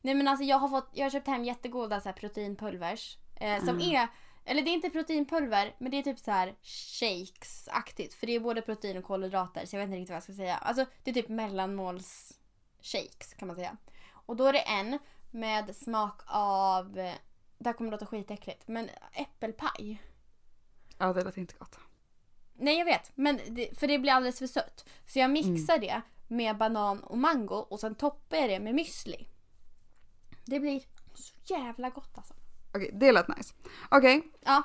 Nej 0.00 0.14
men 0.14 0.28
alltså 0.28 0.44
jag 0.44 0.58
har, 0.58 0.68
fått, 0.68 0.90
jag 0.92 1.04
har 1.04 1.10
köpt 1.10 1.26
hem 1.26 1.44
jättegoda 1.44 2.00
så 2.00 2.08
här, 2.08 2.16
proteinpulvers. 2.16 3.18
Eh, 3.40 3.64
som 3.64 3.80
är, 3.80 4.08
eller 4.44 4.62
det 4.62 4.70
är 4.70 4.72
inte 4.72 4.90
proteinpulver 4.90 5.74
men 5.78 5.90
det 5.90 5.98
är 5.98 6.02
typ 6.02 6.18
så 6.18 6.30
här 6.30 6.54
shakes-aktigt. 6.62 8.14
För 8.14 8.26
det 8.26 8.32
är 8.32 8.40
både 8.40 8.62
protein 8.62 8.96
och 8.96 9.04
kolhydrater 9.04 9.66
så 9.66 9.76
jag 9.76 9.80
vet 9.80 9.86
inte 9.86 9.96
riktigt 9.96 10.10
vad 10.10 10.16
jag 10.16 10.22
ska 10.22 10.32
säga. 10.32 10.56
Alltså 10.56 10.86
det 11.02 11.10
är 11.10 11.14
typ 11.14 11.28
mellanmåls 11.28 12.38
shakes 12.82 13.34
kan 13.34 13.48
man 13.48 13.56
säga. 13.56 13.76
Och 14.26 14.36
då 14.36 14.44
är 14.44 14.52
det 14.52 14.58
en 14.68 14.98
med 15.30 15.76
smak 15.76 16.22
av, 16.26 16.98
eh, 16.98 17.14
det 17.58 17.68
här 17.68 17.72
kommer 17.72 17.90
låta 17.90 18.06
skitäckligt, 18.06 18.68
men 18.68 18.90
äppelpaj. 19.12 20.00
Ja 20.98 21.12
det 21.12 21.24
lät 21.24 21.36
inte 21.36 21.54
gott. 21.58 21.78
Nej 22.56 22.78
jag 22.78 22.84
vet, 22.84 23.12
men 23.14 23.40
det, 23.48 23.78
för 23.78 23.86
det 23.86 23.98
blir 23.98 24.12
alldeles 24.12 24.38
för 24.38 24.46
sött. 24.46 24.88
Så 25.06 25.18
jag 25.18 25.30
mixar 25.30 25.78
det 25.78 26.02
med 26.28 26.56
banan 26.56 27.02
och 27.02 27.18
mango 27.18 27.54
och 27.54 27.80
sen 27.80 27.94
toppar 27.94 28.36
jag 28.36 28.50
det 28.50 28.60
med 28.60 28.74
müsli. 28.74 29.26
Det 30.44 30.60
blir 30.60 30.82
så 31.14 31.34
jävla 31.54 31.90
gott 31.90 32.18
alltså. 32.18 32.34
Okej, 32.74 32.90
det 32.92 33.12
lät 33.12 33.36
nice. 33.36 33.54
Okej. 33.90 34.22
Ja, 34.40 34.62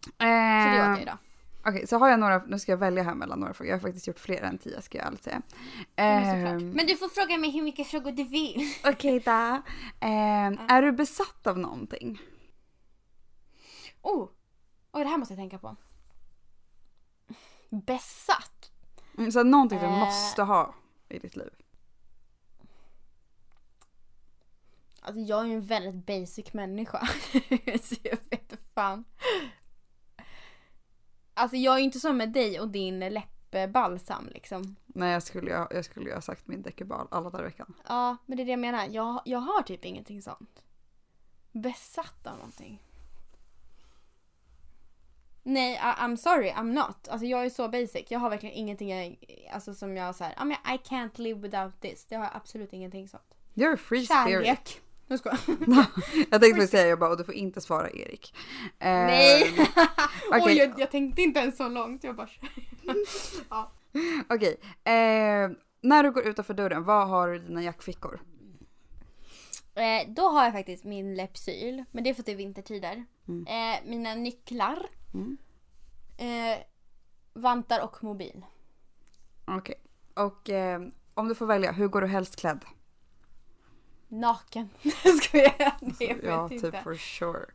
så 0.00 0.10
det 0.18 0.24
Eh, 0.24 0.72
åt 0.72 0.88
jag 0.88 1.02
idag. 1.02 1.18
Okej, 1.66 1.86
så 1.86 1.98
har 1.98 2.08
jag 2.08 2.20
några, 2.20 2.44
nu 2.46 2.58
ska 2.58 2.72
jag 2.72 2.78
välja 2.78 3.02
här 3.02 3.14
mellan 3.14 3.40
några 3.40 3.54
frågor. 3.54 3.70
Jag 3.70 3.76
har 3.76 3.80
faktiskt 3.80 4.06
gjort 4.06 4.18
fler 4.18 4.42
än 4.42 4.58
tio 4.58 4.82
ska 4.82 4.98
jag 4.98 5.06
ärligt 5.06 5.22
säga. 5.22 5.42
Men, 5.96 6.24
såklart. 6.24 6.74
men 6.76 6.86
du 6.86 6.96
får 6.96 7.08
fråga 7.08 7.38
mig 7.38 7.50
hur 7.50 7.62
mycket 7.62 7.86
frågor 7.86 8.12
du 8.12 8.24
vill. 8.24 8.74
Okej 8.84 9.20
då. 9.20 9.62
Ehm, 10.00 10.58
Är 10.68 10.82
du 10.82 10.92
besatt 10.92 11.46
av 11.46 11.58
någonting? 11.58 12.20
Oh, 14.02 14.28
oh 14.92 15.00
det 15.00 15.08
här 15.08 15.18
måste 15.18 15.34
jag 15.34 15.38
tänka 15.38 15.58
på. 15.58 15.76
Besatt? 17.70 18.70
Mm, 19.18 19.32
Så 19.32 19.42
någonting 19.42 19.78
du 19.78 19.84
Eh. 19.86 19.98
måste 19.98 20.42
ha 20.42 20.74
i 21.08 21.18
ditt 21.18 21.36
liv? 21.36 21.50
Alltså 25.00 25.20
jag 25.20 25.40
är 25.40 25.46
ju 25.46 25.54
en 25.54 25.60
väldigt 25.66 26.06
basic 26.06 26.52
människa. 26.52 27.06
så 27.82 27.94
jag 28.02 28.18
vet 28.30 28.32
inte 28.52 28.56
fan. 28.74 29.04
Alltså 31.34 31.56
jag 31.56 31.74
är 31.74 31.78
ju 31.78 31.84
inte 31.84 32.00
som 32.00 32.16
med 32.16 32.32
dig 32.32 32.60
och 32.60 32.68
din 32.68 33.00
läppbalsam 33.00 34.28
liksom. 34.28 34.76
Nej, 34.86 35.12
jag 35.12 35.22
skulle, 35.22 35.50
jag, 35.50 35.68
jag 35.70 35.84
skulle 35.84 36.08
ju 36.08 36.14
ha 36.14 36.20
sagt 36.20 36.46
min 36.46 36.62
Decubal 36.62 37.08
alla 37.10 37.30
dagar 37.30 37.42
i 37.44 37.46
veckan. 37.46 37.74
Ja, 37.88 38.16
men 38.26 38.36
det 38.36 38.42
är 38.42 38.44
det 38.44 38.50
jag 38.50 38.60
menar. 38.60 38.86
Jag, 38.90 39.22
jag 39.24 39.38
har 39.38 39.62
typ 39.62 39.84
ingenting 39.84 40.22
sånt. 40.22 40.62
Besatt 41.52 42.26
av 42.26 42.36
någonting. 42.36 42.82
Nej, 45.48 45.74
I, 45.74 45.78
I'm 45.78 46.16
sorry, 46.16 46.50
I'm 46.50 46.72
not. 46.72 47.08
Alltså 47.08 47.26
jag 47.26 47.44
är 47.44 47.50
så 47.50 47.68
basic. 47.68 48.04
Jag 48.08 48.18
har 48.18 48.30
verkligen 48.30 48.54
ingenting 48.54 48.90
jag, 48.90 49.16
alltså, 49.52 49.74
som 49.74 49.96
jag 49.96 50.14
här, 50.20 50.34
I, 50.42 50.44
mean, 50.44 50.60
I 50.66 50.78
can't 50.88 51.20
live 51.20 51.40
without 51.40 51.80
this. 51.80 52.06
Det 52.08 52.14
har 52.14 52.24
jag 52.24 52.36
absolut 52.36 52.72
ingenting 52.72 53.08
sånt. 53.08 53.34
You're 53.54 53.74
a 53.74 53.76
free 53.76 54.06
spirit. 54.06 54.46
Kärlek. 54.46 54.80
Nu 55.06 55.18
ska 55.18 55.30
Jag 56.30 56.40
tänkte 56.40 56.60
väl 56.60 56.68
säga 56.68 56.88
jag 56.88 56.98
bara, 56.98 57.10
och 57.10 57.16
du 57.16 57.24
får 57.24 57.34
inte 57.34 57.60
svara 57.60 57.90
Erik. 57.90 58.34
Ehm, 58.78 59.06
Nej! 59.06 59.54
okej. 60.30 60.42
Oj, 60.44 60.52
jag, 60.52 60.80
jag 60.80 60.90
tänkte 60.90 61.22
inte 61.22 61.40
ens 61.40 61.56
så 61.56 61.68
långt. 61.68 62.04
Jag 62.04 62.16
bara... 62.16 62.28
ja. 63.50 63.72
Okej. 64.28 64.56
Eh, 64.84 65.50
när 65.80 66.02
du 66.02 66.10
går 66.10 66.26
utanför 66.26 66.54
dörren, 66.54 66.84
vad 66.84 67.08
har 67.08 67.28
du 67.28 67.36
i 67.36 67.38
dina 67.38 67.62
jackfickor? 67.62 68.20
eh, 69.74 70.08
då 70.08 70.22
har 70.22 70.44
jag 70.44 70.52
faktiskt 70.52 70.84
min 70.84 71.14
Lepsyl, 71.14 71.84
men 71.90 72.04
det 72.04 72.10
är 72.10 72.14
för 72.14 72.22
att 72.22 72.26
det 72.26 72.32
är 72.32 72.36
vintertider. 72.36 73.04
Eh, 73.28 73.84
mina 73.84 74.14
nycklar. 74.14 74.86
Mm. 75.14 75.38
Eh, 76.16 76.58
vantar 77.32 77.84
och 77.84 78.04
mobil. 78.04 78.44
Okej. 79.44 79.74
Och 80.14 80.50
eh, 80.50 80.80
om 81.14 81.28
du 81.28 81.34
får 81.34 81.46
välja, 81.46 81.72
hur 81.72 81.88
går 81.88 82.00
du 82.00 82.06
helst 82.06 82.36
klädd? 82.36 82.64
Naken. 84.08 84.68
Ska 85.22 85.38
jag 85.58 85.72
Nej, 85.80 85.94
jag 85.98 86.14
vet 86.14 86.24
Ja, 86.24 86.48
inte. 86.52 86.70
typ 86.70 86.82
for 86.82 86.94
sure. 86.96 87.46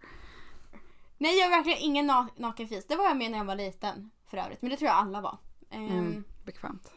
Nej, 1.17 1.37
jag 1.39 1.45
är 1.45 1.49
verkligen 1.57 1.79
ingen 1.79 2.11
na- 2.11 2.29
nakenfis. 2.35 2.87
Det 2.87 2.95
var 2.95 3.05
jag 3.05 3.17
med 3.17 3.31
när 3.31 3.37
jag 3.37 3.45
var 3.45 3.55
liten 3.55 4.09
för 4.27 4.37
övrigt. 4.37 4.61
Men 4.61 4.71
det 4.71 4.77
tror 4.77 4.87
jag 4.87 4.97
alla 4.97 5.21
var. 5.21 5.37
Ehm, 5.69 5.89
Mm, 5.89 6.23
bekvämt. 6.45 6.91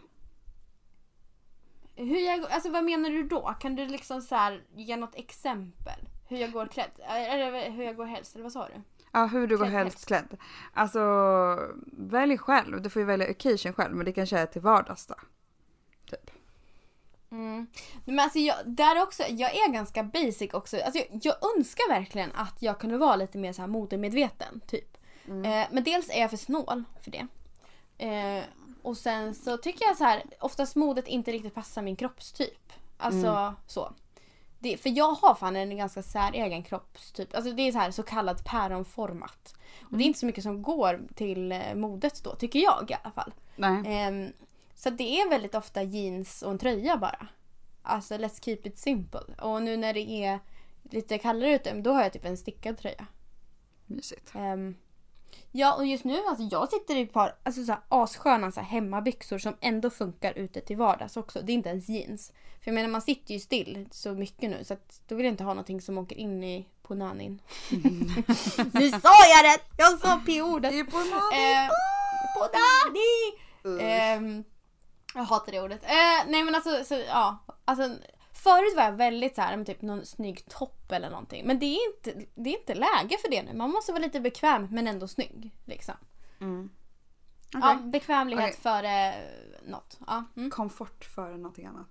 hur 1.94 2.18
jag, 2.26 2.50
alltså 2.50 2.70
vad 2.70 2.84
menar 2.84 3.10
du 3.10 3.22
då? 3.28 3.54
Kan 3.60 3.76
du 3.76 3.86
liksom 3.86 4.22
så 4.22 4.34
här 4.34 4.64
ge 4.74 4.96
något 4.96 5.14
exempel? 5.14 6.08
Hur 6.28 6.36
jag 6.36 6.52
går 6.52 6.66
klädd? 6.66 6.90
Eller 7.08 7.70
hur 7.70 7.84
jag 7.84 7.96
går 7.96 8.04
helst? 8.06 8.34
Eller 8.34 8.42
vad 8.42 8.52
sa 8.52 8.68
du? 8.68 8.82
Ja, 9.16 9.26
hur 9.26 9.46
du 9.46 9.58
går 9.58 9.64
helst 9.64 10.06
klädd. 10.06 10.36
Alltså, 10.72 11.00
välj 11.92 12.38
själv. 12.38 12.82
Du 12.82 12.90
får 12.90 13.00
ju 13.00 13.06
välja 13.06 13.30
occasion 13.30 13.72
själv, 13.72 13.94
men 13.94 14.04
det 14.04 14.12
kanske 14.12 14.38
är 14.38 14.46
till 14.46 14.60
vardags 14.60 15.06
då. 15.06 15.14
Typ. 16.10 16.30
Mm. 17.30 17.66
Men 18.04 18.20
alltså 18.20 18.38
jag, 18.38 18.56
där 18.64 19.02
också, 19.02 19.22
jag 19.28 19.54
är 19.54 19.72
ganska 19.72 20.02
basic 20.02 20.54
också. 20.54 20.76
Alltså 20.76 20.98
jag, 20.98 21.20
jag 21.22 21.56
önskar 21.56 21.88
verkligen 21.88 22.32
att 22.34 22.62
jag 22.62 22.78
kunde 22.78 22.98
vara 22.98 23.16
lite 23.16 23.38
mer 23.38 23.52
så 23.52 23.62
här 23.62 23.68
modemedveten. 23.68 24.60
Typ. 24.66 24.96
Eh, 25.28 25.66
men 25.70 25.84
dels 25.84 26.10
är 26.10 26.20
jag 26.20 26.30
för 26.30 26.36
snål 26.36 26.84
för 27.02 27.10
det. 27.10 27.26
Eh, 27.98 28.44
och 28.82 28.96
sen 28.96 29.34
så 29.34 29.56
tycker 29.56 29.84
jag 29.84 29.96
så 29.96 30.04
här, 30.04 30.22
oftast 30.40 30.76
modet 30.76 31.08
inte 31.08 31.32
riktigt 31.32 31.54
passar 31.54 31.82
min 31.82 31.96
kroppstyp. 31.96 32.72
Alltså 32.98 33.54
så. 33.66 33.94
Det, 34.66 34.76
för 34.76 34.90
jag 34.96 35.12
har 35.12 35.34
fan 35.34 35.56
en 35.56 35.76
ganska 35.76 36.02
säregen 36.02 36.62
kroppstyp. 36.62 37.34
Alltså 37.34 37.52
det 37.52 37.62
är 37.62 37.72
så 37.72 37.78
här 37.78 37.90
så 37.90 38.02
kallat 38.02 38.44
päronformat. 38.44 39.54
Och 39.80 39.98
det 39.98 40.04
är 40.04 40.06
inte 40.06 40.18
så 40.18 40.26
mycket 40.26 40.42
som 40.42 40.62
går 40.62 41.00
till 41.14 41.52
eh, 41.52 41.74
modet 41.74 42.24
då, 42.24 42.34
tycker 42.34 42.58
jag 42.58 42.90
i 42.90 42.94
alla 43.02 43.12
fall. 43.12 43.34
Nej. 43.56 43.82
Ehm, 43.86 44.32
så 44.74 44.90
det 44.90 45.20
är 45.20 45.30
väldigt 45.30 45.54
ofta 45.54 45.82
jeans 45.82 46.42
och 46.42 46.50
en 46.50 46.58
tröja 46.58 46.96
bara. 46.96 47.26
Alltså 47.82 48.14
let's 48.14 48.44
keep 48.44 48.58
it 48.64 48.78
simple. 48.78 49.34
Och 49.42 49.62
nu 49.62 49.76
när 49.76 49.94
det 49.94 50.24
är 50.24 50.38
lite 50.82 51.18
kallare 51.18 51.54
ute, 51.54 51.74
då 51.74 51.92
har 51.92 52.02
jag 52.02 52.12
typ 52.12 52.24
en 52.24 52.36
stickad 52.36 52.78
tröja. 52.78 53.06
Mysigt. 53.86 54.32
Ehm, 54.34 54.74
ja 55.52 55.74
och 55.74 55.86
just 55.86 56.04
nu, 56.04 56.22
alltså 56.26 56.48
jag 56.50 56.70
sitter 56.70 56.96
i 56.96 57.00
ett 57.00 57.12
par 57.12 57.34
alltså, 57.42 57.64
så 57.64 57.72
här, 57.72 57.80
assköna 57.88 58.52
så 58.52 58.60
här, 58.60 58.68
hemmabyxor 58.68 59.38
som 59.38 59.56
ändå 59.60 59.90
funkar 59.90 60.32
ute 60.32 60.60
till 60.60 60.76
vardags 60.76 61.16
också. 61.16 61.40
Det 61.42 61.52
är 61.52 61.54
inte 61.54 61.68
ens 61.68 61.88
jeans. 61.88 62.32
För 62.60 62.70
jag 62.70 62.74
menar 62.74 62.88
man 62.88 63.02
sitter 63.02 63.34
ju 63.34 63.40
still 63.40 63.88
så 63.90 64.12
mycket 64.12 64.50
nu 64.50 64.64
så 64.64 64.74
att 64.74 65.02
då 65.08 65.14
vill 65.14 65.26
jag 65.26 65.32
inte 65.32 65.44
ha 65.44 65.54
någonting 65.54 65.80
som 65.80 65.98
åker 65.98 66.16
in 66.16 66.44
i 66.44 66.68
på 66.82 66.94
nanin. 66.94 67.42
nu 68.72 68.90
sa 68.90 69.12
jag 69.34 69.44
det! 69.44 69.60
Jag 69.76 70.00
sa 70.00 70.20
p-ordet! 70.26 70.72
Det 70.72 70.78
är 70.78 70.84
på 70.84 70.98
Eh, 71.36 71.68
på 72.34 72.48
Dani! 72.52 73.82
Ehm, 73.82 74.44
jag 75.14 75.22
hatar 75.22 75.52
det 75.52 75.60
ordet. 75.60 75.82
Eh, 75.82 76.30
nej 76.30 76.42
men 76.42 76.54
alltså, 76.54 76.84
så, 76.84 76.94
ja. 76.94 77.44
Alltså, 77.64 77.96
förut 78.46 78.76
var 78.76 78.82
jag 78.82 78.92
väldigt 78.92 79.34
så 79.34 79.40
här, 79.42 79.64
typ 79.64 79.82
någon 79.82 80.06
snygg 80.06 80.48
topp 80.48 80.92
eller 80.92 81.10
någonting. 81.10 81.46
Men 81.46 81.58
det 81.58 81.66
är, 81.66 81.88
inte, 81.88 82.26
det 82.34 82.50
är 82.50 82.58
inte 82.58 82.74
läge 82.74 83.16
för 83.22 83.30
det 83.30 83.42
nu. 83.42 83.54
Man 83.54 83.70
måste 83.70 83.92
vara 83.92 84.02
lite 84.02 84.20
bekväm 84.20 84.68
men 84.70 84.86
ändå 84.86 85.08
snygg. 85.08 85.50
Liksom. 85.64 85.94
Mm. 86.40 86.70
Ja, 87.52 87.74
Okej. 87.74 87.90
bekvämlighet 87.90 88.44
Okej. 88.44 88.60
före 88.62 89.14
något. 89.66 89.98
Ja, 90.06 90.24
mm. 90.36 90.50
Komfort 90.50 91.04
före 91.04 91.36
någonting 91.36 91.66
annat. 91.66 91.86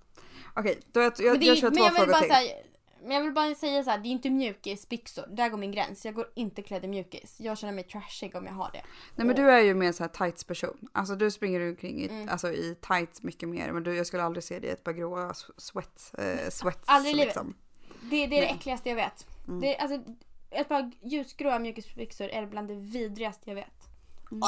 Okej, 0.54 0.80
då 0.92 1.00
jag, 1.00 1.12
jag, 1.18 1.30
Men, 1.32 1.40
det, 1.40 1.46
jag 1.46 1.58
kör 1.58 1.70
men 1.70 1.76
två 1.76 1.84
jag 1.84 1.90
vill 1.90 1.96
frågor 1.98 2.12
bara 2.12 2.20
till. 2.20 2.30
säga, 2.30 2.54
Men 3.02 3.10
jag 3.16 3.22
vill 3.22 3.32
bara 3.32 3.54
säga 3.54 3.84
så 3.84 3.90
här, 3.90 3.98
det 3.98 4.08
är 4.08 4.10
inte 4.10 4.30
mjukisbyxor. 4.30 5.24
Där 5.28 5.48
går 5.48 5.58
min 5.58 5.72
gräns. 5.72 6.04
Jag 6.04 6.14
går 6.14 6.26
inte 6.34 6.62
klädd 6.62 6.84
i 6.84 6.88
mjukis. 6.88 7.40
Jag 7.40 7.58
känner 7.58 7.72
mig 7.72 7.84
trashig 7.84 8.36
om 8.36 8.46
jag 8.46 8.52
har 8.52 8.70
det. 8.72 8.82
Nej 9.16 9.26
men 9.26 9.36
du 9.36 9.50
är 9.50 9.60
ju 9.60 9.74
mer 9.74 9.92
så 9.92 10.02
här 10.02 10.08
tights 10.08 10.44
person. 10.44 10.88
Alltså 10.92 11.16
du 11.16 11.30
springer 11.30 11.68
omkring 11.68 12.00
i, 12.00 12.08
Mm. 12.08 12.28
alltså, 12.28 12.52
i 12.52 12.76
tights 12.80 13.22
mycket 13.22 13.48
mer. 13.48 13.72
Men 13.72 13.82
du, 13.82 13.96
jag 13.96 14.06
skulle 14.06 14.22
aldrig 14.22 14.44
se 14.44 14.58
dig 14.58 14.70
i 14.70 14.72
ett 14.72 14.84
par 14.84 14.92
gråa 14.92 15.34
sweats. 15.56 16.14
Eh, 16.14 16.48
sweats 16.50 16.82
Aldrig 16.86 17.12
i 17.14 17.16
livet. 17.16 17.26
liksom. 17.26 17.54
Det, 18.02 18.08
det 18.10 18.24
är 18.24 18.28
det 18.28 18.40
Nej. 18.40 18.54
äckligaste 18.58 18.88
jag 18.88 18.96
vet. 18.96 19.26
Mm. 19.48 19.60
Det 19.60 19.76
alltså, 19.76 20.12
ett 20.50 20.68
par 20.68 20.90
ljusgråa 21.02 21.58
mjukisbyxor 21.58 22.28
är 22.28 22.46
bland 22.46 22.68
det 22.68 22.74
vidrigaste 22.74 23.50
jag 23.50 23.54
vet. 23.54 23.88
Mm. 24.32 24.42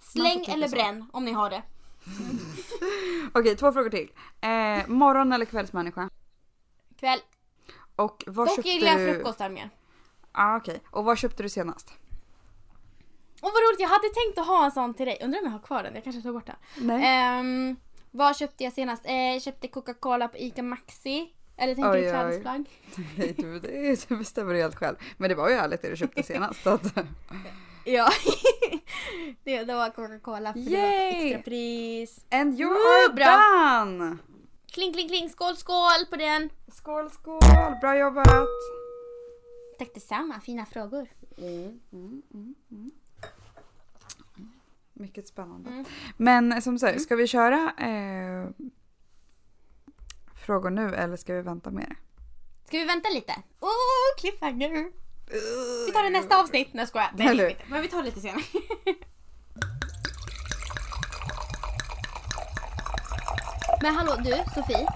Släng 0.00 0.44
eller 0.48 0.68
så. 0.68 0.76
bränn 0.76 1.10
om 1.12 1.24
ni 1.24 1.32
har 1.32 1.50
det. 1.50 1.62
Okej, 3.32 3.56
två 3.56 3.72
frågor 3.72 3.90
till. 3.90 4.10
Eh, 4.40 4.88
morgon 4.88 5.32
eller 5.32 5.44
kvällsmänniska? 5.44 6.10
Kväll. 7.00 7.18
Och 7.96 8.24
vad 8.26 8.46
Dock 8.48 8.56
köpte 8.56 8.70
gillar 8.70 8.92
jag 8.98 9.00
du? 9.00 9.14
frukostar 9.14 9.48
mer. 9.48 9.70
Ah, 10.32 10.56
okej. 10.56 10.80
Och 10.90 11.04
vad 11.04 11.18
köpte 11.18 11.42
du 11.42 11.48
senast? 11.48 11.92
Och 13.42 13.50
vad 13.52 13.62
roligt, 13.68 13.80
jag 13.80 13.88
hade 13.88 14.08
tänkt 14.08 14.38
att 14.38 14.46
ha 14.46 14.64
en 14.64 14.70
sån 14.72 14.94
till 14.94 15.06
dig. 15.06 15.18
Undrar 15.22 15.38
om 15.40 15.44
jag 15.44 15.52
har 15.52 15.58
kvar 15.58 15.82
den? 15.82 15.94
Jag 15.94 16.04
kanske 16.04 16.22
tar 16.22 16.32
bort 16.32 16.46
den. 16.46 16.56
Nej. 16.76 17.02
Ehm, 17.06 17.76
vad 18.10 18.36
köpte 18.36 18.64
jag 18.64 18.72
senast? 18.72 19.06
Eh, 19.06 19.14
jag 19.32 19.42
köpte 19.42 19.68
Coca-Cola 19.68 20.28
på 20.28 20.36
ICA 20.36 20.62
Maxi. 20.62 21.32
Eller 21.56 21.74
tänker 21.74 21.90
Oj, 21.92 22.00
du 22.02 22.10
klädesplagg? 22.10 22.64
Nej, 23.16 23.34
du, 23.38 23.58
du 24.08 24.16
bestämmer 24.16 24.54
helt 24.54 24.76
själv. 24.76 24.96
Men 25.16 25.28
det 25.28 25.34
var 25.34 25.48
ju 25.48 25.54
härligt 25.54 25.82
det 25.82 25.90
du 25.90 25.96
köpte 25.96 26.22
senast. 26.22 26.66
Att, 26.66 26.94
Ja. 27.84 28.08
det, 29.44 29.64
det 29.64 29.74
var 29.74 29.90
Coca-Cola 29.90 30.52
för 30.52 30.60
det 30.60 30.70
var 30.70 30.78
Yay! 30.78 31.26
extra 31.32 31.42
pris. 31.42 32.24
and 32.30 32.60
you 32.60 32.70
Woo, 32.70 33.14
done! 33.16 34.16
Kling, 34.76 34.92
kling, 34.92 35.08
kling. 35.08 35.30
Skål, 35.30 35.56
skål 35.56 36.06
på 36.10 36.16
den. 36.16 36.50
Skål, 36.72 37.10
skål! 37.10 37.40
Bra 37.80 37.98
jobbat! 37.98 38.48
Tack 39.78 39.94
detsamma. 39.94 40.40
Fina 40.40 40.66
frågor. 40.66 41.08
Mm, 41.38 41.80
mm, 41.92 42.22
mm, 42.34 42.54
mm. 42.70 42.90
Mycket 44.92 45.28
spännande. 45.28 45.70
Mm. 45.70 45.84
Men 46.16 46.62
som 46.62 46.78
sagt, 46.78 47.02
ska 47.02 47.16
vi 47.16 47.26
köra 47.26 47.72
eh, 47.78 48.48
frågor 50.46 50.70
nu 50.70 50.94
eller 50.94 51.16
ska 51.16 51.34
vi 51.34 51.42
vänta 51.42 51.70
det? 51.70 51.96
Ska 52.64 52.78
vi 52.78 52.84
vänta 52.84 53.08
lite? 53.08 53.32
Oh, 53.60 54.20
cliffhanger! 54.20 54.92
Vi 55.86 55.92
tar 55.92 56.02
det 56.02 56.10
nästa 56.10 56.40
avsnitt. 56.40 56.68
Nej 56.72 56.80
jag 56.82 56.88
skojar. 56.88 57.10
Nej. 57.16 57.64
Men 57.68 57.82
vi 57.82 57.88
tar 57.88 57.98
det 57.98 58.04
lite 58.04 58.20
senare. 58.20 58.42
Men 63.86 63.94
hallå 63.94 64.16
du, 64.24 64.30
Sofie. 64.54 64.86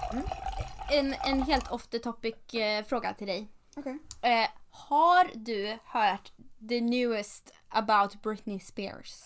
En, 0.91 1.13
en 1.25 1.41
helt 1.41 1.71
off 1.71 1.87
the 1.87 1.99
topic 1.99 2.53
eh, 2.53 2.85
fråga 2.85 3.13
till 3.13 3.27
dig. 3.27 3.51
Okej. 3.75 3.97
Eh, 4.21 4.49
har 4.71 5.29
du 5.35 5.77
hört 5.85 6.31
the 6.69 6.81
newest 6.81 7.53
about 7.69 8.21
Britney 8.21 8.59
Spears? 8.59 9.23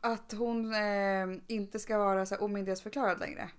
Att 0.00 0.32
hon 0.38 0.74
eh, 0.74 1.26
inte 1.46 1.78
ska 1.78 1.98
vara 1.98 2.26
så 2.26 2.36
omyndighetsförklarad 2.36 3.20
längre. 3.20 3.50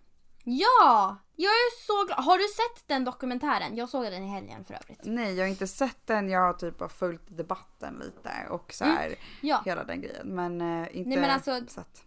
Ja! 0.43 1.17
Jag 1.35 1.51
är 1.51 1.85
så 1.85 2.05
glad. 2.05 2.25
Har 2.25 2.37
du 2.37 2.43
sett 2.47 2.87
den 2.87 3.03
dokumentären? 3.05 3.75
Jag 3.75 3.89
såg 3.89 4.03
den 4.03 4.23
i 4.23 4.27
helgen 4.27 4.65
för 4.65 4.73
övrigt. 4.73 4.99
Nej, 5.03 5.33
jag 5.35 5.43
har 5.43 5.49
inte 5.49 5.67
sett 5.67 6.07
den. 6.07 6.29
Jag 6.29 6.39
har 6.41 6.53
typ 6.53 6.77
bara 6.77 6.89
följt 6.89 7.37
debatten 7.37 8.01
lite 8.05 8.31
och 8.49 8.73
så 8.73 8.85
här 8.85 9.15
Ja. 9.41 9.61
hela 9.65 9.83
den 9.83 10.01
grejen. 10.01 10.27
Men 10.27 10.61
eh, 10.61 10.97
inte 10.97 11.09
Nej, 11.09 11.19
men 11.19 11.29
alltså- 11.31 11.61
sett. 11.67 12.03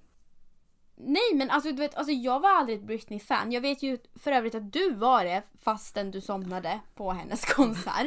Nej 0.97 1.35
men 1.35 1.51
alltså 1.51 1.71
du 1.71 1.77
vet, 1.77 1.95
alltså 1.95 2.13
jag 2.13 2.41
var 2.41 2.51
aldrig 2.51 2.79
ett 2.79 2.85
Britney-fan. 2.85 3.53
Jag 3.53 3.61
vet 3.61 3.83
ju 3.83 3.99
för 4.15 4.33
övrigt 4.33 4.55
att 4.55 4.73
du 4.73 4.95
var 4.95 5.25
det 5.25 5.43
fastän 5.65 6.11
du 6.11 6.21
somnade 6.21 6.81
på 6.95 7.13
hennes 7.13 7.45
konsert. 7.55 8.07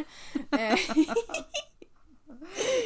Eh, 0.51 0.75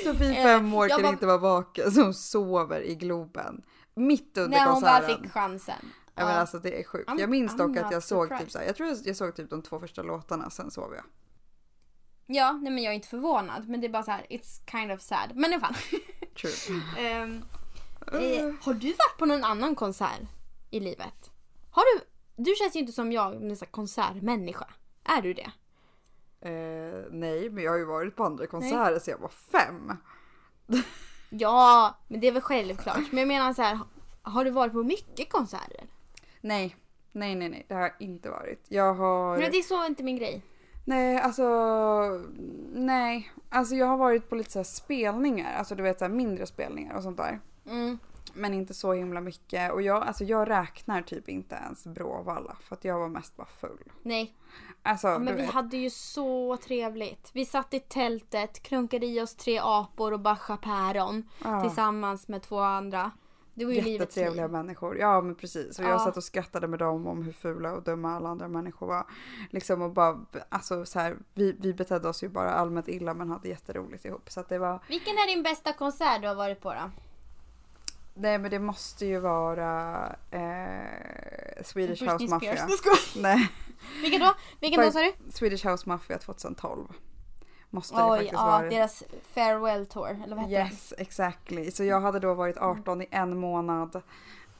Sofie 0.03 0.37
Eh, 0.37 0.43
fem 0.43 0.73
år 0.73 0.89
jag 0.89 0.97
kan 0.97 1.03
var- 1.05 1.13
inte 1.13 1.25
vara 1.25 1.37
vaken 1.37 1.91
så 1.91 2.01
hon 2.03 2.13
sover 2.13 2.81
i 2.81 2.95
Globen. 2.95 3.61
Mitt 3.95 4.37
under 4.37 4.57
när 4.59 4.65
hon 4.71 4.81
bara 4.81 4.99
konserten. 4.99 5.23
fick 5.23 5.31
chansen. 5.31 5.91
Ja, 6.15 6.25
men 6.25 6.37
alltså 6.39 6.59
det 6.59 6.79
är 6.79 6.83
sjukt. 6.83 7.09
I'm- 7.09 7.19
jag 7.19 7.29
minns 7.29 7.53
I'm 7.53 7.57
dock 7.57 7.77
att 7.77 7.91
jag 7.91 8.03
såg 8.03 8.37
typ 8.39 8.51
så 8.51 8.59
här, 8.59 8.65
jag 8.65 8.75
tror 8.75 8.89
jag, 9.05 9.15
såg 9.15 9.35
typ 9.35 9.49
de 9.49 9.61
två 9.61 9.79
första 9.79 10.03
låtarna 10.03 10.49
sen 10.49 10.71
sov 10.71 10.93
jag. 10.95 11.03
Ja, 12.25 12.51
nej 12.51 12.73
men 12.73 12.83
jag 12.83 12.91
är 12.91 12.95
inte 12.95 13.07
förvånad. 13.07 13.69
Men 13.69 13.81
det 13.81 13.87
är 13.87 13.91
bara 13.91 14.03
så 14.03 14.11
här, 14.11 14.25
it's 14.29 14.71
kind 14.71 14.91
of 14.91 15.01
sad. 15.01 15.31
Men 15.35 15.51
i 15.51 15.55
alla 15.55 15.59
fall. 15.67 15.75
True. 16.41 16.81
Ehm, 17.07 17.43
eh, 18.07 18.53
har 18.61 18.73
du 18.73 18.87
varit 18.87 19.17
på 19.17 19.25
någon 19.25 19.43
annan 19.43 19.75
konsert 19.75 20.21
i 20.69 20.79
livet? 20.79 21.31
Har 21.71 21.83
du? 21.83 22.05
Du 22.35 22.55
känns 22.55 22.75
ju 22.75 22.79
inte 22.79 22.91
som 22.91 23.11
jag, 23.11 23.33
en 23.33 23.55
konsertmänniska. 23.55 24.67
Är 25.03 25.21
du 25.21 25.33
det? 25.33 25.51
Eh, 26.41 27.05
nej, 27.11 27.49
men 27.49 27.63
jag 27.63 27.71
har 27.71 27.77
ju 27.77 27.85
varit 27.85 28.15
på 28.15 28.23
andra 28.23 28.47
konserter 28.47 28.99
sen 28.99 29.11
jag 29.11 29.19
var 29.21 29.29
fem. 29.29 29.97
Ja, 31.33 31.97
men 32.07 32.19
det 32.19 32.27
är 32.27 32.31
väl 32.31 32.41
självklart. 32.41 33.11
Men 33.11 33.19
jag 33.19 33.27
menar 33.27 33.53
så 33.53 33.61
här, 33.61 33.79
har 34.21 34.45
du 34.45 34.51
varit 34.51 34.73
på 34.73 34.83
mycket 34.83 35.31
konserter? 35.31 35.87
Nej, 36.41 36.75
nej, 37.11 37.35
nej, 37.35 37.49
nej, 37.49 37.65
det 37.67 37.73
har 37.73 37.81
jag 37.81 37.91
inte 37.99 38.29
varit. 38.29 38.65
Jag 38.67 38.93
har... 38.93 39.37
Men 39.37 39.51
det 39.51 39.57
är 39.57 39.61
så 39.61 39.85
inte 39.85 40.03
min 40.03 40.17
grej. 40.17 40.41
Nej, 40.85 41.17
alltså 41.17 41.43
nej. 42.73 43.31
Alltså 43.49 43.75
jag 43.75 43.85
har 43.85 43.97
varit 43.97 44.29
på 44.29 44.35
lite 44.35 44.51
så 44.51 44.59
här 44.59 44.63
spelningar, 44.63 45.53
alltså 45.53 45.75
du 45.75 45.83
vet 45.83 45.99
så 45.99 46.05
här 46.05 46.11
mindre 46.11 46.45
spelningar 46.45 46.95
och 46.95 47.03
sånt 47.03 47.17
där. 47.17 47.39
Mm. 47.65 47.99
Men 48.33 48.53
inte 48.53 48.73
så 48.73 48.93
himla 48.93 49.21
mycket. 49.21 49.71
Och 49.71 49.81
jag, 49.81 50.03
alltså 50.03 50.23
jag 50.23 50.49
räknar 50.49 51.01
typ 51.01 51.29
inte 51.29 51.55
ens 51.55 51.83
Bråvalla 51.85 52.57
för 52.63 52.75
att 52.75 52.85
jag 52.85 52.99
var 52.99 53.07
mest 53.09 53.35
bara 53.37 53.47
full. 53.47 53.91
Nej, 54.03 54.35
Alltså, 54.83 55.07
ja, 55.07 55.19
men 55.19 55.35
vi 55.35 55.41
vet. 55.41 55.51
hade 55.51 55.77
ju 55.77 55.89
så 55.89 56.57
trevligt. 56.57 57.29
Vi 57.33 57.45
satt 57.45 57.73
i 57.73 57.79
tältet, 57.79 58.63
klunkade 58.63 59.05
i 59.05 59.21
oss 59.21 59.35
tre 59.35 59.59
apor 59.63 60.13
och 60.13 60.19
Bascha 60.19 60.57
päron 60.57 61.29
Ja. 61.43 61.61
tillsammans 61.61 62.27
med 62.27 62.41
två 62.41 62.59
andra. 62.59 63.11
Det 63.53 63.65
var 63.65 63.71
ju 63.71 63.81
livets 63.81 63.87
liv. 63.87 64.01
Jättetrevliga 64.01 64.47
människor. 64.47 64.97
Ja 64.97 65.21
men 65.21 65.35
precis. 65.35 65.79
Och 65.79 65.85
jag 65.85 65.91
Ja. 65.91 65.99
satt 65.99 66.17
och 66.17 66.23
skrattade 66.23 66.67
med 66.67 66.79
dem 66.79 67.07
om 67.07 67.23
hur 67.23 67.31
fula 67.31 67.73
och 67.73 67.83
dumma 67.83 68.15
alla 68.15 68.29
andra 68.29 68.47
människor 68.47 68.87
var. 68.87 69.05
Liksom 69.49 69.81
och 69.81 69.91
bara, 69.91 70.19
alltså 70.49 70.85
så 70.85 70.99
här, 70.99 71.17
vi, 71.33 71.55
vi 71.59 71.73
betedde 71.73 72.09
oss 72.09 72.23
ju 72.23 72.29
bara 72.29 72.51
allmänt 72.51 72.87
illa 72.87 73.13
men 73.13 73.29
hade 73.29 73.47
jätteroligt 73.49 74.05
ihop. 74.05 74.29
Så 74.31 74.39
att 74.39 74.49
det 74.49 74.59
var, 74.59 74.79
Vilken 74.87 75.13
är 75.13 75.27
din 75.35 75.43
bästa 75.43 75.73
konsert 75.73 76.21
du 76.21 76.27
har 76.27 76.35
varit 76.35 76.61
på 76.61 76.73
då? 76.73 76.91
Nej 78.13 78.37
men 78.37 78.51
det 78.51 78.59
måste 78.59 79.05
ju 79.05 79.19
vara 79.19 80.05
eh, 80.31 81.63
Swedish 81.63 81.99
Britney 81.99 82.09
House 82.09 82.27
Mafia. 82.27 82.67
Nej, 83.15 83.49
Vilken 84.01 84.19
då? 84.19 84.33
Vilken 84.59 84.81
då 84.81 84.91
sa 84.91 84.99
du? 84.99 85.13
Swedish 85.31 85.65
House 85.65 85.89
Mafia 85.89 86.17
2012. 86.17 86.87
Måste 87.69 87.95
det 87.95 88.03
Oj, 88.03 88.09
faktiskt 88.09 88.33
ja, 88.33 88.45
vara. 88.45 88.69
deras 88.69 89.03
farewell 89.33 89.85
tour, 89.85 90.21
eller 90.23 90.35
vad 90.35 90.45
heter 90.45 90.65
Yes, 90.65 90.93
exactly. 90.97 91.71
Så 91.71 91.83
jag 91.83 92.01
hade 92.01 92.19
då 92.19 92.33
varit 92.33 92.57
18 92.57 93.01
i 93.01 93.07
en 93.11 93.37
månad. 93.37 94.01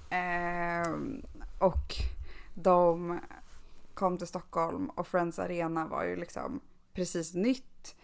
Ehm, 0.09 1.21
och 1.59 1.95
de 2.53 3.19
kom 3.93 4.17
till 4.17 4.27
Stockholm 4.27 4.89
och 4.89 5.07
Friends 5.07 5.39
Arena 5.39 5.87
var 5.87 6.03
ju 6.03 6.15
liksom 6.15 6.61
precis 6.93 7.33
nytt. 7.33 7.95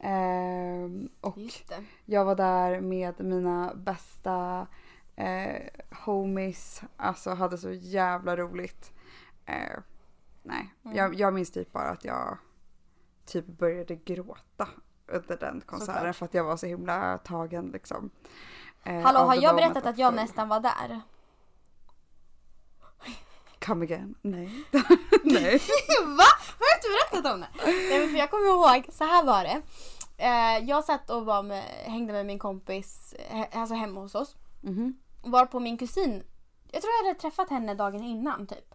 Ehm, 0.00 1.08
och 1.20 1.38
det. 1.68 1.84
jag 2.04 2.24
var 2.24 2.34
där 2.34 2.80
med 2.80 3.20
mina 3.20 3.74
bästa 3.74 4.66
eh, 5.16 5.62
homies. 6.04 6.82
Alltså 6.96 7.30
hade 7.34 7.58
så 7.58 7.70
jävla 7.72 8.36
roligt. 8.36 8.92
Eh, 9.46 9.78
nej, 10.42 10.74
Mm. 10.84 10.96
jag, 10.96 11.14
jag 11.14 11.34
minns 11.34 11.50
typ 11.50 11.72
bara 11.72 11.88
att 11.90 12.04
jag 12.04 12.38
typ 13.26 13.46
började 13.46 13.94
gråta 13.96 14.68
under 15.06 15.36
den 15.36 15.60
konserten 15.66 15.94
Såklart. 15.96 16.16
för 16.16 16.24
att 16.24 16.34
jag 16.34 16.44
var 16.44 16.56
så 16.56 16.66
himla 16.66 17.18
tagen 17.18 17.66
liksom. 17.72 18.10
Eh, 18.84 19.00
Hallå, 19.00 19.18
har 19.20 19.34
jag 19.34 19.56
berättat 19.56 19.86
att 19.86 19.98
jag 19.98 20.14
nästan 20.14 20.48
var 20.48 20.60
där? 20.60 21.00
Come 23.66 23.84
again? 23.84 24.14
Nej. 24.22 24.64
Nej. 25.24 25.60
Va? 26.06 26.24
Har 26.58 26.66
jag 26.70 26.78
inte 26.78 26.88
berättat 27.12 27.34
om 27.34 27.40
det? 27.40 27.48
Nej 27.64 28.00
men 28.00 28.08
för 28.08 28.16
jag 28.18 28.30
kommer 28.30 28.46
ihåg, 28.46 28.86
så 28.92 29.04
här 29.04 29.24
var 29.24 29.42
det. 29.44 29.62
Eh, 30.18 30.64
jag 30.68 30.84
satt 30.84 31.10
och 31.10 31.24
var 31.26 31.42
med, 31.42 31.62
hängde 31.64 32.12
med 32.12 32.26
min 32.26 32.38
kompis, 32.38 33.14
alltså 33.52 33.74
hemma 33.74 34.00
hos 34.00 34.14
oss. 34.14 34.36
Mhm. 34.60 34.94
Var 35.30 35.46
på 35.46 35.60
min 35.60 35.78
kusin, 35.78 36.22
jag 36.72 36.82
tror 36.82 36.92
jag 37.00 37.06
hade 37.08 37.20
träffat 37.20 37.50
henne 37.50 37.74
dagen 37.74 38.02
innan 38.04 38.46
typ. 38.46 38.74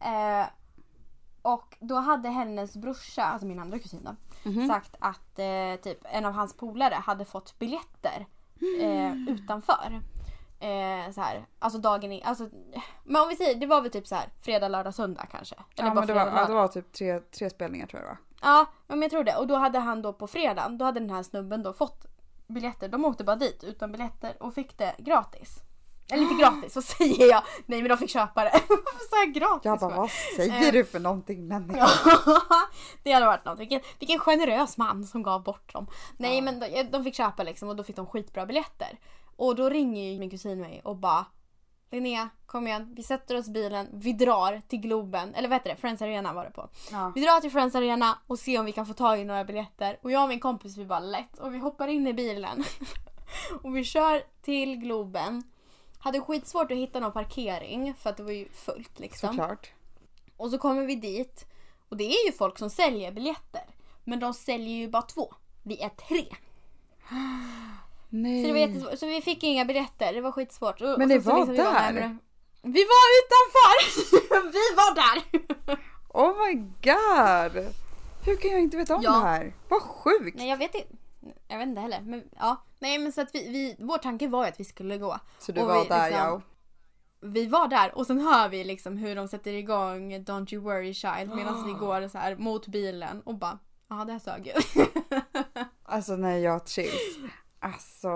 Eh, 0.00 0.46
och 1.42 1.76
då 1.80 1.94
hade 1.94 2.28
hennes 2.28 2.76
brorsa, 2.76 3.22
alltså 3.24 3.46
min 3.46 3.58
andra 3.58 3.78
kusin 3.78 4.04
då, 4.04 4.16
Mhm. 4.50 4.68
sagt 4.68 4.96
att 5.00 5.38
eh, 5.38 5.80
typ 5.82 5.98
en 6.04 6.24
av 6.24 6.32
hans 6.32 6.56
polare 6.56 6.94
hade 6.94 7.24
fått 7.24 7.58
biljetter 7.58 8.26
eh, 8.80 9.12
utanför. 9.28 10.00
Eh, 10.60 11.10
så 11.12 11.20
här, 11.20 11.46
alltså 11.58 11.78
dagen 11.78 12.12
in, 12.12 12.22
alltså, 12.24 12.48
men 13.04 13.22
om 13.22 13.28
vi 13.28 13.36
säger, 13.36 13.54
det 13.54 13.66
var 13.66 13.80
väl 13.80 13.90
typ 13.90 14.06
så 14.06 14.14
här 14.14 14.28
fredag, 14.42 14.68
lördag, 14.68 14.94
söndag 14.94 15.26
kanske. 15.30 15.54
Eller 15.54 15.88
Ja 15.88 15.94
bara 15.94 15.94
men 15.94 16.06
det 16.06 16.14
var, 16.14 16.24
fredag, 16.24 16.40
ja, 16.40 16.46
det 16.46 16.54
var 16.54 16.68
typ 16.68 16.92
tre, 16.92 17.20
tre 17.20 17.50
spelningar 17.50 17.86
tror 17.86 18.00
jag 18.02 18.10
det 18.10 18.16
var. 18.42 18.50
Ja, 18.50 18.66
men 18.88 19.02
jag 19.02 19.10
tror 19.10 19.24
det. 19.24 19.36
Och 19.36 19.46
då 19.46 19.56
hade 19.56 19.78
han 19.78 20.02
då 20.02 20.12
på 20.12 20.26
fredagen, 20.26 20.78
då 20.78 20.84
hade 20.84 21.00
den 21.00 21.10
här 21.10 21.22
snubben 21.22 21.62
då 21.62 21.72
fått 21.72 22.06
biljetter. 22.46 22.88
De 22.88 23.04
åkte 23.04 23.24
bara 23.24 23.36
dit 23.36 23.64
utan 23.64 23.92
biljetter 23.92 24.42
och 24.42 24.54
fick 24.54 24.78
det 24.78 24.94
gratis. 24.98 25.58
Eller 26.12 26.22
inte 26.22 26.34
gratis, 26.34 26.74
vad 26.74 26.84
säger 26.84 27.30
jag? 27.30 27.42
Nej 27.66 27.82
men 27.82 27.88
de 27.88 27.98
fick 27.98 28.10
köpa 28.10 28.44
det. 28.44 28.50
Varför 28.68 29.10
sa 29.10 29.24
jag 29.24 29.34
gratis? 29.34 29.64
Jag 29.64 29.78
bara, 29.78 29.96
vad 29.96 30.10
säger 30.36 30.72
du 30.72 30.84
för 30.84 31.00
någonting 31.00 31.48
människa? 31.48 31.88
det 33.02 33.12
hade 33.12 33.26
varit 33.26 33.44
något. 33.44 33.58
Vilken, 33.58 33.80
vilken 33.98 34.18
generös 34.18 34.76
man 34.76 35.04
som 35.04 35.22
gav 35.22 35.42
bort 35.42 35.72
dem. 35.72 35.86
Nej 36.16 36.40
men 36.40 36.60
de, 36.60 36.82
de 36.82 37.04
fick 37.04 37.14
köpa 37.14 37.42
liksom 37.42 37.68
och 37.68 37.76
då 37.76 37.82
fick 37.82 37.96
de 37.96 38.06
skitbra 38.06 38.46
biljetter. 38.46 38.98
Och 39.36 39.56
då 39.56 39.68
ringer 39.68 40.12
ju 40.12 40.18
min 40.18 40.30
kusin 40.30 40.60
mig 40.60 40.80
och 40.84 40.96
bara 40.96 41.24
Linnea, 41.90 42.28
kom 42.46 42.66
igen. 42.66 42.92
Vi 42.96 43.02
sätter 43.02 43.36
oss 43.38 43.48
i 43.48 43.50
bilen, 43.50 43.88
vi 43.92 44.12
drar 44.12 44.62
till 44.68 44.80
Globen, 44.80 45.34
eller 45.34 45.48
vad 45.48 45.56
heter 45.56 45.70
det? 45.70 45.76
Friends 45.76 46.02
Arena 46.02 46.32
var 46.32 46.44
det 46.44 46.50
på. 46.50 46.68
Ja. 46.92 47.12
Vi 47.14 47.20
drar 47.20 47.40
till 47.40 47.50
Friends 47.50 47.74
Arena 47.74 48.18
och 48.26 48.38
ser 48.38 48.58
om 48.58 48.66
vi 48.66 48.72
kan 48.72 48.86
få 48.86 48.92
tag 48.92 49.20
i 49.20 49.24
några 49.24 49.44
biljetter. 49.44 49.98
Och 50.02 50.10
jag 50.10 50.22
och 50.22 50.28
min 50.28 50.40
kompis 50.40 50.76
vi 50.76 50.84
bara 50.84 51.00
lätt 51.00 51.38
och 51.38 51.54
vi 51.54 51.58
hoppar 51.58 51.88
in 51.88 52.06
i 52.06 52.12
bilen. 52.12 52.64
och 53.62 53.76
vi 53.76 53.84
kör 53.84 54.22
till 54.42 54.76
Globen. 54.76 55.42
Hade 56.04 56.20
skitsvårt 56.20 56.70
att 56.72 56.76
hitta 56.78 57.00
någon 57.00 57.12
parkering 57.12 57.94
för 57.98 58.10
att 58.10 58.16
det 58.16 58.22
var 58.22 58.32
ju 58.32 58.48
fullt 58.48 58.98
liksom. 58.98 59.28
Såklart. 59.28 59.72
Och 60.36 60.50
så 60.50 60.58
kommer 60.58 60.86
vi 60.86 60.94
dit 60.94 61.46
och 61.88 61.96
det 61.96 62.04
är 62.04 62.26
ju 62.26 62.32
folk 62.32 62.58
som 62.58 62.70
säljer 62.70 63.12
biljetter. 63.12 63.62
Men 64.04 64.20
de 64.20 64.34
säljer 64.34 64.74
ju 64.76 64.88
bara 64.88 65.02
två. 65.02 65.34
Vi 65.62 65.82
är 65.82 65.88
tre. 65.88 66.24
Nej. 68.08 68.42
Så, 68.42 68.46
det 68.46 68.52
var 68.52 68.60
jättesvårt. 68.60 68.98
så 68.98 69.06
vi 69.06 69.22
fick 69.22 69.42
inga 69.42 69.64
biljetter, 69.64 70.12
det 70.12 70.20
var 70.20 70.32
skitsvårt. 70.32 70.80
Och, 70.80 70.98
Men 70.98 71.22
så 71.22 71.30
var 71.30 71.38
liksom 71.38 71.50
vi 71.50 71.56
där? 71.56 71.72
närmare. 71.72 72.16
Vi 72.62 72.84
var 72.84 73.06
utanför! 73.20 73.76
vi 74.52 74.74
var 74.76 74.94
där! 74.94 75.22
Oh 76.08 76.46
my 76.46 76.54
god! 76.82 77.74
Hur 78.26 78.36
kan 78.36 78.50
jag 78.50 78.60
inte 78.60 78.76
veta 78.76 78.96
om 78.96 79.02
Ja. 79.02 79.10
det 79.10 79.18
här? 79.18 79.54
Vad 79.68 79.82
sjukt! 79.82 80.36
Nej 80.38 80.48
jag 80.48 80.56
vet 80.56 80.74
inte. 80.74 80.88
Jag 81.48 81.58
vet 81.58 81.68
inte 81.68 81.80
heller. 81.80 82.00
Men 82.00 82.24
ja. 82.38 82.56
Nej 82.84 82.98
men 82.98 83.12
så 83.12 83.20
att 83.20 83.34
vi, 83.34 83.48
vi 83.48 83.76
vår 83.78 83.98
tanke 83.98 84.28
var 84.28 84.44
ju 84.44 84.48
att 84.48 84.60
vi 84.60 84.64
skulle 84.64 84.98
gå. 84.98 85.18
Så 85.38 85.52
du 85.52 85.60
Och 85.60 85.66
var 85.66 85.82
vi 85.82 85.88
där 85.88 86.08
liksom- 86.08 86.26
ja. 86.26 86.40
Vi 87.20 87.46
var 87.46 87.68
där 87.68 87.98
och 87.98 88.06
sen 88.06 88.20
hör 88.20 88.48
vi 88.48 88.64
liksom 88.64 88.96
hur 88.96 89.16
de 89.16 89.28
sätter 89.28 89.52
igång 89.52 90.14
Don't 90.14 90.54
you 90.54 90.62
worry 90.62 90.94
child 90.94 91.34
medan 91.34 91.66
vi 91.66 91.72
går 91.72 92.08
så 92.08 92.18
här 92.18 92.36
mot 92.36 92.66
bilen 92.66 93.20
och 93.20 93.34
bara 93.38 93.58
Ja 93.88 94.04
det 94.04 94.12
här 94.12 94.18
sög 94.18 94.46
ju. 94.46 94.84
Alltså 95.82 96.16
nej 96.16 96.42
jag 96.42 96.68
chills. 96.68 97.18
Alltså. 97.60 98.08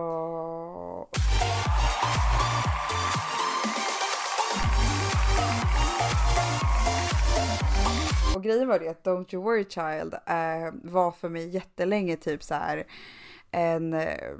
Och 8.37 8.43
grejen 8.43 8.69
var 8.69 8.79
det 8.79 8.89
att 8.89 9.05
Don't 9.05 9.35
You 9.35 9.45
Worry 9.45 9.65
Child 9.69 10.15
eh, 10.15 10.91
var 10.93 11.11
för 11.11 11.29
mig 11.29 11.49
jättelänge 11.49 12.17
typ 12.17 12.43
så 12.43 12.55
här 12.55 12.87
en 13.51 13.95
eh, 13.95 14.33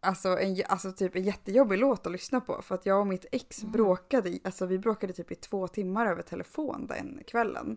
Alltså, 0.00 0.38
en, 0.38 0.56
alltså 0.68 0.92
typ 0.92 1.16
en 1.16 1.22
jättejobbig 1.22 1.78
låt 1.78 2.06
att 2.06 2.12
lyssna 2.12 2.40
på 2.40 2.62
för 2.62 2.74
att 2.74 2.86
jag 2.86 3.00
och 3.00 3.06
mitt 3.06 3.26
ex 3.32 3.64
bråkade, 3.64 4.28
i- 4.28 4.40
alltså 4.44 4.66
vi 4.66 4.78
bråkade 4.78 5.12
typ 5.12 5.32
i 5.32 5.34
två 5.34 5.68
timmar 5.68 6.06
över 6.06 6.22
telefon 6.22 6.86
den 6.86 7.20
kvällen. 7.26 7.76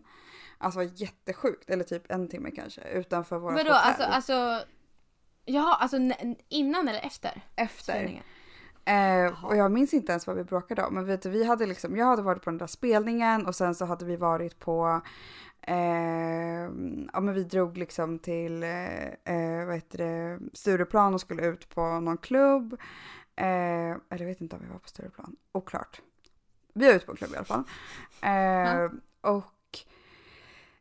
Alltså 0.58 0.84
jättesjukt, 0.84 1.70
eller 1.70 1.84
typ 1.84 2.12
en 2.12 2.28
timme 2.28 2.52
kanske 2.52 2.82
utanför 2.82 3.38
vårt 3.40 3.54
Vadå 3.54 3.70
hotell. 3.70 3.74
alltså, 3.74 4.04
alltså 4.04 4.62
Jaha 5.46 5.76
alltså 5.76 5.98
innan 6.50 6.88
eller 6.88 7.00
efter? 7.06 7.42
Efter. 7.56 8.24
Eh, 8.86 9.46
och 9.46 9.56
jag 9.58 9.72
minns 9.72 9.94
inte 9.94 10.12
ens 10.12 10.28
vad 10.28 10.36
vi 10.36 10.44
bråkade 10.44 10.84
om. 10.84 10.94
Men 10.94 11.06
vet 11.06 11.22
du, 11.22 11.30
vi 11.30 11.44
hade 11.48 11.66
liksom, 11.66 11.96
jag 11.98 12.06
hade 12.06 12.22
varit 12.22 12.44
på 12.44 12.50
den 12.50 12.58
där 12.58 12.68
spelningen 12.68 13.46
och 13.46 13.56
sen 13.56 13.76
så 13.76 13.86
hade 13.86 14.06
vi 14.06 14.16
varit 14.16 14.60
på, 14.60 15.02
eh, 15.68 16.70
ja 17.14 17.20
men 17.22 17.34
vi 17.34 17.44
drog 17.44 17.78
liksom 17.78 18.20
till, 18.20 18.64
eh, 18.64 19.04
eh, 19.08 19.66
vad 19.66 19.76
heter 19.76 19.98
det, 19.98 20.40
Stureplan 20.54 21.14
och 21.14 21.22
skulle 21.22 21.46
ut 21.46 21.70
på 21.70 22.00
någon 22.00 22.18
klubb. 22.18 22.74
Eh, 23.36 23.46
eller 23.90 24.20
jag 24.20 24.26
vet 24.26 24.42
inte 24.42 24.56
om 24.56 24.62
vi 24.62 24.68
var 24.68 24.80
på 24.80 24.88
Stureplan, 24.88 25.36
oklart. 25.52 26.02
Vi 26.74 26.88
var 26.88 26.94
ute 26.94 27.06
på 27.06 27.12
en 27.12 27.18
klubb 27.18 27.32
i 27.34 27.36
alla 27.36 27.46
fall. 27.46 27.64
Eh, 28.22 28.92
Och 29.22 29.80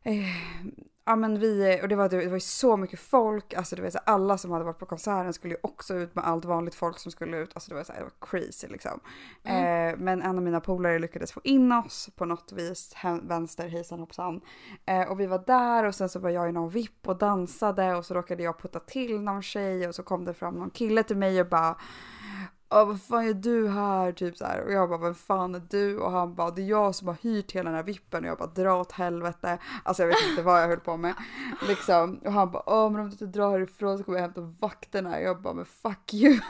eh, 0.03 0.65
Ja 1.09 1.15
men 1.15 1.39
vi, 1.39 1.79
och 1.83 1.87
det 1.87 1.95
var, 1.95 2.09
det 2.09 2.27
var 2.27 2.33
ju 2.33 2.39
så 2.39 2.77
mycket 2.77 2.99
folk, 2.99 3.53
alltså 3.53 3.75
du 3.75 3.81
vet 3.81 3.93
så 3.93 3.99
alla 4.05 4.37
som 4.37 4.51
hade 4.51 4.65
varit 4.65 4.79
på 4.79 4.85
konserten 4.85 5.33
skulle 5.33 5.53
ju 5.53 5.59
också 5.63 5.93
ut 5.93 6.15
med 6.15 6.27
allt 6.27 6.45
vanligt 6.45 6.75
folk 6.75 6.99
som 6.99 7.11
skulle 7.11 7.37
ut, 7.37 7.51
alltså 7.53 7.69
det 7.69 7.75
var 7.75 7.83
så 7.83 7.93
här, 7.93 7.99
det 7.99 8.05
var 8.05 8.27
crazy 8.27 8.67
liksom. 8.67 8.99
Eh, 9.43 9.97
men 9.97 10.21
en 10.21 10.37
av 10.37 10.41
mina 10.41 10.59
polare 10.59 10.99
lyckades 10.99 11.31
få 11.31 11.41
in 11.43 11.71
oss 11.71 12.09
på 12.15 12.25
något 12.25 12.51
vis, 12.51 12.93
hem, 12.93 13.27
vänster 13.27 13.67
hejsan 13.67 13.99
hoppsan. 13.99 14.41
Eh, 14.85 15.11
och 15.11 15.19
vi 15.19 15.25
var 15.25 15.43
där 15.47 15.83
och 15.83 15.95
sen 15.95 16.09
så 16.09 16.19
var 16.19 16.29
jag 16.29 16.49
i 16.49 16.51
någon 16.51 16.69
vipp 16.69 17.07
och 17.07 17.17
dansade 17.17 17.95
och 17.95 18.05
så 18.05 18.13
råkade 18.13 18.43
jag 18.43 18.59
putta 18.59 18.79
till 18.79 19.21
någon 19.21 19.41
tjej 19.41 19.87
och 19.87 19.95
så 19.95 20.03
kom 20.03 20.25
det 20.25 20.33
fram 20.33 20.55
någon 20.55 20.69
kille 20.69 21.03
till 21.03 21.17
mig 21.17 21.41
och 21.41 21.47
bara 21.47 21.75
Ja, 22.69 22.85
vad 22.85 23.01
fan 23.01 23.27
är 23.27 23.33
du 23.33 23.69
här? 23.69 24.11
Typ 24.11 24.37
så 24.37 24.45
här. 24.45 24.61
Och 24.65 24.71
jag 24.71 24.89
bara, 24.89 24.99
vem 24.99 25.15
fan 25.15 25.55
är 25.55 25.61
du? 25.69 25.97
Och 25.97 26.11
han 26.11 26.35
bara, 26.35 26.51
det 26.51 26.61
är 26.61 26.65
jag 26.65 26.95
som 26.95 27.07
har 27.07 27.17
hyrt 27.21 27.51
hela 27.51 27.69
den 27.69 27.75
här 27.75 27.83
vippen. 27.83 28.23
Och 28.23 28.29
jag 28.29 28.37
bara, 28.37 28.47
dra 28.47 28.75
åt 28.81 28.91
helvete. 28.91 29.57
Alltså 29.83 30.03
jag 30.03 30.07
vet 30.07 30.17
inte 30.29 30.41
vad 30.41 30.61
jag 30.63 30.67
höll 30.67 30.79
på 30.79 30.97
med. 30.97 31.13
Liksom. 31.67 32.21
Och 32.25 32.31
han 32.33 32.51
bara, 32.51 32.63
åh 32.65 32.89
men 32.91 33.01
om 33.01 33.07
du 33.07 33.11
inte 33.11 33.25
drar 33.25 33.51
härifrån 33.51 33.97
så 33.97 34.03
kommer 34.03 34.17
jag 34.17 34.23
hämta 34.23 34.41
vakterna. 34.59 35.21
Jag 35.21 35.41
bara, 35.41 35.53
men 35.53 35.65
fuck 35.65 36.13
you. 36.13 36.39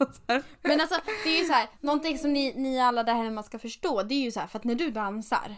Alltså. 0.00 0.22
Men 0.62 0.80
alltså 0.80 1.00
det 1.24 1.30
är 1.30 1.38
ju 1.38 1.44
så 1.44 1.52
här, 1.52 1.68
någonting 1.80 2.18
som 2.18 2.32
ni, 2.32 2.54
ni 2.56 2.80
alla 2.80 3.02
där 3.02 3.14
hemma 3.14 3.42
ska 3.42 3.58
förstå 3.58 4.02
det 4.02 4.14
är 4.14 4.22
ju 4.24 4.30
så 4.30 4.40
här 4.40 4.46
för 4.46 4.58
att 4.58 4.64
när 4.64 4.74
du 4.74 4.90
dansar 4.90 5.56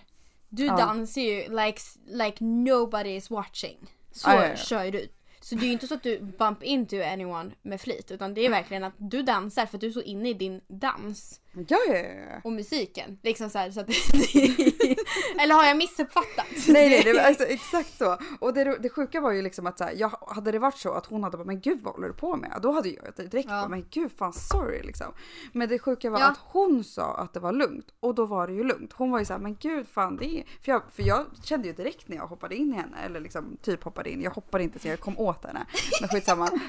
du 0.49 0.65
Ja. 0.67 0.77
dansar 0.77 1.21
ju 1.21 1.49
like, 1.49 1.81
like 2.07 2.45
nobody 2.45 3.11
is 3.11 3.31
watching. 3.31 3.79
Så 4.13 4.31
Ja, 4.31 4.35
ja, 4.35 4.47
ja. 4.49 4.57
kör 4.57 4.91
du. 4.91 5.09
Så 5.43 5.55
det 5.55 5.65
är 5.65 5.67
ju 5.67 5.73
inte 5.73 5.87
så 5.87 5.95
att 5.95 6.03
du 6.03 6.21
bump 6.21 6.63
into 6.63 6.97
anyone 7.03 7.51
med 7.63 7.81
flit 7.81 8.11
utan 8.11 8.35
det 8.35 8.47
är 8.47 8.51
verkligen 8.51 8.85
att 8.85 8.95
du 8.97 9.23
dansar 9.23 9.67
för 9.67 9.77
att 9.77 9.81
du 9.81 9.87
är 9.87 9.91
så 9.91 10.03
inne 10.03 10.29
i 10.29 10.35
din 10.35 10.61
dans 10.69 11.41
Ja, 11.69 11.79
ja, 11.89 11.97
ja. 11.97 12.41
och 12.45 12.53
musiken. 12.53 13.19
Liksom 13.23 13.51
så 13.51 13.59
här, 13.59 13.71
så 13.71 13.81
att 13.81 13.87
Eller 15.43 15.55
har 15.55 15.65
jag 15.65 15.77
missuppfattat? 15.77 16.47
Nej, 16.69 16.89
nej, 16.91 17.03
det 17.05 17.13
var 17.13 17.21
alltså 17.29 17.45
exakt 17.45 17.99
så. 17.99 18.19
Och 18.41 18.55
det, 18.55 18.79
det 18.79 18.89
sjuka 18.91 19.21
var 19.21 19.33
ju 19.33 19.43
liksom 19.43 19.67
att 19.67 19.79
så 19.79 19.85
här, 19.85 19.93
jag, 19.97 20.09
hade 20.29 20.53
det 20.53 20.59
varit 20.59 20.79
så 20.79 20.93
att 20.93 21.07
hon 21.07 21.23
hade 21.25 21.37
bara, 21.37 21.45
men 21.45 21.61
gud 21.61 21.81
vad 21.83 21.95
håller 21.95 22.09
du 22.09 22.15
på 22.15 22.37
med? 22.37 22.59
Då 22.63 22.73
hade 22.73 22.89
jag 22.89 23.29
direkt 23.31 23.49
Ja. 23.51 23.61
bara, 23.61 23.69
men 23.69 23.87
gud 23.91 24.11
fan 24.19 24.33
sorry 24.33 24.83
liksom. 24.83 25.07
Men 25.53 25.69
det 25.69 25.79
sjuka 25.79 26.11
var 26.11 26.21
Ja. 26.21 26.27
att 26.27 26.39
hon 26.43 26.85
sa 26.85 27.15
att 27.17 27.33
det 27.35 27.41
var 27.41 27.53
lugnt 27.53 27.87
och 28.01 28.15
då 28.15 28.27
var 28.27 28.47
det 28.47 28.53
ju 28.53 28.65
lugnt. 28.65 28.93
Hon 28.93 29.11
var 29.11 29.19
ju 29.19 29.25
så 29.25 29.33
här, 29.33 29.41
men 29.41 29.57
gud 29.61 29.87
fan 29.89 30.17
det 30.17 30.25
är... 30.25 30.45
För 30.65 30.73
jag, 30.73 30.83
för 30.97 31.03
jag 31.03 31.27
kände 31.45 31.69
ju 31.69 31.75
direkt 31.75 32.09
när 32.09 32.17
jag 32.17 32.27
hoppade 32.27 32.55
in 32.57 32.73
i 32.75 32.77
henne, 32.77 32.97
eller 33.05 33.21
liksom 33.21 33.57
typ 33.63 33.85
hoppade 33.85 34.11
in, 34.11 34.23
jag 34.23 34.31
hoppade 34.31 34.65
inte 34.65 34.79
så 34.79 34.89
jag 34.89 35.01
kom 35.01 35.19
åt 35.19 35.45
henne. 35.45 35.67
Men 36.01 36.09
skitsamma. 36.09 36.51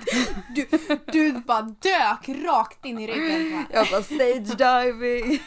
Du, 0.55 0.67
du 1.11 1.31
bara 1.33 1.61
dök 1.61 2.29
rakt 2.45 2.85
in 2.85 2.99
i 2.99 3.07
ryggen. 3.07 3.65
Jag 3.73 3.87
bara 3.91 4.03
stage 4.03 4.57
diving. 4.57 5.39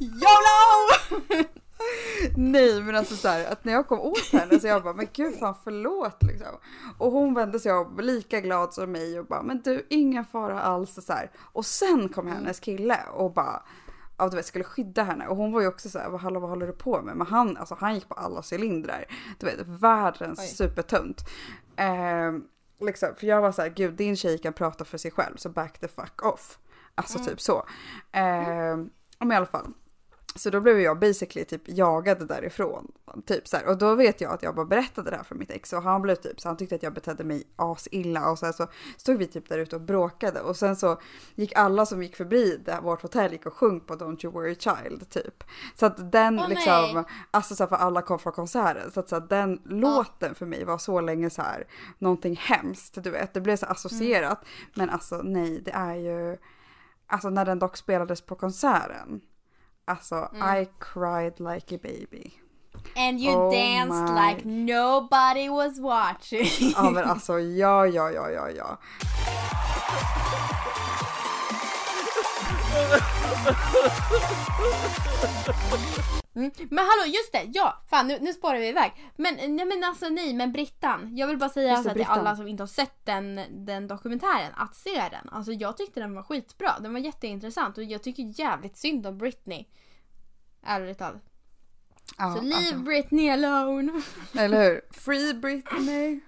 YOLO! 0.00 1.20
Nej 2.36 2.82
men 2.82 2.96
alltså 2.96 3.16
så 3.16 3.28
här, 3.28 3.52
att 3.52 3.64
när 3.64 3.72
jag 3.72 3.88
kom 3.88 4.00
åt 4.00 4.32
henne 4.32 4.60
så 4.60 4.66
jag 4.66 4.82
bara 4.82 4.94
men 4.94 5.08
gud 5.12 5.38
fan 5.38 5.54
förlåt 5.64 6.22
liksom. 6.22 6.48
Och 6.98 7.12
hon 7.12 7.34
vände 7.34 7.60
sig 7.60 7.72
om 7.72 7.98
lika 8.00 8.40
glad 8.40 8.74
som 8.74 8.92
mig 8.92 9.18
och 9.18 9.26
bara 9.26 9.42
men 9.42 9.62
du 9.62 9.86
ingen 9.90 10.24
fara 10.24 10.62
alls 10.62 10.98
och 10.98 11.04
så 11.04 11.12
här. 11.12 11.30
Och 11.38 11.66
sen 11.66 12.08
kom 12.08 12.26
hennes 12.26 12.60
kille 12.60 12.98
och 13.12 13.32
bara 13.32 13.62
Ja 14.18 14.28
du 14.28 14.36
vet 14.36 14.46
skulle 14.46 14.64
skydda 14.64 15.02
henne 15.02 15.26
och 15.26 15.36
hon 15.36 15.52
var 15.52 15.60
ju 15.60 15.66
också 15.66 15.88
så 15.90 15.98
här, 15.98 16.08
vad, 16.08 16.20
hallå, 16.20 16.40
vad 16.40 16.50
håller 16.50 16.66
du 16.66 16.72
på 16.72 17.02
med? 17.02 17.16
Men 17.16 17.26
han, 17.26 17.56
alltså, 17.56 17.76
han 17.80 17.94
gick 17.94 18.08
på 18.08 18.14
alla 18.14 18.42
cylindrar. 18.52 19.04
Du 19.38 19.46
vet 19.46 19.66
världens 19.66 20.38
Oj. 20.38 20.46
supertunt. 20.46 21.20
Eh, 21.76 22.32
liksom, 22.80 23.08
för 23.16 23.26
jag 23.26 23.40
var 23.40 23.52
så 23.52 23.62
här, 23.62 23.68
gud 23.68 23.94
din 23.94 24.16
tjej 24.16 24.38
kan 24.38 24.52
prata 24.52 24.84
för 24.84 24.98
sig 24.98 25.10
själv 25.10 25.36
så 25.36 25.48
back 25.48 25.78
the 25.78 25.88
fuck 25.88 26.24
off. 26.24 26.58
Alltså 26.94 27.18
typ 27.18 27.40
så. 27.40 27.66
Eh, 28.12 28.76
men 29.24 29.34
i 29.34 29.36
alla 29.36 29.46
fall. 29.46 29.72
Så 30.36 30.50
då 30.50 30.60
blev 30.60 30.80
jag 30.80 30.98
basically 30.98 31.44
typ 31.44 31.62
jagad 31.64 32.28
därifrån. 32.28 32.92
Typ 33.26 33.48
så 33.48 33.56
här. 33.56 33.68
Och 33.68 33.78
då 33.78 33.94
vet 33.94 34.20
jag 34.20 34.32
att 34.32 34.42
jag 34.42 34.54
bara 34.54 34.66
berättade 34.66 35.10
det 35.10 35.16
här 35.16 35.24
för 35.24 35.34
mitt 35.34 35.50
ex 35.50 35.72
och 35.72 35.82
han 35.82 36.02
blev 36.02 36.14
typ 36.14 36.40
så 36.40 36.48
han 36.48 36.56
tyckte 36.56 36.74
att 36.74 36.82
jag 36.82 36.94
betedde 36.94 37.24
mig 37.24 37.44
asilla 37.56 38.30
och 38.30 38.38
sen 38.38 38.52
så 38.52 38.66
stod 38.96 39.18
vi 39.18 39.26
typ 39.26 39.48
där 39.48 39.58
ute 39.58 39.76
och 39.76 39.82
bråkade 39.82 40.40
och 40.40 40.56
sen 40.56 40.76
så 40.76 41.00
gick 41.34 41.56
alla 41.56 41.86
som 41.86 42.02
gick 42.02 42.16
förbi 42.16 42.60
där 42.64 42.80
vårt 42.80 43.02
hotell 43.02 43.32
gick 43.32 43.46
och 43.46 43.54
sjöng 43.54 43.80
på 43.80 43.94
Don't 43.94 44.24
You 44.24 44.34
Worry 44.34 44.56
Child 44.58 45.10
typ. 45.10 45.44
Så 45.74 45.86
att 45.86 46.12
den 46.12 46.38
Åh, 46.38 46.48
liksom, 46.48 46.90
nej. 46.94 47.04
alltså 47.30 47.54
så 47.54 47.62
här, 47.62 47.68
för 47.68 47.76
alla 47.76 48.02
kom 48.02 48.18
från 48.18 48.32
konserten 48.32 48.90
så 48.92 49.00
att, 49.00 49.08
så 49.08 49.16
att 49.16 49.28
den 49.28 49.60
låten 49.64 50.34
för 50.34 50.46
mig 50.46 50.64
var 50.64 50.78
så 50.78 51.00
länge 51.00 51.30
så 51.30 51.42
här 51.42 51.66
någonting 51.98 52.36
hemskt 52.36 53.04
du 53.04 53.10
vet. 53.10 53.34
Det 53.34 53.40
blev 53.40 53.56
så 53.56 53.66
associerat 53.66 54.44
men 54.74 54.90
alltså 54.90 55.20
nej 55.24 55.60
det 55.64 55.72
är 55.72 55.94
ju 55.94 56.36
Alltså 57.06 57.30
när 57.30 57.44
den 57.44 57.58
dock 57.58 57.76
spelades 57.76 58.20
på 58.20 58.34
konserten. 58.34 59.20
Alltså 59.84 60.16
I 60.56 60.68
cried 60.80 61.40
like 61.40 61.74
a 61.74 61.78
baby. 61.82 62.32
And 62.96 63.20
you 63.20 63.32
Oh 63.36 63.50
danced 63.50 64.14
my. 64.14 64.28
like 64.30 64.44
nobody 64.48 65.48
was 65.48 65.78
watching. 65.78 66.72
Ja 66.76 66.90
men 66.90 67.04
alltså 67.10 67.38
ja 67.38 67.86
ja 67.86 68.10
ja 68.10 68.30
ja 68.30 68.50
ja. 68.50 68.78
Mm. 76.36 76.50
Men 76.70 76.78
hallå 76.78 77.06
just 77.06 77.32
det, 77.32 77.50
ja! 77.52 77.82
Fan 77.90 78.08
nu, 78.08 78.18
nu 78.20 78.32
spårar 78.32 78.58
vi 78.58 78.68
iväg. 78.68 78.92
Men, 79.16 79.34
nej, 79.34 79.66
men 79.66 79.84
alltså 79.84 80.08
nej 80.08 80.34
men 80.34 80.52
Brittan. 80.52 81.16
Jag 81.16 81.26
vill 81.26 81.38
bara 81.38 81.50
säga 81.50 81.76
alltså, 81.76 81.92
till 81.92 82.04
alla 82.08 82.36
som 82.36 82.48
inte 82.48 82.62
har 82.62 82.68
sett 82.68 83.06
den, 83.06 83.40
den 83.50 83.88
dokumentären 83.88 84.52
att 84.56 84.74
se 84.74 85.08
den. 85.10 85.28
Alltså 85.28 85.52
jag 85.52 85.76
tyckte 85.76 86.00
den 86.00 86.14
var 86.14 86.22
skitbra. 86.22 86.78
Den 86.80 86.92
var 86.92 87.00
jätteintressant 87.00 87.78
och 87.78 87.84
jag 87.84 88.02
tycker 88.02 88.40
jävligt 88.40 88.76
synd 88.76 89.06
om 89.06 89.18
Britney. 89.18 89.64
Ärligt 90.62 90.98
talat. 90.98 91.22
Ja, 92.18 92.34
Så 92.36 92.42
leave 92.42 92.56
alltså, 92.56 92.76
Britney 92.76 93.28
alone. 93.28 94.02
eller 94.38 94.64
hur? 94.64 94.80
Free 94.92 95.34
Britney. 95.34 96.20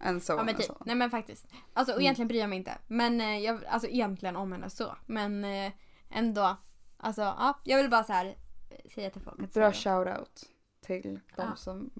And 0.00 0.22
so 0.22 0.32
Ja 0.32 0.42
men 0.42 0.54
typ. 0.56 0.70
on. 0.70 0.76
Nej 0.86 0.94
men 0.94 1.10
faktiskt. 1.10 1.46
Alltså 1.72 1.94
och 1.94 2.00
egentligen 2.00 2.28
bryr 2.28 2.40
jag 2.40 2.48
mig 2.48 2.58
inte. 2.58 2.78
Men 2.86 3.20
eh, 3.20 3.38
jag, 3.38 3.64
alltså 3.64 3.88
egentligen 3.88 4.36
om 4.36 4.52
henne 4.52 4.70
så. 4.70 4.96
Men 5.06 5.44
eh, 5.44 5.72
ändå. 6.10 6.56
Alltså 6.96 7.22
ja, 7.22 7.58
jag 7.64 7.78
vill 7.78 7.90
bara 7.90 8.04
så 8.04 8.12
här 8.12 8.26
eh, 8.70 8.90
säga 8.94 9.10
till 9.10 9.22
folk 9.22 9.42
att 9.42 9.52
Bra 9.54 9.72
shoutout 9.72 10.44
till 10.86 11.02
de 11.36 11.42
Ja. 11.42 11.56
som 11.56 11.90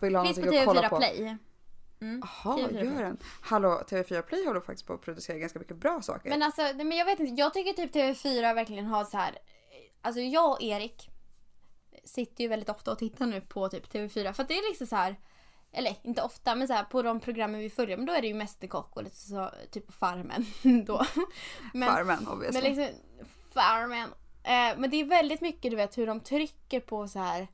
vill 0.00 0.14
ha 0.14 0.24
Finns 0.24 0.38
på 0.38 0.44
någonting 0.44 0.58
att 0.58 0.64
kolla 0.66 0.82
TV4 0.82 0.88
på. 0.88 0.96
Play. 0.96 1.36
Mm. 2.00 2.22
Jaha, 2.44 2.56
TV4 2.58 2.68
Play. 2.68 2.84
gör 2.84 3.02
den? 3.02 3.18
Hallå, 3.42 3.82
TV4 3.88 4.22
Play 4.22 4.46
håller 4.46 4.60
faktiskt 4.60 4.86
på 4.86 4.92
att 4.92 5.00
producera 5.00 5.38
ganska 5.38 5.58
mycket 5.58 5.76
bra 5.76 6.02
saker. 6.02 6.30
Men 6.30 6.42
alltså, 6.42 6.62
nej, 6.62 6.84
men 6.84 6.92
jag 6.98 7.04
vet 7.04 7.20
inte. 7.20 7.40
Jag 7.40 7.54
tycker 7.54 7.72
typ 7.72 7.94
TV4 7.94 8.54
verkligen 8.54 8.86
har 8.86 9.04
så 9.04 9.16
här. 9.16 9.38
Alltså 10.00 10.20
jag 10.20 10.50
och 10.50 10.62
Erik 10.62 11.10
sitter 12.04 12.44
ju 12.44 12.48
väldigt 12.48 12.68
ofta 12.68 12.92
och 12.92 12.98
tittar 12.98 13.26
nu 13.26 13.40
på 13.40 13.68
typ 13.68 13.92
TV4 13.92 14.32
för 14.32 14.42
att 14.42 14.48
det 14.48 14.54
är 14.58 14.70
liksom 14.70 14.86
så 14.86 14.96
här. 14.96 15.16
Eller 15.72 15.94
inte 16.02 16.22
ofta 16.22 16.54
men 16.54 16.68
så 16.68 16.74
här 16.74 16.84
på 16.84 17.02
de 17.02 17.20
programmen 17.20 17.60
vi 17.60 17.70
följer 17.70 17.96
men 17.96 18.06
då 18.06 18.12
är 18.12 18.22
det 18.22 18.28
ju 18.28 18.34
Mästerkock 18.34 18.96
och 18.96 19.02
lite 19.02 19.16
så 19.16 19.50
typ 19.70 19.92
Farmen 19.92 20.46
då. 20.86 21.06
Men, 21.74 21.88
Farmen 21.88 22.28
obviously. 22.28 22.62
men 22.62 22.72
liksom 22.72 22.98
Farmen. 23.54 24.08
Eh, 24.42 24.78
men 24.78 24.90
det 24.90 24.96
är 24.96 25.04
väldigt 25.04 25.40
mycket 25.40 25.70
du 25.70 25.76
vet 25.76 25.98
hur 25.98 26.06
de 26.06 26.20
trycker 26.20 26.80
på 26.80 27.08
så 27.08 27.18
här 27.18 27.48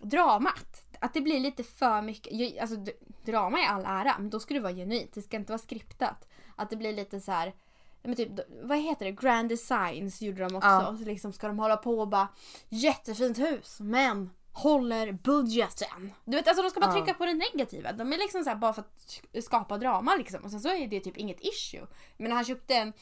dramat. 0.00 0.82
Att 1.00 1.14
det 1.14 1.20
blir 1.20 1.40
lite 1.40 1.64
för 1.64 2.02
mycket. 2.02 2.60
Alltså 2.60 2.76
drama 3.24 3.60
i 3.60 3.66
all 3.66 3.84
ära 3.86 4.14
men 4.18 4.30
då 4.30 4.40
ska 4.40 4.54
det 4.54 4.60
vara 4.60 4.72
genuint. 4.72 5.14
Det 5.14 5.22
ska 5.22 5.36
inte 5.36 5.52
vara 5.52 5.58
skriptat. 5.58 6.28
Att 6.56 6.70
det 6.70 6.76
blir 6.76 6.92
lite 6.92 7.20
så 7.20 7.32
här. 7.32 7.54
Men 8.02 8.16
typ, 8.16 8.28
vad 8.62 8.78
heter 8.78 9.04
det? 9.04 9.12
Grand 9.12 9.48
Designs 9.48 10.22
gjorde 10.22 10.48
de 10.48 10.56
också. 10.56 10.68
Ja. 10.68 10.96
Så 10.98 11.04
liksom 11.04 11.32
ska 11.32 11.46
de 11.46 11.58
hålla 11.58 11.76
på 11.76 11.98
och 12.00 12.08
bara 12.08 12.28
jättefint 12.68 13.38
hus 13.38 13.80
men 13.80 14.30
håller 14.54 15.12
budgeten. 15.12 16.12
Du 16.24 16.36
vet 16.36 16.48
alltså 16.48 16.62
de 16.62 16.70
ska 16.70 16.80
bara 16.80 16.92
trycka 16.92 17.14
på 17.14 17.26
det 17.26 17.34
negativa. 17.34 17.92
De 17.92 18.12
är 18.12 18.18
liksom 18.18 18.44
så 18.44 18.50
här 18.50 18.56
bara 18.56 18.72
för 18.72 18.80
att 18.82 19.44
skapa 19.44 19.78
drama 19.78 20.14
liksom. 20.14 20.44
Och 20.44 20.50
sen 20.50 20.60
så 20.60 20.68
är 20.68 20.86
det 20.88 21.00
typ 21.00 21.16
inget 21.16 21.40
issue. 21.40 21.86
Men 22.16 22.32
han 22.32 22.44
köpte 22.44 22.74
en 22.74 22.92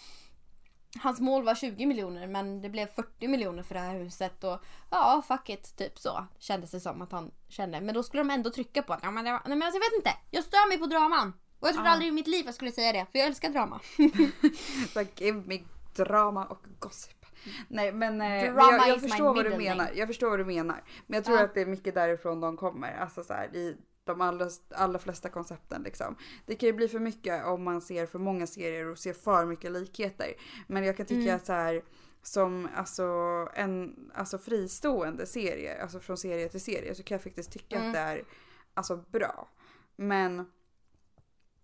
Hans 1.02 1.20
mål 1.20 1.44
var 1.44 1.54
20 1.54 1.86
miljoner 1.86 2.26
men 2.26 2.62
det 2.62 2.68
blev 2.68 2.86
40 2.86 3.28
miljoner 3.28 3.62
för 3.62 3.74
det 3.74 3.80
här 3.80 3.98
huset 3.98 4.44
och 4.44 4.58
ja 4.90 5.22
fuck 5.28 5.48
it 5.48 5.76
typ 5.76 5.98
så 5.98 6.26
kändes 6.38 6.70
det 6.70 6.80
som 6.80 7.02
att 7.02 7.12
han 7.12 7.30
kände. 7.48 7.80
Men 7.80 7.94
då 7.94 8.02
skulle 8.02 8.20
de 8.22 8.30
ändå 8.30 8.50
trycka 8.50 8.82
på 8.82 8.92
att 8.92 9.00
ja, 9.02 9.10
men, 9.10 9.24
var, 9.24 9.32
nej 9.32 9.56
men 9.56 9.62
alltså, 9.62 9.76
jag 9.76 9.90
vet 9.90 9.96
inte. 9.96 10.14
Jag 10.30 10.44
stör 10.44 10.68
mig 10.68 10.78
på 10.78 10.86
draman. 10.86 11.32
Och 11.60 11.68
jag 11.68 11.74
trodde 11.74 11.88
Ja. 11.88 11.92
aldrig 11.92 12.08
i 12.08 12.12
mitt 12.12 12.26
liv 12.26 12.46
jag 12.46 12.54
skulle 12.54 12.72
säga 12.72 12.92
det 12.92 13.06
för 13.12 13.18
jag 13.18 13.28
älskar 13.28 13.50
drama. 13.50 13.80
Like, 14.96 15.24
give 15.24 15.42
me 15.46 15.60
drama 15.96 16.44
och 16.44 16.66
gossip. 16.78 17.21
Nej 17.68 17.92
men, 17.92 18.20
eh, 18.20 18.44
jag, 18.44 18.88
jag 18.88 19.00
förstår 19.00 19.34
vad 19.34 19.44
du 19.44 19.56
menar. 19.56 19.76
name. 19.76 19.90
Jag 19.94 20.08
förstår 20.08 20.30
vad 20.30 20.38
du 20.38 20.44
menar. 20.44 20.82
Men 21.06 21.16
jag 21.16 21.24
tror 21.24 21.36
Ja. 21.38 21.44
att 21.44 21.54
det 21.54 21.60
är 21.60 21.66
mycket 21.66 21.94
därifrån 21.94 22.40
de 22.40 22.56
kommer. 22.56 22.92
Alltså 22.96 23.24
så 23.24 23.32
här, 23.34 23.56
i 23.56 23.76
de 24.04 24.20
allra, 24.20 24.48
allra 24.74 24.98
flesta 24.98 25.28
koncepten 25.28 25.82
liksom. 25.82 26.16
Det 26.46 26.54
kan 26.54 26.66
ju 26.66 26.72
bli 26.72 26.88
för 26.88 26.98
mycket 26.98 27.44
om 27.46 27.62
man 27.62 27.80
ser 27.80 28.06
för 28.06 28.18
många 28.18 28.46
serier 28.46 28.86
och 28.86 28.98
ser 28.98 29.12
för 29.12 29.44
mycket 29.46 29.72
likheter. 29.72 30.32
Men 30.66 30.84
jag 30.84 30.96
kan 30.96 31.06
tycka 31.06 31.22
Mm. 31.22 31.36
att 31.36 31.46
så 31.46 31.52
här 31.52 31.82
som 32.22 32.68
alltså 32.74 33.04
en 33.54 34.10
alltså 34.14 34.38
fristående 34.38 35.26
serie, 35.26 35.82
alltså 35.82 36.00
från 36.00 36.16
serie 36.16 36.48
till 36.48 36.60
serie 36.60 36.94
så 36.94 37.02
kan 37.02 37.14
jag 37.14 37.22
faktiskt 37.22 37.52
tycka 37.52 37.76
Mm. 37.76 37.88
att 37.88 37.94
det 37.94 38.00
är 38.00 38.24
alltså 38.74 38.96
bra. 39.10 39.48
Men 39.96 40.50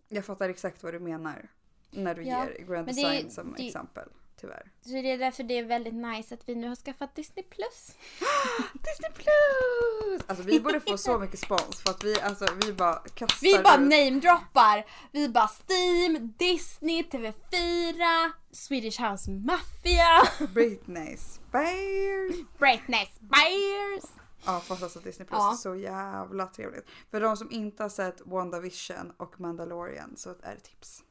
jag 0.08 0.24
fattar 0.24 0.48
exakt 0.48 0.82
vad 0.82 0.92
du 0.94 1.00
menar 1.00 1.48
när 1.90 2.14
du 2.14 2.22
Ja, 2.22 2.44
ger 2.44 2.52
Grand 2.58 2.68
men 2.68 2.84
det- 2.86 2.92
Design 2.92 3.30
som 3.30 3.52
det- 3.56 3.66
exempel. 3.66 4.08
Tyvärr. 4.40 4.70
Så 4.80 4.88
det 4.90 5.12
är 5.12 5.18
därför 5.18 5.42
det 5.42 5.58
är 5.58 5.64
väldigt 5.64 5.94
nice 5.94 6.34
att 6.34 6.48
vi 6.48 6.54
nu 6.54 6.68
har 6.68 6.76
skaffat 6.76 7.14
Disney+. 7.16 7.44
Plus. 7.44 7.96
Disney 8.72 9.10
Plus! 9.14 10.22
Alltså 10.26 10.44
vi 10.44 10.60
borde 10.60 10.80
få 10.80 10.98
så 10.98 11.18
mycket 11.18 11.38
spons 11.40 11.82
för 11.82 11.90
att 11.90 12.04
vi, 12.04 12.20
alltså, 12.20 12.46
vi 12.66 12.72
bara 12.72 12.94
kastar 12.94 13.38
Vi 13.42 13.58
bara 13.62 13.74
ut. 13.74 13.80
namedroppar. 13.80 14.86
Vi 15.12 15.28
bara 15.28 15.48
Steam, 15.48 16.32
Disney, 16.38 17.02
TV4, 17.02 18.30
Swedish 18.52 19.00
House 19.00 19.30
Mafia, 19.30 20.22
Britney 20.54 21.16
Spears. 21.16 22.36
Britney 22.58 23.06
Spears. 23.06 24.10
Ja 24.46 24.60
fast 24.60 24.82
alltså 24.82 24.98
Disney 25.00 25.28
Plus 25.28 25.38
Ja. 25.38 25.52
är 25.52 25.56
så 25.56 25.74
jävla 25.76 26.46
trevligt. 26.46 26.86
För 27.10 27.20
de 27.20 27.36
som 27.36 27.50
inte 27.50 27.82
har 27.82 27.90
sett 27.90 28.20
WandaVision 28.26 29.12
och 29.16 29.40
Mandalorian 29.40 30.14
så 30.16 30.30
är 30.30 30.54
det 30.54 30.60
tips. 30.60 31.02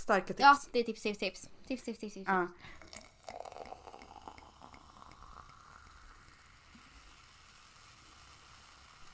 Starka 0.00 0.26
tips. 0.26 0.40
Ja, 0.40 0.56
det 0.72 0.78
är 0.78 0.84
tips, 0.84 1.02
tips, 1.02 1.18
tips. 1.18 1.48
Tips, 1.68 1.82
tips, 1.84 1.98
tips, 1.98 2.14
tips. 2.14 2.28
Ja. 2.28 2.48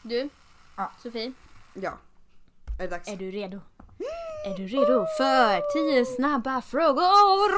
Du, 0.02 0.28
Ja. 0.76 0.92
Sofie, 1.02 1.32
ja. 1.74 1.98
Är 2.78 2.82
det 2.82 2.86
dags? 2.88 3.08
är 3.08 3.16
du 3.16 3.30
redo? 3.30 3.60
Är 4.46 4.56
du 4.56 4.66
redo 4.66 5.06
för 5.16 5.72
10 5.92 6.04
snabba 6.06 6.62
frågor? 6.62 7.50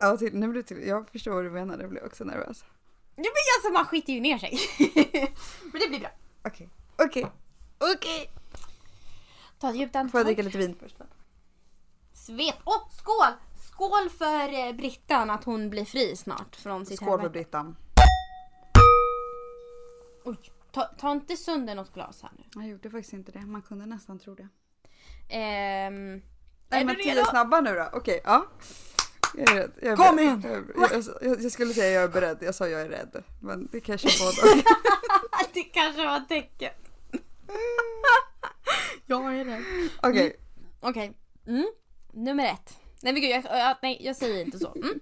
Ja, 0.00 0.16
till, 0.16 0.34
nu 0.34 0.48
blir 0.48 0.62
det 0.62 0.68
till, 0.68 0.86
jag 0.88 1.10
förstår 1.10 1.32
vad 1.32 1.44
du 1.44 1.50
menar, 1.50 1.78
jag 1.78 1.90
blir 1.90 2.04
också 2.06 2.24
nervös. 2.24 2.64
Ja, 3.16 3.22
men 3.22 3.32
alltså 3.56 3.72
man 3.72 3.84
skiter 3.84 4.12
ju 4.12 4.20
ner 4.20 4.38
sig. 4.38 4.58
men 5.72 5.80
det 5.80 5.88
blir 5.88 6.00
bra. 6.00 6.10
Okej, 6.44 6.68
okej, 6.96 7.26
okej. 7.78 8.30
Ta 9.58 9.70
ett 9.70 9.76
djupt 9.76 9.92
Får 9.92 9.98
jag 9.98 10.00
andetag. 10.00 10.26
dricka 10.26 10.42
lite 10.42 10.58
vin 10.58 10.76
först? 10.80 10.96
Svep. 12.30 12.56
Åh, 12.64 12.88
skål! 12.90 13.32
Skål 13.72 14.10
för 14.18 14.66
eh, 14.68 14.72
Brittan 14.72 15.30
att 15.30 15.44
hon 15.44 15.70
blir 15.70 15.84
fri 15.84 16.16
snart 16.16 16.56
från 16.56 16.86
sitt 16.86 16.96
Skål 16.96 17.06
för 17.06 17.18
helvete. 17.18 17.32
Brittan. 17.32 17.76
Oj, 20.24 20.36
ta, 20.72 20.82
ta 20.84 21.12
inte 21.12 21.36
sönder 21.36 21.74
något 21.74 21.94
glas 21.94 22.22
här 22.22 22.30
nu. 22.36 22.44
Jag 22.54 22.68
gjorde 22.70 22.90
faktiskt 22.90 23.12
inte 23.12 23.32
det, 23.32 23.40
man 23.40 23.62
kunde 23.62 23.86
nästan 23.86 24.18
tro 24.18 24.34
det. 24.34 24.48
Ehm, 25.28 26.22
Nej 26.68 26.80
är 26.80 26.84
men 26.84 26.94
du 26.96 27.02
tio 27.02 27.14
redo? 27.14 27.24
snabba 27.24 27.60
nu 27.60 27.74
då, 27.74 27.88
okej 27.92 28.20
ja. 28.24 28.46
Jag 29.34 29.50
är 29.50 29.54
rädd. 29.54 29.72
Jag 29.82 29.92
är 29.92 29.96
Kom 29.96 30.16
beredd. 30.16 30.28
igen! 30.44 30.72
Jag, 30.76 30.92
jag, 30.92 31.04
jag, 31.22 31.42
jag 31.42 31.52
skulle 31.52 31.74
säga 31.74 31.92
jag 31.92 32.02
är 32.02 32.08
beredd, 32.08 32.38
jag 32.40 32.54
sa 32.54 32.68
jag 32.68 32.80
är 32.80 32.88
rädd. 32.88 33.24
Men 33.40 33.68
det 33.72 33.80
kanske 33.80 34.08
är 34.08 34.18
båda. 34.24 34.62
det 35.52 35.62
kanske 35.62 36.06
var 36.06 36.20
tecken. 36.20 36.72
jag 39.06 39.36
är 39.36 39.44
rädd. 39.44 39.64
Okej, 40.02 40.36
Okej. 40.80 41.16
Mm. 41.46 41.66
Nummer 42.12 42.44
ett. 42.44 42.78
Nej 43.02 43.12
men 43.12 43.22
gud, 43.22 43.30
jag, 43.30 43.44
jag, 43.44 43.76
nej, 43.82 43.98
jag 44.00 44.16
säger 44.16 44.44
inte 44.44 44.58
så. 44.58 44.74
Mm. 44.74 45.00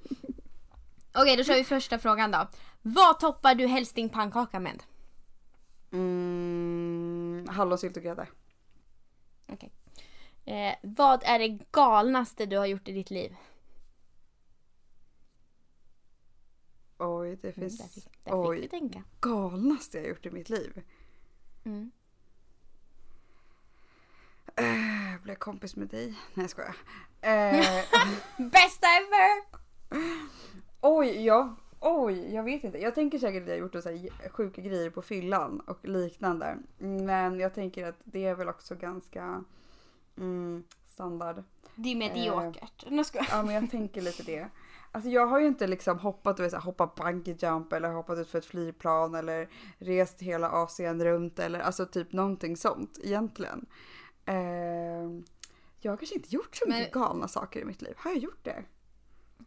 Okej, 1.14 1.36
då 1.36 1.44
kör 1.44 1.54
vi 1.54 1.64
första 1.64 1.98
frågan 1.98 2.30
då. 2.30 2.48
Vad 2.82 3.20
toppar 3.20 3.54
du 3.54 3.66
helst 3.66 3.94
din 3.94 4.08
pannkaka 4.08 4.60
med? 4.60 4.82
mm, 5.92 7.46
hallonsylt 7.50 7.96
och 7.96 8.02
grädde. 8.02 8.26
Okej. 9.48 9.72
Eh, 10.44 10.74
vad 10.82 11.22
är 11.24 11.38
det 11.38 11.48
galnaste 11.72 12.46
du 12.46 12.56
har 12.58 12.66
gjort 12.66 12.88
i 12.88 12.92
ditt 12.92 13.10
liv? 13.10 13.36
Oj, 16.98 17.36
det 17.42 17.48
Mm, 17.48 17.52
finns 17.52 17.78
där 17.78 17.88
fick, 17.88 18.24
där 18.24 18.54
fick 18.54 18.64
vi 18.64 18.68
tänka. 18.68 19.02
galnaste 19.20 19.98
jag 19.98 20.08
gjort 20.08 20.26
i 20.26 20.30
mitt 20.30 20.48
liv. 20.50 20.82
Mm. 21.64 21.90
Eh, 24.58 25.12
Jag 25.12 25.20
blev 25.22 25.34
kompis 25.34 25.76
med 25.76 25.88
dig. 25.88 26.06
Nej 26.06 26.44
jag 26.44 26.50
skojar. 26.50 26.76
Eh, 27.20 27.64
Bästa 28.36 28.86
ever! 28.86 29.42
oj, 30.80 31.24
jag, 31.26 31.54
oj, 31.80 32.34
jag 32.34 32.42
vet 32.42 32.64
inte. 32.64 32.78
Jag 32.78 32.94
tänker 32.94 33.18
säkert 33.18 33.42
att 33.42 33.48
jag 33.48 33.58
gjort 33.58 33.72
så 33.72 33.88
här 33.88 34.28
sjuka 34.28 34.62
grejer 34.62 34.90
på 34.90 35.02
fyllan 35.02 35.60
och 35.60 35.88
liknande. 35.88 36.58
Men 36.78 37.40
jag 37.40 37.54
tänker 37.54 37.86
att 37.86 37.98
det 38.04 38.24
är 38.24 38.34
väl 38.34 38.48
också 38.48 38.74
ganska 38.74 39.44
mm, 40.16 40.64
standard. 40.88 41.42
Det 41.74 41.92
är 41.92 41.96
mediokert. 41.96 42.84
Nu 42.90 43.04
ska 43.04 43.24
Ja 43.30 43.42
men 43.42 43.54
jag 43.54 43.70
tänker 43.70 44.02
lite 44.02 44.22
det. 44.22 44.48
Alltså 44.92 45.10
jag 45.10 45.26
har 45.26 45.40
ju 45.40 45.46
inte 45.46 45.66
liksom 45.66 45.98
hoppat, 45.98 46.40
vet, 46.40 46.54
hoppat 46.54 46.94
bungee 46.94 47.36
jump 47.40 47.72
eller 47.72 47.88
hoppat 47.88 48.18
ut 48.18 48.28
för 48.30 48.38
ett 48.38 48.46
flygplan 48.46 49.14
eller 49.14 49.48
rest 49.78 50.22
hela 50.22 50.50
Asien 50.50 51.04
runt 51.04 51.38
eller 51.38 51.60
alltså 51.60 51.86
typ 51.86 52.12
någonting 52.12 52.56
sånt 52.56 52.98
egentligen. 53.02 53.66
Eh, 54.28 55.10
jag 55.80 55.92
har 55.92 55.96
kanske 55.96 56.14
inte 56.14 56.34
gjort 56.34 56.56
så 56.56 56.68
mycket 56.68 56.92
galna 56.92 57.28
saker 57.28 57.60
i 57.60 57.64
mitt 57.64 57.82
liv. 57.82 57.94
Har 57.96 58.10
jag 58.10 58.18
gjort 58.18 58.44
det? 58.44 58.64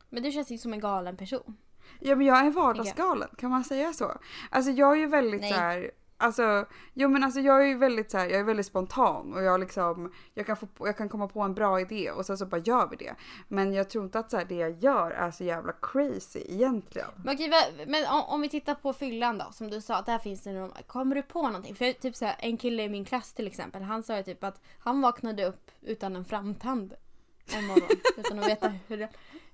Men 0.09 0.23
du 0.23 0.31
känns 0.31 0.51
ju 0.51 0.57
som 0.57 0.73
en 0.73 0.79
galen 0.79 1.17
person. 1.17 1.57
Ja 1.99 2.15
men 2.15 2.25
jag 2.25 2.45
är 2.45 2.51
vardagsgalen, 2.51 3.29
kan 3.37 3.49
man 3.49 3.63
säga 3.63 3.93
så? 3.93 4.11
Alltså 4.49 4.71
jag 4.71 4.91
är 4.91 4.95
ju 4.95 5.07
väldigt 5.07 5.41
Nej. 5.41 5.49
så 5.53 5.55
här. 5.55 5.91
Alltså, 6.21 6.65
jo 6.93 7.09
men 7.09 7.23
alltså 7.23 7.39
jag 7.39 7.63
är 7.63 7.67
ju 7.67 7.77
väldigt 7.77 8.11
så 8.11 8.17
här, 8.17 8.27
jag 8.27 8.39
är 8.39 8.43
väldigt 8.43 8.65
spontan 8.65 9.33
och 9.33 9.43
jag 9.43 9.59
liksom, 9.59 10.13
jag 10.33 10.45
kan, 10.45 10.57
få, 10.57 10.67
jag 10.79 10.97
kan 10.97 11.09
komma 11.09 11.27
på 11.27 11.41
en 11.41 11.53
bra 11.53 11.81
idé 11.81 12.11
och 12.11 12.25
sen 12.25 12.37
så 12.37 12.45
bara 12.45 12.61
gör 12.61 12.87
vi 12.87 12.95
det. 12.95 13.15
Men 13.47 13.73
jag 13.73 13.89
tror 13.89 14.03
inte 14.03 14.19
att 14.19 14.31
så 14.31 14.37
här, 14.37 14.45
det 14.45 14.55
jag 14.55 14.83
gör 14.83 15.11
är 15.11 15.31
så 15.31 15.43
jävla 15.43 15.73
crazy 15.81 16.39
egentligen. 16.49 17.09
Men, 17.23 17.35
okej, 17.35 17.51
men 17.87 18.05
om, 18.07 18.23
om 18.23 18.41
vi 18.41 18.49
tittar 18.49 18.75
på 18.75 18.93
fyllan 18.93 19.37
då, 19.37 19.51
som 19.51 19.69
du 19.69 19.81
sa, 19.81 20.01
där 20.01 20.17
finns 20.17 20.43
det 20.43 20.53
någon, 20.53 20.71
Kommer 20.87 21.15
du 21.15 21.21
på 21.21 21.41
någonting? 21.41 21.75
För 21.75 21.93
typ 21.93 22.15
så 22.15 22.25
här, 22.25 22.35
en 22.39 22.57
kille 22.57 22.83
i 22.83 22.89
min 22.89 23.05
klass 23.05 23.33
till 23.33 23.47
exempel, 23.47 23.81
han 23.81 24.03
sa 24.03 24.17
ju 24.17 24.23
typ 24.23 24.43
att 24.43 24.61
han 24.79 25.01
vaknade 25.01 25.45
upp 25.45 25.71
utan 25.81 26.15
en 26.15 26.25
framtand 26.25 26.93
en 27.53 27.65
morgon. 27.65 27.89
utan 28.17 28.39
att 28.39 28.47
veta 28.47 28.73
hur 28.87 28.97
den, 28.97 29.09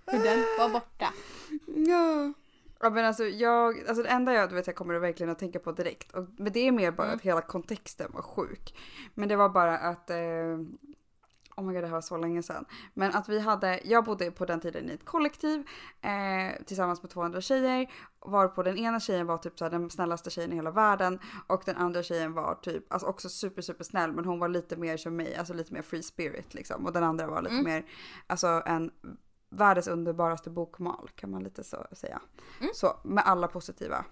hur 0.05 0.23
den 0.23 0.39
var 0.59 0.69
borta. 0.69 1.13
Ja. 1.75 2.33
Ja 2.79 2.89
men 2.89 3.05
alltså 3.05 3.23
jag, 3.23 3.79
alltså 3.87 4.03
det 4.03 4.09
enda 4.09 4.33
jag, 4.33 4.53
vet, 4.53 4.67
jag 4.67 4.75
kommer 4.75 4.93
att 4.93 5.01
verkligen 5.01 5.29
att 5.31 5.39
tänka 5.39 5.59
på 5.59 5.71
direkt, 5.71 6.11
och, 6.11 6.25
men 6.37 6.53
det 6.53 6.59
är 6.67 6.71
mer 6.71 6.91
bara 6.91 7.07
Mm. 7.07 7.15
att 7.15 7.21
hela 7.21 7.41
kontexten 7.41 8.11
var 8.13 8.21
sjuk. 8.21 8.75
Men 9.13 9.29
det 9.29 9.35
var 9.35 9.49
bara 9.49 9.77
att, 9.77 10.09
eh, 10.09 10.17
oh 11.55 11.63
my 11.65 11.73
god 11.73 11.83
det 11.83 11.87
här 11.87 11.93
var 11.93 12.01
så 12.01 12.17
länge 12.17 12.43
sedan. 12.43 12.65
Men 12.93 13.15
att 13.15 13.29
vi 13.29 13.39
hade, 13.39 13.79
jag 13.83 14.05
bodde 14.05 14.31
på 14.31 14.45
den 14.45 14.59
tiden 14.59 14.89
i 14.89 14.93
ett 14.93 15.05
kollektiv 15.05 15.67
eh, 16.01 16.63
tillsammans 16.65 17.01
med 17.03 17.11
två 17.11 17.21
andra 17.21 17.41
tjejer. 17.41 17.91
Varpå 18.25 18.63
den 18.63 18.77
ena 18.77 18.99
tjejen 18.99 19.25
var 19.27 19.37
typ 19.37 19.57
så 19.59 19.65
här, 19.65 19.71
den 19.71 19.89
snällaste 19.89 20.29
tjejen 20.29 20.51
i 20.53 20.55
hela 20.55 20.71
världen. 20.71 21.19
Och 21.47 21.61
den 21.65 21.75
andra 21.75 22.03
tjejen 22.03 22.33
var 22.33 22.55
typ, 22.55 22.93
alltså 22.93 23.07
också 23.07 23.29
super 23.29 23.61
super 23.61 23.83
snäll 23.83 24.11
men 24.13 24.25
hon 24.25 24.39
var 24.39 24.47
lite 24.47 24.75
mer 24.77 24.97
som 24.97 25.15
mig, 25.15 25.35
alltså 25.35 25.53
lite 25.53 25.73
mer 25.73 25.81
free 25.81 26.03
spirit 26.03 26.53
liksom. 26.53 26.85
Och 26.85 26.93
den 26.93 27.03
andra 27.03 27.27
var 27.27 27.41
lite 27.41 27.53
Mm. 27.55 27.65
mer, 27.65 27.85
alltså 28.27 28.63
en 28.65 28.91
världens 29.49 29.87
underbaraste 29.87 30.49
bokmal 30.49 31.09
kan 31.15 31.31
man 31.31 31.43
lite 31.43 31.63
så 31.63 31.85
säga. 31.91 32.21
Så 32.73 32.99
med 33.03 33.23
alla 33.25 33.47
positiva 33.47 34.05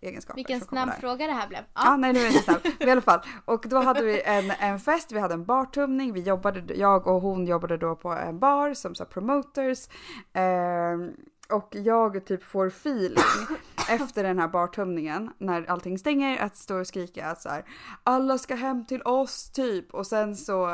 egenskaper. 0.00 0.36
Vilken 0.36 0.60
snabb 0.60 0.90
fråga 1.00 1.26
det 1.26 1.32
här 1.32 1.48
blev. 1.48 1.60
Ja, 1.74 1.96
nej 1.96 2.12
nu 2.12 2.18
är 2.18 2.24
jag 2.24 2.32
inte 2.32 2.44
snabb. 2.44 2.60
Men 2.78 2.88
I 2.88 2.90
alla 2.90 3.00
fall. 3.00 3.20
Och 3.44 3.64
då 3.68 3.78
hade 3.78 4.02
vi 4.02 4.22
en, 4.22 4.50
en 4.50 4.80
fest, 4.80 5.12
vi 5.12 5.18
hade 5.18 5.34
en 5.34 5.44
bartumning, 5.44 6.12
vi 6.12 6.20
jobbade, 6.20 6.74
jag 6.74 7.06
och 7.06 7.22
hon 7.22 7.46
jobbade 7.46 7.76
då 7.76 7.96
på 7.96 8.08
en 8.12 8.38
bar 8.38 8.74
som 8.74 8.94
så 8.94 9.04
promoters. 9.04 9.88
Ehm, 10.32 11.12
och 11.52 11.68
jag 11.76 12.26
typ 12.26 12.44
får 12.44 12.66
feeling 12.66 13.24
efter 13.88 14.22
den 14.22 14.38
här 14.38 14.48
bartumningen 14.48 15.32
när 15.38 15.70
allting 15.70 15.98
stänger 15.98 16.38
att 16.38 16.56
stå 16.56 16.80
och 16.80 16.86
skrika 16.86 17.26
att 17.26 17.42
så 17.42 17.48
här 17.48 17.64
alla 18.04 18.38
ska 18.38 18.54
hem 18.54 18.86
till 18.86 19.02
oss 19.02 19.50
typ 19.50 19.94
och 19.94 20.06
sen 20.06 20.36
så 20.36 20.66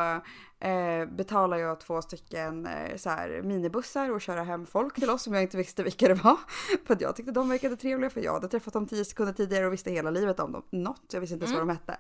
eh, 0.61 1.07
betalar 1.07 1.57
jag 1.57 1.81
två 1.81 2.03
stycken 2.03 2.67
eh, 2.67 2.97
så 2.97 3.11
här 3.11 3.43
minibussar 3.43 4.11
och 4.11 4.21
köra 4.21 4.43
hem 4.43 4.67
folk 4.67 4.95
till 4.95 5.11
oss 5.11 5.23
som 5.23 5.35
jag 5.35 5.43
inte 5.43 5.57
visste 5.57 5.83
vilka 5.83 6.09
det 6.09 6.15
var. 6.15 6.37
För 6.87 6.95
att 6.95 7.01
jag 7.01 7.17
tyckte 7.17 7.33
de 7.33 7.49
verkade 7.49 7.77
trevliga 7.77 8.11
för 8.11 8.21
jag 8.21 8.33
hade 8.33 8.49
träffat 8.49 8.73
dem 8.73 8.87
tio 8.87 9.05
sekunder 9.05 9.33
tidigare 9.33 9.67
och 9.67 9.73
visste 9.73 9.91
hela 9.91 10.11
livet 10.11 10.41
om 10.41 10.53
dem. 10.53 10.63
Något, 10.71 11.05
jag 11.13 11.21
visste 11.21 11.35
inte 11.35 11.45
ens 11.45 11.59
vad 11.59 11.69
de 11.69 11.73
hette. 11.73 11.97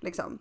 Liksom. 0.00 0.38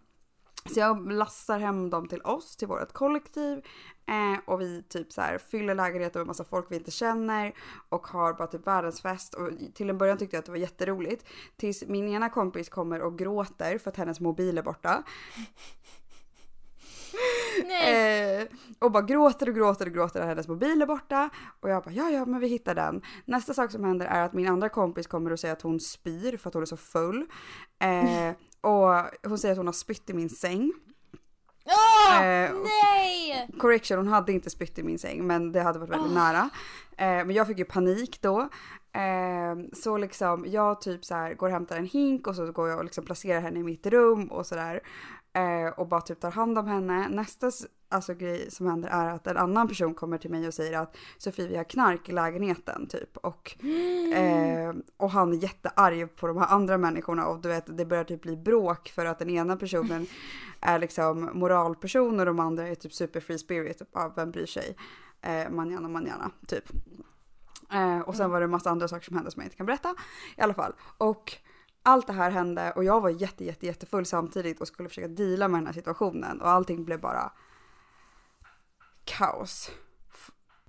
Så 0.65 0.79
jag 0.79 1.11
lassar 1.11 1.59
hem 1.59 1.89
dem 1.89 2.07
till 2.07 2.21
oss, 2.21 2.55
till 2.55 2.67
vårt 2.67 2.93
kollektiv. 2.93 3.57
Eh, 4.05 4.39
och 4.45 4.61
vi 4.61 4.83
typ 4.83 5.11
så 5.11 5.21
här 5.21 5.37
fyller 5.37 5.75
lägenheten 5.75 6.19
med 6.19 6.27
massa 6.27 6.43
folk 6.43 6.65
vi 6.69 6.75
inte 6.75 6.91
känner. 6.91 7.53
Och 7.89 8.07
har 8.07 8.33
bara 8.33 8.47
typ 8.47 8.67
världens 8.67 9.01
fest. 9.01 9.33
Och 9.33 9.49
till 9.73 9.89
en 9.89 9.97
början 9.97 10.17
tyckte 10.17 10.35
jag 10.35 10.39
att 10.39 10.45
det 10.45 10.51
var 10.51 10.59
jätteroligt. 10.59 11.25
Tills 11.57 11.83
min 11.87 12.07
ena 12.07 12.29
kompis 12.29 12.69
kommer 12.69 13.01
och 13.01 13.17
gråter 13.17 13.77
för 13.77 13.89
att 13.89 13.97
hennes 13.97 14.19
mobil 14.19 14.57
är 14.57 14.63
borta. 14.63 15.03
Eh, 17.69 18.47
och 18.79 18.91
bara 18.91 19.03
gråter 19.03 19.49
och 19.49 19.55
gråter 19.55 19.85
och 19.85 19.93
gråter 19.93 20.27
hennes 20.27 20.47
mobil 20.47 20.81
är 20.81 20.85
borta. 20.85 21.29
Och 21.59 21.69
jag 21.69 21.83
bara 21.83 21.91
ja 21.91 22.09
ja 22.09 22.25
men 22.25 22.39
vi 22.39 22.47
hittar 22.47 22.75
den. 22.75 23.01
Nästa 23.25 23.53
sak 23.53 23.71
som 23.71 23.83
händer 23.83 24.05
är 24.05 24.25
att 24.25 24.33
min 24.33 24.47
andra 24.47 24.69
kompis 24.69 25.07
kommer 25.07 25.31
och 25.31 25.39
säger 25.39 25.53
att 25.53 25.61
hon 25.61 25.79
spyr 25.79 26.37
för 26.37 26.47
att 26.49 26.53
hon 26.53 26.63
är 26.63 26.67
så 26.67 26.77
full. 26.77 27.25
Eh, 27.79 28.35
och 28.61 29.29
hon 29.29 29.37
säger 29.37 29.51
att 29.51 29.57
hon 29.57 29.67
har 29.67 29.73
spytt 29.73 30.09
i 30.09 30.13
min 30.13 30.29
säng. 30.29 30.73
Åh, 31.65 32.23
eh, 32.23 32.51
nej! 32.53 33.49
Correction, 33.59 33.97
hon 33.97 34.07
hade 34.07 34.31
inte 34.31 34.49
spytt 34.49 34.79
i 34.79 34.83
min 34.83 34.99
säng 34.99 35.27
men 35.27 35.51
det 35.51 35.61
hade 35.61 35.79
varit 35.79 35.91
väldigt 35.91 36.13
nära. 36.13 36.49
Eh, 36.97 37.25
men 37.25 37.31
jag 37.31 37.47
fick 37.47 37.57
ju 37.57 37.65
panik 37.65 38.21
då. 38.21 38.49
Eh, 38.93 39.55
så 39.73 39.97
liksom 39.97 40.45
jag 40.47 40.81
typ 40.81 41.05
så 41.05 41.15
här 41.15 41.33
går 41.33 41.47
och 41.47 41.53
hämtar 41.53 41.77
en 41.77 41.85
hink 41.85 42.27
och 42.27 42.35
så 42.35 42.51
går 42.51 42.69
jag 42.69 42.77
och 42.77 42.83
liksom 42.83 43.05
placerar 43.05 43.41
henne 43.41 43.59
i 43.59 43.63
mitt 43.63 43.87
rum 43.87 44.27
och 44.31 44.45
sådär. 44.45 44.81
Eh, 45.33 45.73
och 45.79 45.87
bara 45.87 46.01
typ 46.01 46.19
tar 46.19 46.31
hand 46.31 46.57
om 46.57 46.67
henne. 46.67 47.07
Nästa 47.09 47.51
alltså, 47.89 48.13
grej 48.13 48.51
som 48.51 48.67
händer 48.67 48.89
är 48.89 49.09
att 49.09 49.27
en 49.27 49.37
annan 49.37 49.67
person 49.67 49.93
kommer 49.93 50.17
till 50.17 50.31
mig 50.31 50.47
och 50.47 50.53
säger 50.53 50.79
att 50.79 50.97
Sofie 51.17 51.47
vi 51.47 51.57
har 51.57 51.63
knark 51.63 52.09
i 52.09 52.11
lägenheten 52.11 52.87
typ. 52.87 53.17
Och, 53.17 53.65
eh, 54.13 54.73
och 54.97 55.11
han 55.11 55.33
är 55.33 55.37
jättearg 55.37 56.15
på 56.15 56.27
de 56.27 56.37
här 56.37 56.47
andra 56.47 56.77
människorna 56.77 57.25
och 57.25 57.41
du 57.41 57.49
vet 57.49 57.77
det 57.77 57.85
börjar 57.85 58.03
typ 58.03 58.21
bli 58.21 58.37
bråk 58.37 58.89
för 58.89 59.05
att 59.05 59.19
den 59.19 59.29
ena 59.29 59.57
personen 59.57 60.07
är 60.61 60.79
liksom 60.79 61.29
moralperson 61.33 62.19
och 62.19 62.25
de 62.25 62.39
andra 62.39 62.67
är 62.67 62.75
typ 62.75 62.93
super 62.93 63.19
free 63.19 63.39
spirit. 63.39 63.79
Typ, 63.79 63.89
ah, 63.91 64.11
vem 64.15 64.31
bryr 64.31 64.45
sig? 64.45 64.75
Eh, 65.21 65.49
manjana 65.49 65.87
manjana 65.87 66.31
typ. 66.47 66.69
Eh, 67.71 67.99
och 67.99 68.15
sen 68.15 68.31
var 68.31 68.39
det 68.39 68.43
en 68.43 68.51
massa 68.51 68.69
andra 68.69 68.87
saker 68.87 69.05
som 69.05 69.15
hände 69.15 69.31
som 69.31 69.41
jag 69.41 69.45
inte 69.45 69.57
kan 69.57 69.65
berätta. 69.65 69.95
I 70.37 70.41
alla 70.41 70.53
fall. 70.53 70.73
Och 70.97 71.37
allt 71.83 72.07
det 72.07 72.13
här 72.13 72.31
hände 72.31 72.71
och 72.75 72.83
jag 72.83 73.01
var 73.01 73.09
jätte, 73.09 73.45
jätte, 73.45 73.65
jättefull 73.65 74.05
samtidigt 74.05 74.61
och 74.61 74.67
skulle 74.67 74.89
försöka 74.89 75.07
deala 75.07 75.47
med 75.47 75.59
den 75.59 75.65
här 75.67 75.73
situationen 75.73 76.41
och 76.41 76.49
allting 76.49 76.85
blev 76.85 76.99
bara 77.01 77.31
kaos. 79.05 79.71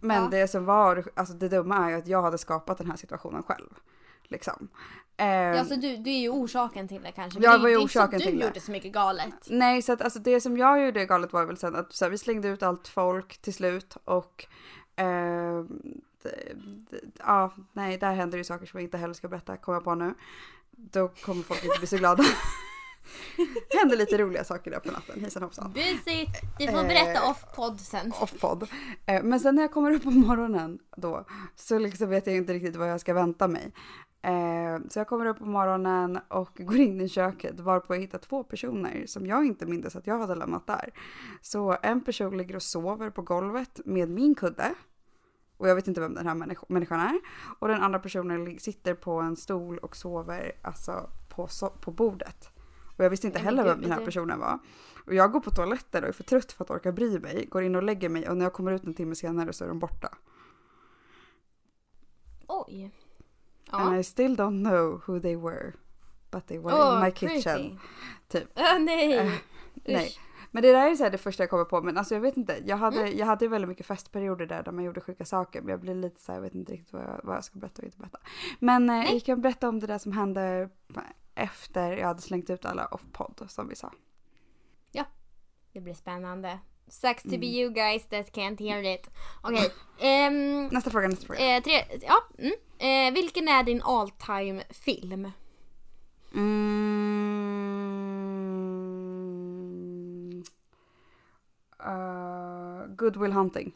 Men 0.00 0.22
Ja. 0.22 0.28
det 0.28 0.48
som 0.48 0.64
var, 0.64 1.04
alltså 1.16 1.34
det 1.34 1.48
dumma 1.48 1.76
är 1.76 1.90
ju 1.90 1.96
att 1.96 2.06
jag 2.06 2.22
hade 2.22 2.38
skapat 2.38 2.78
den 2.78 2.90
här 2.90 2.96
situationen 2.96 3.42
själv. 3.42 3.68
Liksom. 4.22 4.68
Eh, 5.16 5.26
Ja, 5.26 5.64
så 5.64 5.74
du, 5.74 5.96
du 5.96 6.10
är 6.10 6.18
ju 6.20 6.28
orsaken 6.28 6.88
till 6.88 7.02
det 7.02 7.12
kanske. 7.12 7.40
Jag 7.40 7.54
det, 7.54 7.62
var 7.62 7.68
ju 7.68 7.74
det 7.76 7.80
är 7.82 7.84
orsaken 7.86 8.20
till 8.20 8.32
du 8.32 8.38
det. 8.38 8.46
gjorde 8.46 8.60
så 8.60 8.70
mycket 8.70 8.92
galet. 8.92 9.34
Nej, 9.50 9.82
så 9.82 9.92
att 9.92 10.02
alltså 10.02 10.18
det 10.18 10.40
som 10.40 10.56
jag 10.56 10.84
gjorde 10.84 11.06
galet 11.06 11.32
var 11.32 11.44
väl 11.44 11.56
sen 11.56 11.76
att 11.76 11.92
så 11.92 12.04
här, 12.04 12.10
vi 12.10 12.18
slängde 12.18 12.48
ut 12.48 12.62
allt 12.62 12.88
folk 12.88 13.38
till 13.38 13.54
slut 13.54 13.96
och 14.04 14.46
eh, 14.96 15.64
ja, 17.18 17.52
nej, 17.72 17.98
där 17.98 18.14
händer 18.14 18.38
ju 18.38 18.44
saker 18.44 18.66
som 18.66 18.80
jag 18.80 18.84
inte 18.86 18.98
heller 18.98 19.14
ska 19.14 19.28
berätta, 19.28 19.56
kommer 19.56 19.76
jag 19.76 19.84
på 19.84 19.94
nu. 19.94 20.14
Då 20.92 21.08
kommer 21.08 21.42
folk 21.42 21.64
inte 21.64 21.78
bli 21.78 21.86
så 21.86 21.96
glada. 21.96 22.22
det 23.70 23.78
hände 23.78 23.96
lite 23.96 24.18
roliga 24.18 24.44
saker 24.44 24.70
där 24.70 24.78
på 24.78 24.90
natten, 24.90 25.20
hejsan 25.20 25.42
hoppsan. 25.42 25.72
Busigt! 25.72 26.40
Du 26.58 26.66
får 26.66 26.82
berätta 26.82 27.10
Eh, 27.10 27.30
off-podd 27.30 27.80
sen. 27.80 28.12
Off-podd. 28.20 28.68
Eh, 29.06 29.22
men 29.22 29.40
sen 29.40 29.54
när 29.54 29.62
jag 29.62 29.72
kommer 29.72 29.92
upp 29.92 30.02
på 30.02 30.10
morgonen 30.10 30.78
då 30.96 31.24
så 31.56 31.78
liksom 31.78 32.08
vet 32.08 32.26
jag 32.26 32.36
inte 32.36 32.52
riktigt 32.52 32.76
vad 32.76 32.90
jag 32.90 33.00
ska 33.00 33.14
vänta 33.14 33.48
mig. 33.48 33.72
Eh, 34.22 34.78
så 34.90 34.98
jag 34.98 35.06
kommer 35.06 35.26
upp 35.26 35.38
på 35.38 35.46
morgonen 35.46 36.18
och 36.28 36.50
går 36.58 36.76
in 36.76 37.00
i 37.00 37.08
köket 37.08 37.60
varpå 37.60 37.94
jag 37.94 38.00
hittar 38.00 38.18
två 38.18 38.44
personer 38.44 39.04
som 39.06 39.26
jag 39.26 39.46
inte 39.46 39.66
minns 39.66 39.96
att 39.96 40.06
jag 40.06 40.18
hade 40.18 40.34
lämnat 40.34 40.66
där. 40.66 40.90
Så 41.42 41.76
en 41.82 42.04
person 42.04 42.38
ligger 42.38 42.56
och 42.56 42.62
sover 42.62 43.10
på 43.10 43.22
golvet 43.22 43.80
med 43.84 44.08
min 44.08 44.34
kudde. 44.34 44.74
Och 45.60 45.68
jag 45.68 45.74
vet 45.74 45.88
inte 45.88 46.00
vem 46.00 46.14
den 46.14 46.26
här 46.26 46.34
människ- 46.34 46.68
människan 46.68 47.00
är. 47.00 47.20
Och 47.58 47.68
den 47.68 47.82
andra 47.82 47.98
personen 47.98 48.58
sitter 48.58 48.94
på 48.94 49.12
en 49.20 49.36
stol 49.36 49.78
och 49.78 49.96
sover 49.96 50.52
alltså 50.62 51.10
på, 51.28 51.46
so- 51.46 51.78
på 51.80 51.90
bordet. 51.90 52.48
Och 52.96 53.04
jag 53.04 53.10
visste 53.10 53.26
inte 53.26 53.38
heller 53.38 53.64
vem 53.64 53.80
den 53.80 53.92
här 53.92 54.04
personen 54.04 54.38
var. 54.40 54.58
Och 55.06 55.14
jag 55.14 55.32
går 55.32 55.40
på 55.40 55.50
toaletten 55.50 56.02
och 56.02 56.08
är 56.08 56.12
för 56.12 56.22
trött 56.24 56.52
för 56.52 56.64
att 56.64 56.70
orka 56.70 56.92
bry 56.92 57.18
mig. 57.18 57.46
Går 57.50 57.62
in 57.62 57.74
och 57.76 57.82
lägger 57.82 58.08
mig 58.08 58.28
och 58.28 58.36
när 58.36 58.44
jag 58.44 58.52
kommer 58.52 58.72
ut 58.72 58.84
en 58.84 58.94
timme 58.94 59.14
senare 59.14 59.52
så 59.52 59.64
är 59.64 59.68
de 59.68 59.78
borta. 59.78 60.08
Oj. 62.46 62.90
And 63.70 63.94
Ja. 63.94 63.98
I 63.98 64.04
still 64.04 64.36
don't 64.36 64.64
know 64.70 65.02
who 65.06 65.20
they 65.20 65.36
were. 65.36 65.72
But 66.30 66.46
they 66.46 66.58
were 66.58 66.74
Åh, 66.74 66.94
in 66.94 67.00
my 67.04 67.10
creepy. 67.10 67.34
kitchen. 67.42 67.78
typ. 68.28 68.48
Ah, 68.54 68.78
nej. 68.78 69.18
Eh, 69.18 69.32
nej. 69.84 70.12
Men 70.50 70.62
det 70.62 70.72
där 70.72 70.90
är 70.90 70.94
så 70.96 71.08
det 71.08 71.18
första 71.18 71.42
jag 71.42 71.50
kommer 71.50 71.64
på. 71.64 71.82
Men 71.82 71.98
alltså 71.98 72.14
jag 72.14 72.20
vet 72.20 72.36
inte. 72.36 72.62
Jag 72.66 72.76
hade, 72.76 73.00
Mm. 73.00 73.18
jag 73.18 73.26
hade 73.26 73.48
väldigt 73.48 73.68
mycket 73.68 73.86
festperioder 73.86 74.46
där, 74.46 74.62
där 74.62 74.72
man 74.72 74.84
gjorde 74.84 75.00
sjuka 75.00 75.24
saker. 75.24 75.60
Men 75.60 75.70
jag 75.70 75.80
blir 75.80 75.94
lite 75.94 76.20
så 76.20 76.32
här, 76.32 76.36
jag 76.38 76.42
vet 76.42 76.54
inte 76.54 76.72
riktigt 76.72 76.92
vad 76.92 77.02
jag, 77.02 77.20
vad 77.24 77.36
jag 77.36 77.44
ska 77.44 77.58
berätta 77.58 77.82
och 77.82 77.84
inte 77.86 77.98
berätta. 77.98 78.18
Men 78.58 78.90
eh, 78.90 79.12
jag 79.12 79.24
kan 79.24 79.40
berätta 79.40 79.68
om 79.68 79.80
det 79.80 79.86
där 79.86 79.98
som 79.98 80.12
hände 80.12 80.68
efter 81.34 81.92
jag 81.96 82.06
hade 82.06 82.20
slängt 82.22 82.50
ut 82.50 82.64
alla 82.64 82.86
off-podd 82.86 83.44
som 83.48 83.68
vi 83.68 83.74
sa. 83.76 83.92
Det 85.72 85.80
blir 85.80 85.94
spännande. 85.94 86.58
Sucks 86.88 87.22
to 87.22 87.28
be 87.28 87.36
Mm. 87.36 87.44
you 87.48 87.70
guys 87.72 88.06
that 88.08 88.32
can't 88.32 88.58
hear 88.60 88.94
it. 88.94 89.10
Okej. 89.42 89.70
ehm, 90.00 90.66
Nästa 90.72 90.90
fråga, 90.90 91.08
nästa 91.08 91.26
fråga. 91.26 91.56
eh, 91.56 91.62
tre, 91.62 91.72
ja, 92.02 92.16
mm. 92.38 92.52
eh, 93.08 93.14
vilken 93.14 93.48
är 93.48 93.62
din 93.62 93.82
all 93.82 94.10
time 94.10 94.62
film? 94.70 95.30
Mm. 96.34 97.89
Uh, 101.86 102.86
Good 102.96 103.16
Will 103.16 103.32
Hunting. 103.32 103.74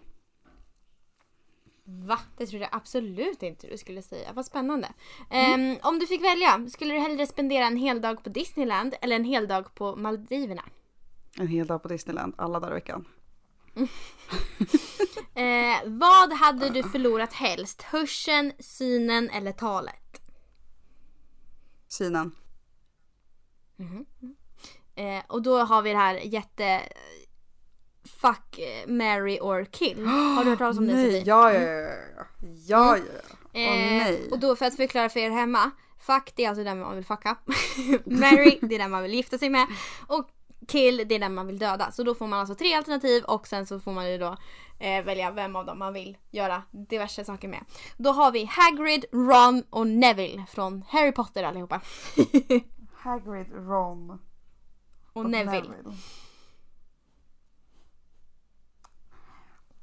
Va? 1.84 2.18
Det 2.36 2.46
trodde 2.46 2.64
jag 2.64 2.74
absolut 2.74 3.42
inte 3.42 3.66
du 3.66 3.78
skulle 3.78 4.02
säga. 4.02 4.32
Vad 4.32 4.46
spännande. 4.46 4.88
Ehm, 5.30 5.76
om 5.82 5.98
du 5.98 6.06
fick 6.06 6.24
välja, 6.24 6.68
skulle 6.68 6.94
du 6.94 7.00
hellre 7.00 7.26
spendera 7.26 7.66
en 7.66 7.76
hel 7.76 8.00
dag 8.00 8.24
på 8.24 8.30
Disneyland 8.30 8.94
eller 9.00 9.16
en 9.16 9.24
hel 9.24 9.48
dag 9.48 9.74
på 9.74 9.96
Maldiverna? 9.96 10.64
En 11.36 11.48
hel 11.48 11.66
dag 11.66 11.82
på 11.82 11.88
Disneyland, 11.88 12.34
alla 12.38 12.60
dagar 12.60 12.72
i 12.72 12.74
veckan. 12.74 13.08
Eh, 15.36 15.76
vad 15.86 16.32
hade 16.32 16.70
du 16.70 16.82
förlorat 16.82 17.32
helst? 17.32 17.82
Hörseln, 17.82 18.52
synen 18.58 19.30
eller 19.30 19.52
talet? 19.52 20.22
Synen. 21.88 22.34
Eh, 24.94 25.22
och 25.28 25.42
då 25.42 25.58
har 25.58 25.82
vi 25.82 25.90
det 25.90 25.96
här 25.96 26.14
jätte... 26.14 26.82
Fuck, 28.20 28.58
eh, 28.58 28.86
marry 28.88 29.38
or 29.40 29.64
kill. 29.64 30.06
Har 30.06 30.44
du 30.44 30.50
hört 30.50 30.58
talas 30.58 30.78
om 30.78 30.86
det 30.86 30.92
Nej, 30.94 31.04
Sofie? 31.04 31.22
ja, 31.26 31.52
ja, 31.52 31.60
ja, 31.60 31.80
ja. 32.16 32.24
Ja, 32.66 32.96
ja. 32.96 33.02
Åh 33.54 33.60
Eh, 33.62 33.98
nej. 33.98 34.28
och 34.30 34.38
då 34.38 34.56
för 34.56 34.66
att 34.66 34.76
förklara 34.76 35.08
för 35.08 35.20
er 35.20 35.30
hemma. 35.30 35.70
Fuck 35.98 36.32
det 36.36 36.44
är 36.44 36.48
alltså 36.48 36.64
den 36.64 36.80
man 36.80 36.94
vill 36.96 37.04
fucka. 37.04 37.36
Marry 38.04 38.58
det 38.62 38.74
är 38.74 38.78
den 38.78 38.90
man 38.90 39.02
vill 39.02 39.14
gifta 39.14 39.38
sig 39.38 39.50
med. 39.50 39.66
Och 40.06 40.28
kill 40.68 41.02
det 41.08 41.14
är 41.14 41.18
den 41.18 41.34
man 41.34 41.46
vill 41.46 41.58
döda. 41.58 41.90
Så 41.92 42.02
då 42.02 42.14
får 42.14 42.26
man 42.26 42.40
alltså 42.40 42.54
tre 42.54 42.74
alternativ 42.74 43.24
och 43.24 43.46
sen 43.46 43.66
så 43.66 43.80
får 43.80 43.92
man 43.92 44.10
ju 44.10 44.18
då 44.18 44.36
eh, 44.78 45.04
välja 45.04 45.30
vem 45.30 45.56
av 45.56 45.66
dem 45.66 45.78
man 45.78 45.92
vill 45.92 46.16
göra 46.30 46.62
diverse 46.70 47.24
saker 47.24 47.48
med. 47.48 47.64
Då 47.96 48.10
har 48.10 48.32
vi 48.32 48.44
Hagrid, 48.50 49.04
Ron 49.12 49.62
och 49.70 49.86
Neville 49.86 50.44
från 50.50 50.84
Harry 50.88 51.12
Potter 51.12 51.42
allihopa. 51.44 51.80
Hagrid, 52.94 53.46
Ron 53.52 54.18
och 55.12 55.30
Neville. 55.30 55.74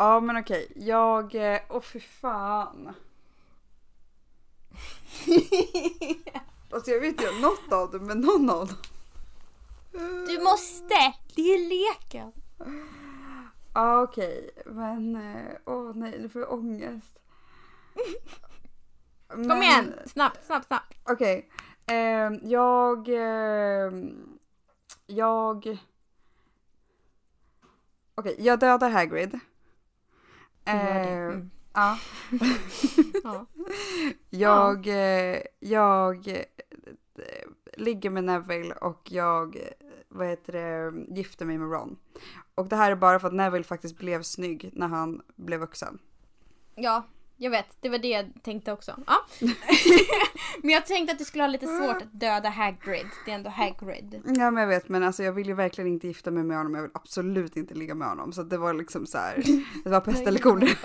Ja 0.01 0.19
men 0.19 0.37
okej, 0.37 0.71
jag... 0.75 1.35
eh, 1.35 1.61
Åh 1.69 1.81
fy 1.81 1.99
fan. 1.99 2.93
alltså 6.71 6.91
jag 6.91 6.99
vet 6.99 7.09
inte 7.09 7.31
något 7.41 7.71
av 7.73 7.91
dem 7.91 8.05
men 8.07 8.19
någon 8.21 8.49
av 8.49 8.67
dem. 8.67 8.77
Du 10.27 10.43
måste! 10.43 11.13
Det 11.35 11.41
är 11.41 11.69
leken. 11.69 12.31
Ja 13.73 14.01
okej, 14.01 14.49
men 14.65 15.15
eh, 15.15 15.51
åh 15.65 15.91
nej 15.95 16.19
nu 16.19 16.29
får 16.29 16.41
jag 16.41 16.53
ångest. 16.53 17.19
Kom 19.27 19.41
Men- 19.41 19.61
igen! 19.61 19.93
Snabbt, 20.05 20.45
snabbt, 20.45 20.67
snabbt. 20.67 20.97
Okej. 21.03 21.49
ehm, 21.85 22.39
jag... 22.43 23.07
ehm, 23.09 24.39
jag... 25.05 25.77
Okej, 28.15 28.35
jag 28.39 28.59
dödar 28.59 28.89
Hagrid. 28.89 29.39
Ehm, 30.65 31.29
Mm. 31.29 31.49
Ja. 31.73 31.97
Ja. 33.23 33.45
Jag... 34.29 34.87
eh, 34.87 35.41
Jag... 35.59 36.27
eh, 36.27 36.43
ligger 37.77 38.09
med 38.09 38.23
Neville 38.23 38.73
och 38.73 39.11
jag... 39.11 39.55
eh, 39.55 39.61
Vad 40.09 40.27
heter 40.27 40.53
det? 40.53 40.93
Gifter 41.15 41.45
mig 41.45 41.57
med 41.57 41.71
Ron. 41.71 41.97
Och 42.55 42.67
det 42.67 42.75
här 42.75 42.91
är 42.91 42.95
bara 42.95 43.19
för 43.19 43.27
att 43.27 43.33
Neville 43.33 43.63
faktiskt 43.63 43.97
blev 43.97 44.21
snygg 44.23 44.69
när 44.73 44.87
han 44.87 45.21
blev 45.35 45.59
vuxen. 45.59 45.99
Ja, 46.75 47.03
jag 47.41 47.51
vet. 47.51 47.77
Det 47.79 47.89
var 47.89 47.97
det 47.97 48.07
jag 48.07 48.31
tänkte 48.43 48.71
också. 48.71 48.95
Ja. 49.07 49.25
men 50.61 50.69
jag 50.69 50.85
tänkte 50.85 51.11
att 51.11 51.19
du 51.19 51.25
skulle 51.25 51.43
ha 51.43 51.47
lite 51.47 51.67
svårt 51.67 52.01
att 52.01 52.19
döda 52.19 52.49
Hagrid. 52.49 53.07
Det 53.25 53.31
är 53.31 53.35
ändå 53.35 53.49
Hagrid. 53.49 54.21
Ja 54.25 54.51
men 54.51 54.61
jag 54.61 54.67
vet 54.67 54.89
men 54.89 55.03
alltså 55.03 55.23
jag 55.23 55.33
vill 55.33 55.47
ju 55.47 55.53
verkligen 55.53 55.87
inte 55.87 56.07
gifta 56.07 56.31
mig 56.31 56.43
med 56.43 56.57
honom. 56.57 56.75
Jag 56.75 56.81
vill 56.81 56.91
absolut 56.93 57.57
inte 57.57 57.73
ligga 57.73 57.95
med 57.95 58.07
honom. 58.07 58.33
Så 58.33 58.43
det 58.43 58.57
var 58.57 58.73
liksom 58.73 59.05
så 59.05 59.17
här. 59.17 59.43
Det 59.83 59.89
var 59.89 60.01
pest 60.01 60.27
eller 60.27 60.39
kolera. 60.39 60.69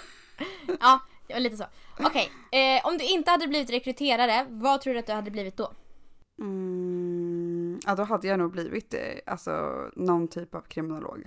Ja, 0.81 1.01
det 1.27 1.35
var 1.35 1.41
lite 1.41 1.57
så. 1.57 1.65
Okej, 2.01 2.31
eh, 2.53 2.87
om 2.87 2.99
du 2.99 3.05
inte 3.05 3.31
hade 3.31 3.49
blivit 3.49 3.71
rekryterare, 3.71 4.47
vad 4.49 4.81
tror 4.81 4.95
du 4.95 5.01
att 5.01 5.07
du 5.07 5.13
hade 5.13 5.31
blivit 5.31 5.57
då? 5.57 5.73
Mm, 6.39 7.81
ja 7.87 7.95
då 7.95 8.03
hade 8.03 8.29
jag 8.29 8.39
nog 8.39 8.53
blivit 8.53 8.95
eh, 8.95 9.01
alltså, 9.27 9.85
någon 9.97 10.29
typ 10.29 10.55
av 10.55 10.61
kriminolog. 10.61 11.27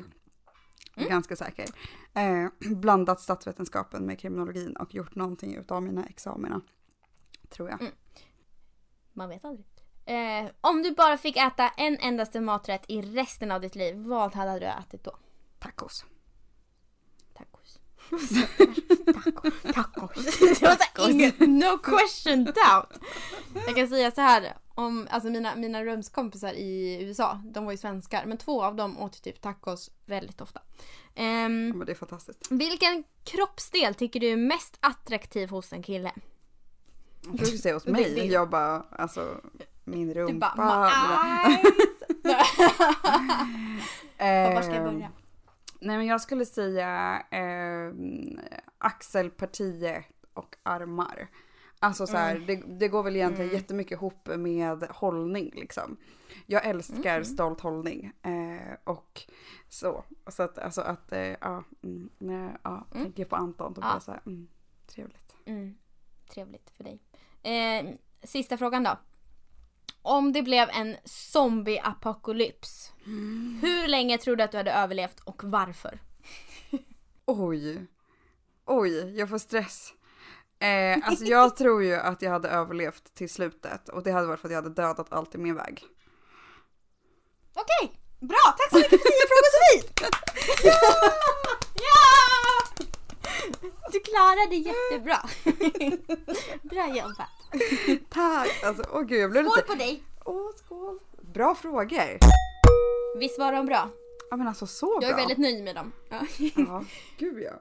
Ganska 0.95 1.35
säker. 1.35 1.65
Eh, 2.13 2.49
blandat 2.59 3.19
statsvetenskapen 3.19 4.05
med 4.05 4.19
kriminologin 4.19 4.75
och 4.75 4.95
gjort 4.95 5.15
någonting 5.15 5.55
utav 5.55 5.83
mina 5.83 6.05
examina. 6.05 6.61
Tror 7.49 7.69
jag. 7.69 7.79
Man 9.13 9.29
vet 9.29 9.45
aldrig. 9.45 9.65
Eh, 10.05 10.51
om 10.61 10.83
du 10.83 10.91
bara 10.91 11.17
fick 11.17 11.37
äta 11.37 11.69
en 11.69 11.97
endaste 11.99 12.41
maträtt 12.41 12.85
i 12.87 13.01
resten 13.01 13.51
av 13.51 13.61
ditt 13.61 13.75
liv, 13.75 13.95
vad 13.97 14.35
hade 14.35 14.59
du 14.59 14.65
ätit 14.65 15.03
då? 15.03 15.17
Tacos. 15.59 16.05
Tacos. 18.09 19.53
Taco, 19.73 20.07
tacos. 20.13 20.61
Här, 20.61 21.09
ingen, 21.09 21.33
no 21.39 21.77
question 21.77 22.43
doubt. 22.45 22.99
Jag 23.67 23.75
kan 23.75 23.87
säga 23.87 24.11
så 24.11 24.21
här 24.21 24.53
om 24.75 25.07
alltså 25.11 25.29
mina, 25.29 25.55
mina 25.55 25.83
rumskompisar 25.83 26.53
i 26.53 26.99
USA, 27.03 27.41
de 27.45 27.65
var 27.65 27.71
ju 27.71 27.77
svenskar, 27.77 28.25
men 28.25 28.37
två 28.37 28.63
av 28.63 28.75
dem 28.75 28.99
åt 28.99 29.21
typ 29.23 29.41
tacos 29.41 29.91
väldigt 30.05 30.41
ofta. 30.41 30.61
Ja, 31.13 31.23
men 31.49 31.79
det 31.85 31.91
är 31.91 31.95
fantastiskt. 31.95 32.47
vilken 32.49 33.03
kroppsdel 33.23 33.95
tycker 33.95 34.19
du 34.19 34.27
är 34.27 34.37
mest 34.37 34.77
attraktiv 34.79 35.49
hos 35.49 35.73
en 35.73 35.83
kille? 35.83 36.11
Jag 37.21 37.23
trodde 37.23 37.37
du 37.39 37.45
skulle 37.45 37.61
säga 37.61 37.73
hos 37.73 37.85
mig. 37.85 38.31
Jag 38.31 38.49
bara, 38.49 38.83
alltså 38.91 39.41
min 39.83 40.07
Du 40.07 40.13
rumpa. 40.13 40.53
bara, 40.57 40.89
my 41.47 41.53
eyes! 41.53 41.69
Var 44.55 44.61
ska 44.61 44.71
jag 44.75 44.85
Eh, 44.85 44.91
börja? 44.91 45.11
Nej 45.89 45.97
men 45.97 46.07
jag 46.07 46.21
skulle 46.21 46.45
säga 46.45 47.23
eh, 47.31 47.93
axelpartiet 48.77 50.05
och 50.33 50.55
armar. 50.63 51.27
Alltså 51.79 52.07
så 52.07 52.17
här, 52.17 52.39
det, 52.39 52.55
det 52.55 52.87
går 52.87 53.03
väl 53.03 53.15
egentligen 53.15 53.51
jättemycket 53.51 53.91
ihop 53.91 54.27
med 54.27 54.83
hållning 54.83 55.51
liksom. 55.55 55.97
Jag 56.45 56.65
älskar 56.65 57.23
stolt 57.23 57.61
hållning. 57.61 58.11
Eh, 58.21 58.73
och 58.83 59.21
så. 59.69 60.03
Så 60.27 60.43
att, 60.43 60.57
alltså 60.57 60.81
att, 60.81 61.11
eh, 61.11 61.35
ja, 61.41 61.63
mm, 61.83 62.09
nej, 62.17 62.49
ja, 62.63 62.87
tänker 62.91 63.25
på 63.25 63.35
Anton 63.35 63.73
då 63.73 63.81
blir 63.81 63.91
jag 63.91 64.03
så 64.03 64.11
här, 64.11 64.21
mm, 64.25 64.47
trevligt. 64.87 65.35
Mm, 65.45 65.77
trevligt 66.33 66.69
för 66.69 66.83
dig. 66.83 66.99
Eh, 67.43 67.95
sista 68.23 68.57
frågan 68.57 68.83
då. 68.83 68.97
Om 70.01 70.33
det 70.33 70.43
blev 70.43 70.69
en 70.69 70.95
zombie-apokalyps, 71.05 72.91
hur 73.61 73.87
länge 73.87 74.17
tror 74.17 74.35
du 74.35 74.43
att 74.43 74.51
du 74.51 74.57
hade 74.57 74.71
överlevt 74.71 75.19
och 75.19 75.41
varför? 75.43 75.99
Oj. 77.25 77.87
Oj, 78.65 79.17
jag 79.19 79.29
får 79.29 79.37
stress. 79.37 79.93
Eh, 80.59 81.07
alltså 81.07 81.25
jag 81.25 81.55
tror 81.57 81.83
ju 81.83 81.95
att 81.95 82.21
jag 82.21 82.31
hade 82.31 82.49
överlevt 82.49 83.13
till 83.13 83.29
slutet 83.29 83.89
och 83.89 84.03
det 84.03 84.11
hade 84.11 84.27
varit 84.27 84.39
för 84.39 84.47
att 84.47 84.53
jag 84.53 84.61
hade 84.61 84.75
dödat 84.75 85.13
allt 85.13 85.35
i 85.35 85.37
min 85.37 85.55
väg. 85.55 85.83
Okej, 87.53 87.99
bra! 88.19 88.55
Tack 88.57 88.69
så 88.69 88.77
mycket 88.77 88.89
för 88.89 88.97
tio 88.97 89.27
frågor 89.27 89.49
Sofie! 89.51 90.09
ja! 90.63 91.58
Du 93.91 93.99
klarade 93.99 94.47
det 94.49 94.55
jättebra. 94.55 95.29
Bra 96.69 96.87
jobbat. 96.87 97.29
Tack! 98.09 98.63
Alltså 98.63 98.83
åh 98.93 99.01
gud 99.01 99.19
jag 99.21 99.31
blev 99.31 99.43
Skål 99.43 99.55
lite... 99.57 99.67
på 99.67 99.75
dig! 99.75 100.03
Åh 100.25 100.51
skål! 100.65 100.99
Bra 101.21 101.55
frågor. 101.55 102.17
Visst 103.19 103.39
var 103.39 103.51
de 103.51 103.65
bra? 103.65 103.89
Ja 104.29 104.37
men 104.37 104.47
alltså 104.47 104.67
så 104.67 104.99
Jag 105.01 105.09
är 105.09 105.13
bra. 105.13 105.17
väldigt 105.17 105.37
nöjd 105.37 105.63
med 105.63 105.75
dem. 105.75 105.91
Ja. 106.09 106.21
Ja, 106.55 106.83
gud 107.17 107.43
ja. 107.43 107.53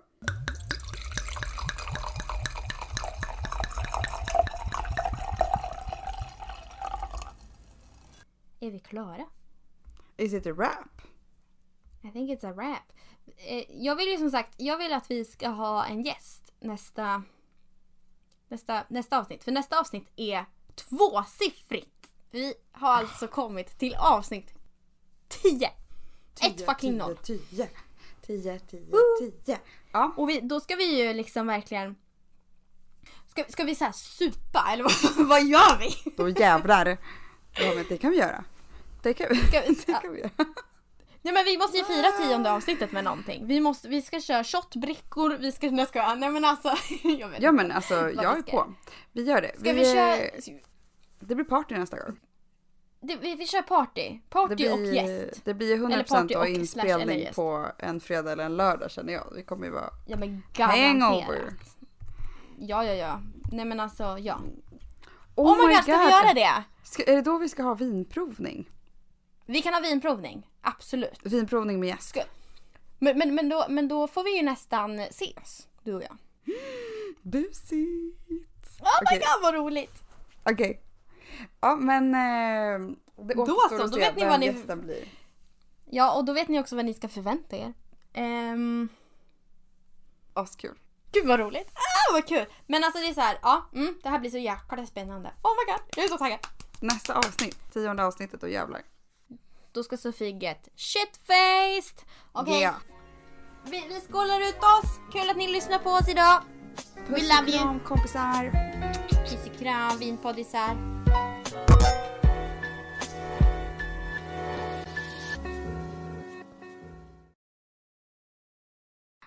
Är 8.61 8.71
vi 8.71 8.79
klara? 8.81 9.25
Is 10.17 10.33
it 10.35 10.47
a 10.47 10.53
rap? 10.53 11.03
I 12.03 12.11
think 12.11 12.31
it's 12.31 12.45
a 12.51 12.53
wrap. 12.53 12.93
Eh, 13.37 13.65
Jag 13.69 13.97
vill 13.97 14.09
ju 14.09 14.17
som 14.17 14.31
sagt, 14.31 14.55
jag 14.57 14.79
vill 14.79 14.93
att 14.93 15.11
vi 15.11 15.25
ska 15.25 15.49
ha 15.49 15.85
en 15.87 16.03
gäst 16.03 16.53
nästa, 16.61 17.23
nästa, 18.49 18.85
nästa 18.89 19.19
avsnitt. 19.19 19.45
För 19.45 19.53
nästa 19.53 19.81
avsnitt 19.81 20.09
är 20.17 20.45
tvåsiffrigt. 20.75 22.09
Vi 22.31 22.55
har 22.73 22.93
alltså 22.93 23.29
kommit 23.29 23.79
till 23.79 23.95
avsnitt 23.95 24.55
10. 25.29 25.71
Ett 26.41 26.67
fucking 26.67 26.97
noll. 26.97 27.17
10, 27.17 27.39
10, 27.49 27.69
10, 28.23 28.59
10, 28.61 28.81
Woo! 28.81 29.31
10. 29.45 29.59
Ja. 29.93 30.15
Och 30.17 30.29
vi, 30.29 30.41
då 30.41 30.61
ska 30.61 30.77
vi 30.77 31.03
ju 31.03 31.13
liksom 31.13 31.47
verkligen... 31.47 31.97
Ska, 33.27 33.45
ska 33.49 33.65
vi 33.65 33.75
såhär 33.75 33.93
supa 33.93 34.69
eller 34.73 34.85
vad, 34.85 35.27
vad 35.29 35.45
gör 35.45 35.79
vi? 35.79 36.11
Då 36.17 36.29
jävlar. 36.29 36.87
Ja 37.55 37.75
men 37.75 37.85
det 37.89 37.99
kan 37.99 38.11
vi 38.11 38.17
göra. 38.17 38.45
Det 39.03 39.15
kan 39.15 39.27
vi, 39.31 39.37
Ska 39.37 39.61
vi 39.61 39.75
det 39.87 39.93
kan 40.03 40.13
vi 40.13 40.19
göra. 40.21 40.31
Nej 41.29 41.35
men 41.35 41.45
vi 41.45 41.59
måste 41.59 41.79
ju 41.79 41.85
fira 41.85 42.11
tionde 42.11 42.53
avsnittet 42.53 42.93
med 42.93 43.05
någonting. 43.05 43.47
Vi, 43.47 43.61
måste, 43.61 43.89
vi 43.89 44.03
ska 44.03 44.21
köra 44.21 44.45
shotbrickor, 44.45 45.37
vi 45.39 45.53
ska... 45.53 45.71
Nej, 45.71 45.87
ska 45.87 46.15
nej 46.15 46.31
men 46.31 46.45
alltså. 46.45 46.69
Jag 47.03 47.29
vet 47.29 47.43
Ja 47.43 47.53
men 47.53 47.73
alltså 47.73 47.95
jag 47.95 48.35
vi 48.35 48.39
är 48.39 48.43
på. 48.43 48.75
Vi 49.13 49.23
gör 49.23 49.43
det. 49.43 49.61
Ska 49.61 49.73
vi, 49.73 49.95
köra... 49.95 50.17
Det 51.21 51.35
blir 51.35 51.45
party 51.45 51.75
nästa 51.75 51.99
gång. 51.99 52.21
Det, 53.01 53.17
vi, 53.17 53.35
vi 53.35 53.47
kör 53.47 53.63
party. 53.63 54.19
Party 54.29 54.55
Det 54.55 54.73
och 54.73 54.79
blir, 54.79 54.93
gäst. 54.93 55.45
det 55.45 55.55
blir 55.55 55.77
100% 55.77 55.93
Eller 55.93 56.05
party 56.05 56.35
av 56.35 56.41
och 56.41 56.47
slash 56.69 56.85
eller 56.85 57.01
inspelning 57.01 57.29
på 57.35 57.67
en 57.79 58.01
fredag 58.01 58.33
eller 58.33 58.45
en 58.45 58.57
lördag 58.57 58.91
känner 58.91 59.13
jag. 59.13 59.33
Vi 59.37 59.43
kommer 59.43 59.67
ju 59.67 59.73
vara 59.73 59.91
Ja 60.07 60.17
men 60.17 60.43
hangover. 60.57 61.55
Ja 62.59 62.85
ja 62.85 62.95
ja. 62.95 63.21
Nej 63.53 63.65
men 63.65 63.81
alltså 63.81 64.19
ja. 64.19 64.41
Oh, 65.35 65.53
Oh, 65.53 65.69
my 65.69 65.75
god, 65.75 65.83
ska 65.83 65.97
vi 65.97 66.11
göra 66.11 66.35
det? 66.35 66.65
Ska, 66.83 67.03
är 67.03 67.17
det 67.17 67.23
då 67.23 67.39
vi 67.39 67.49
ska 67.49 67.63
ha 67.63 67.75
vinprovning? 67.75 68.71
Vi 69.51 69.63
kan 69.63 69.75
ha 69.75 69.81
vinprovning. 69.81 70.51
Absolut. 70.61 71.21
Vinprovning 71.23 71.81
med 71.81 71.89
gäst. 71.89 72.17
Men, 72.99 73.19
men, 73.19 73.35
men, 73.35 73.49
då, 73.49 73.67
men 73.69 73.89
då 73.89 74.09
får 74.09 74.25
vi 74.25 74.37
ju 74.37 74.43
nästan 74.43 75.01
ses. 75.01 75.69
Du 75.83 75.95
och 75.95 76.03
jag. 76.03 76.17
Busigt. 77.23 78.19
Oh 78.81 78.99
my 79.01 79.07
Okej. 79.07 79.19
god 79.19 79.43
vad 79.43 79.55
roligt. 79.55 80.03
Okej. 80.51 80.83
Ja 81.61 81.77
men 81.77 82.15
eh, 82.15 82.97
det 83.25 83.35
Då 83.35 83.43
återstår 83.43 83.79
så, 83.79 83.85
att 83.85 83.91
då 83.91 83.97
se 83.97 84.01
vet 84.01 84.17
ni 84.17 84.25
vad 84.25 84.41
ni- 84.41 84.47
gästen 84.47 84.81
blir. 84.81 85.05
Ja, 85.91 86.13
och 86.17 86.25
då 86.25 86.33
vet 86.33 86.49
ni 86.49 86.61
också 86.61 86.77
vad 86.77 86.85
ni 86.85 86.95
ska 86.95 87.09
förvänta 87.09 87.57
er. 87.57 87.73
Um, 88.17 88.89
Askul. 90.35 90.79
gud 91.13 91.27
vad 91.27 91.41
roligt! 91.41 91.69
Ah, 91.75 92.13
vad 92.13 92.27
kul! 92.27 92.47
Men 92.67 92.85
alltså 92.85 93.01
det 93.01 93.09
är 93.09 93.15
så 93.15 93.21
här, 93.21 93.39
ja, 93.43 93.67
mm, 93.75 93.95
det 94.03 94.09
här 94.09 94.19
blir 94.19 94.31
så 94.31 94.39
jäkla 94.39 94.87
spännande. 94.87 95.29
Oh 95.43 95.51
my 95.51 95.73
god, 95.73 95.83
jag 95.97 96.05
är 96.05 96.09
så 96.09 96.19
taggad! 96.19 96.39
Nästa 96.81 97.15
avsnitt, 97.15 97.73
tionde 97.73 98.05
avsnittet 98.05 98.43
och 98.43 98.51
jävlar. 98.51 98.83
Då 99.73 99.83
ska 99.83 99.97
Sofie 99.97 100.31
get 100.31 100.69
shitfaced! 100.77 102.09
Okej, 102.33 102.63
Ja. 102.63 102.75
vi, 103.65 103.85
vi 103.89 104.01
skålar 104.01 104.41
ut 104.41 104.57
oss! 104.59 105.01
Kul 105.13 105.31
att 105.31 105.37
ni 105.37 105.49
lyssnar 105.53 105.79
på 105.79 105.91
oss 105.91 106.09
idag! 106.09 106.43
We 106.95 107.15
Puss 107.15 107.31
och 107.31 107.37
love 107.37 107.51
you! 107.51 107.59
kram 107.59 107.81
kompisar. 107.81 108.51
Puss 109.09 109.47
och 109.47 109.59
kram, 109.59 109.99
vinpoddisar. 109.99 110.99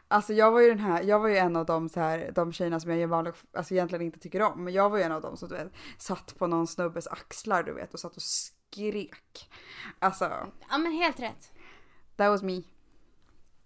Alltså 0.08 0.34
jag 0.34 0.52
var 0.52 0.62
ju 0.62 0.70
den 0.70 0.80
här, 0.80 1.04
jag 1.04 1.20
var 1.20 1.28
ju 1.28 1.38
en 1.38 1.56
av 1.56 1.66
de 1.66 1.90
så 1.90 2.00
här, 2.00 2.32
de 2.36 2.54
tjejerna 2.54 2.80
som 2.80 3.00
jag 3.00 3.08
vanlig, 3.08 3.34
alltså 3.54 3.74
egentligen 3.74 4.06
inte 4.06 4.20
tycker 4.20 4.42
om. 4.42 4.64
Men 4.64 4.74
jag 4.74 4.90
var 4.90 4.98
ju 4.98 5.04
en 5.04 5.12
av 5.12 5.22
dem 5.22 5.38
som 5.38 5.50
du 5.50 5.56
vet, 5.56 5.72
satt 5.98 6.36
på 6.38 6.48
någon 6.48 6.68
snubbes 6.68 7.08
axlar 7.08 7.64
du 7.64 7.74
vet 7.74 7.94
och 7.94 8.00
satt 8.00 8.16
och 8.16 8.22
skrek. 8.72 9.50
Alltså, 10.00 10.52
Ja 10.70 10.78
men 10.78 10.92
helt 10.92 11.20
rätt. 11.20 11.52
that 12.18 12.30
was 12.30 12.42
me. 12.42 12.62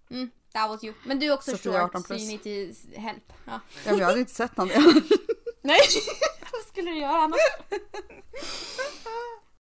Mm, 0.09 0.31
that 0.53 0.69
was 0.69 0.83
you. 0.83 0.93
Men 1.03 1.19
du 1.19 1.25
är 1.25 1.33
också 1.33 1.51
short 1.57 1.75
18 1.75 2.03
så 2.03 2.13
you 2.13 2.27
need 2.27 2.43
to 2.43 2.99
help. 2.99 3.33
Ja. 3.45 3.59
Ja, 3.85 3.91
men 3.91 3.97
jag 3.97 4.07
hade 4.07 4.19
inte 4.19 4.33
sett 4.33 4.57
någon. 4.57 4.67
Nej, 5.61 5.79
vad 6.51 6.61
skulle 6.67 6.91
du 6.91 6.97
göra 6.99 7.17
annars? 7.21 7.39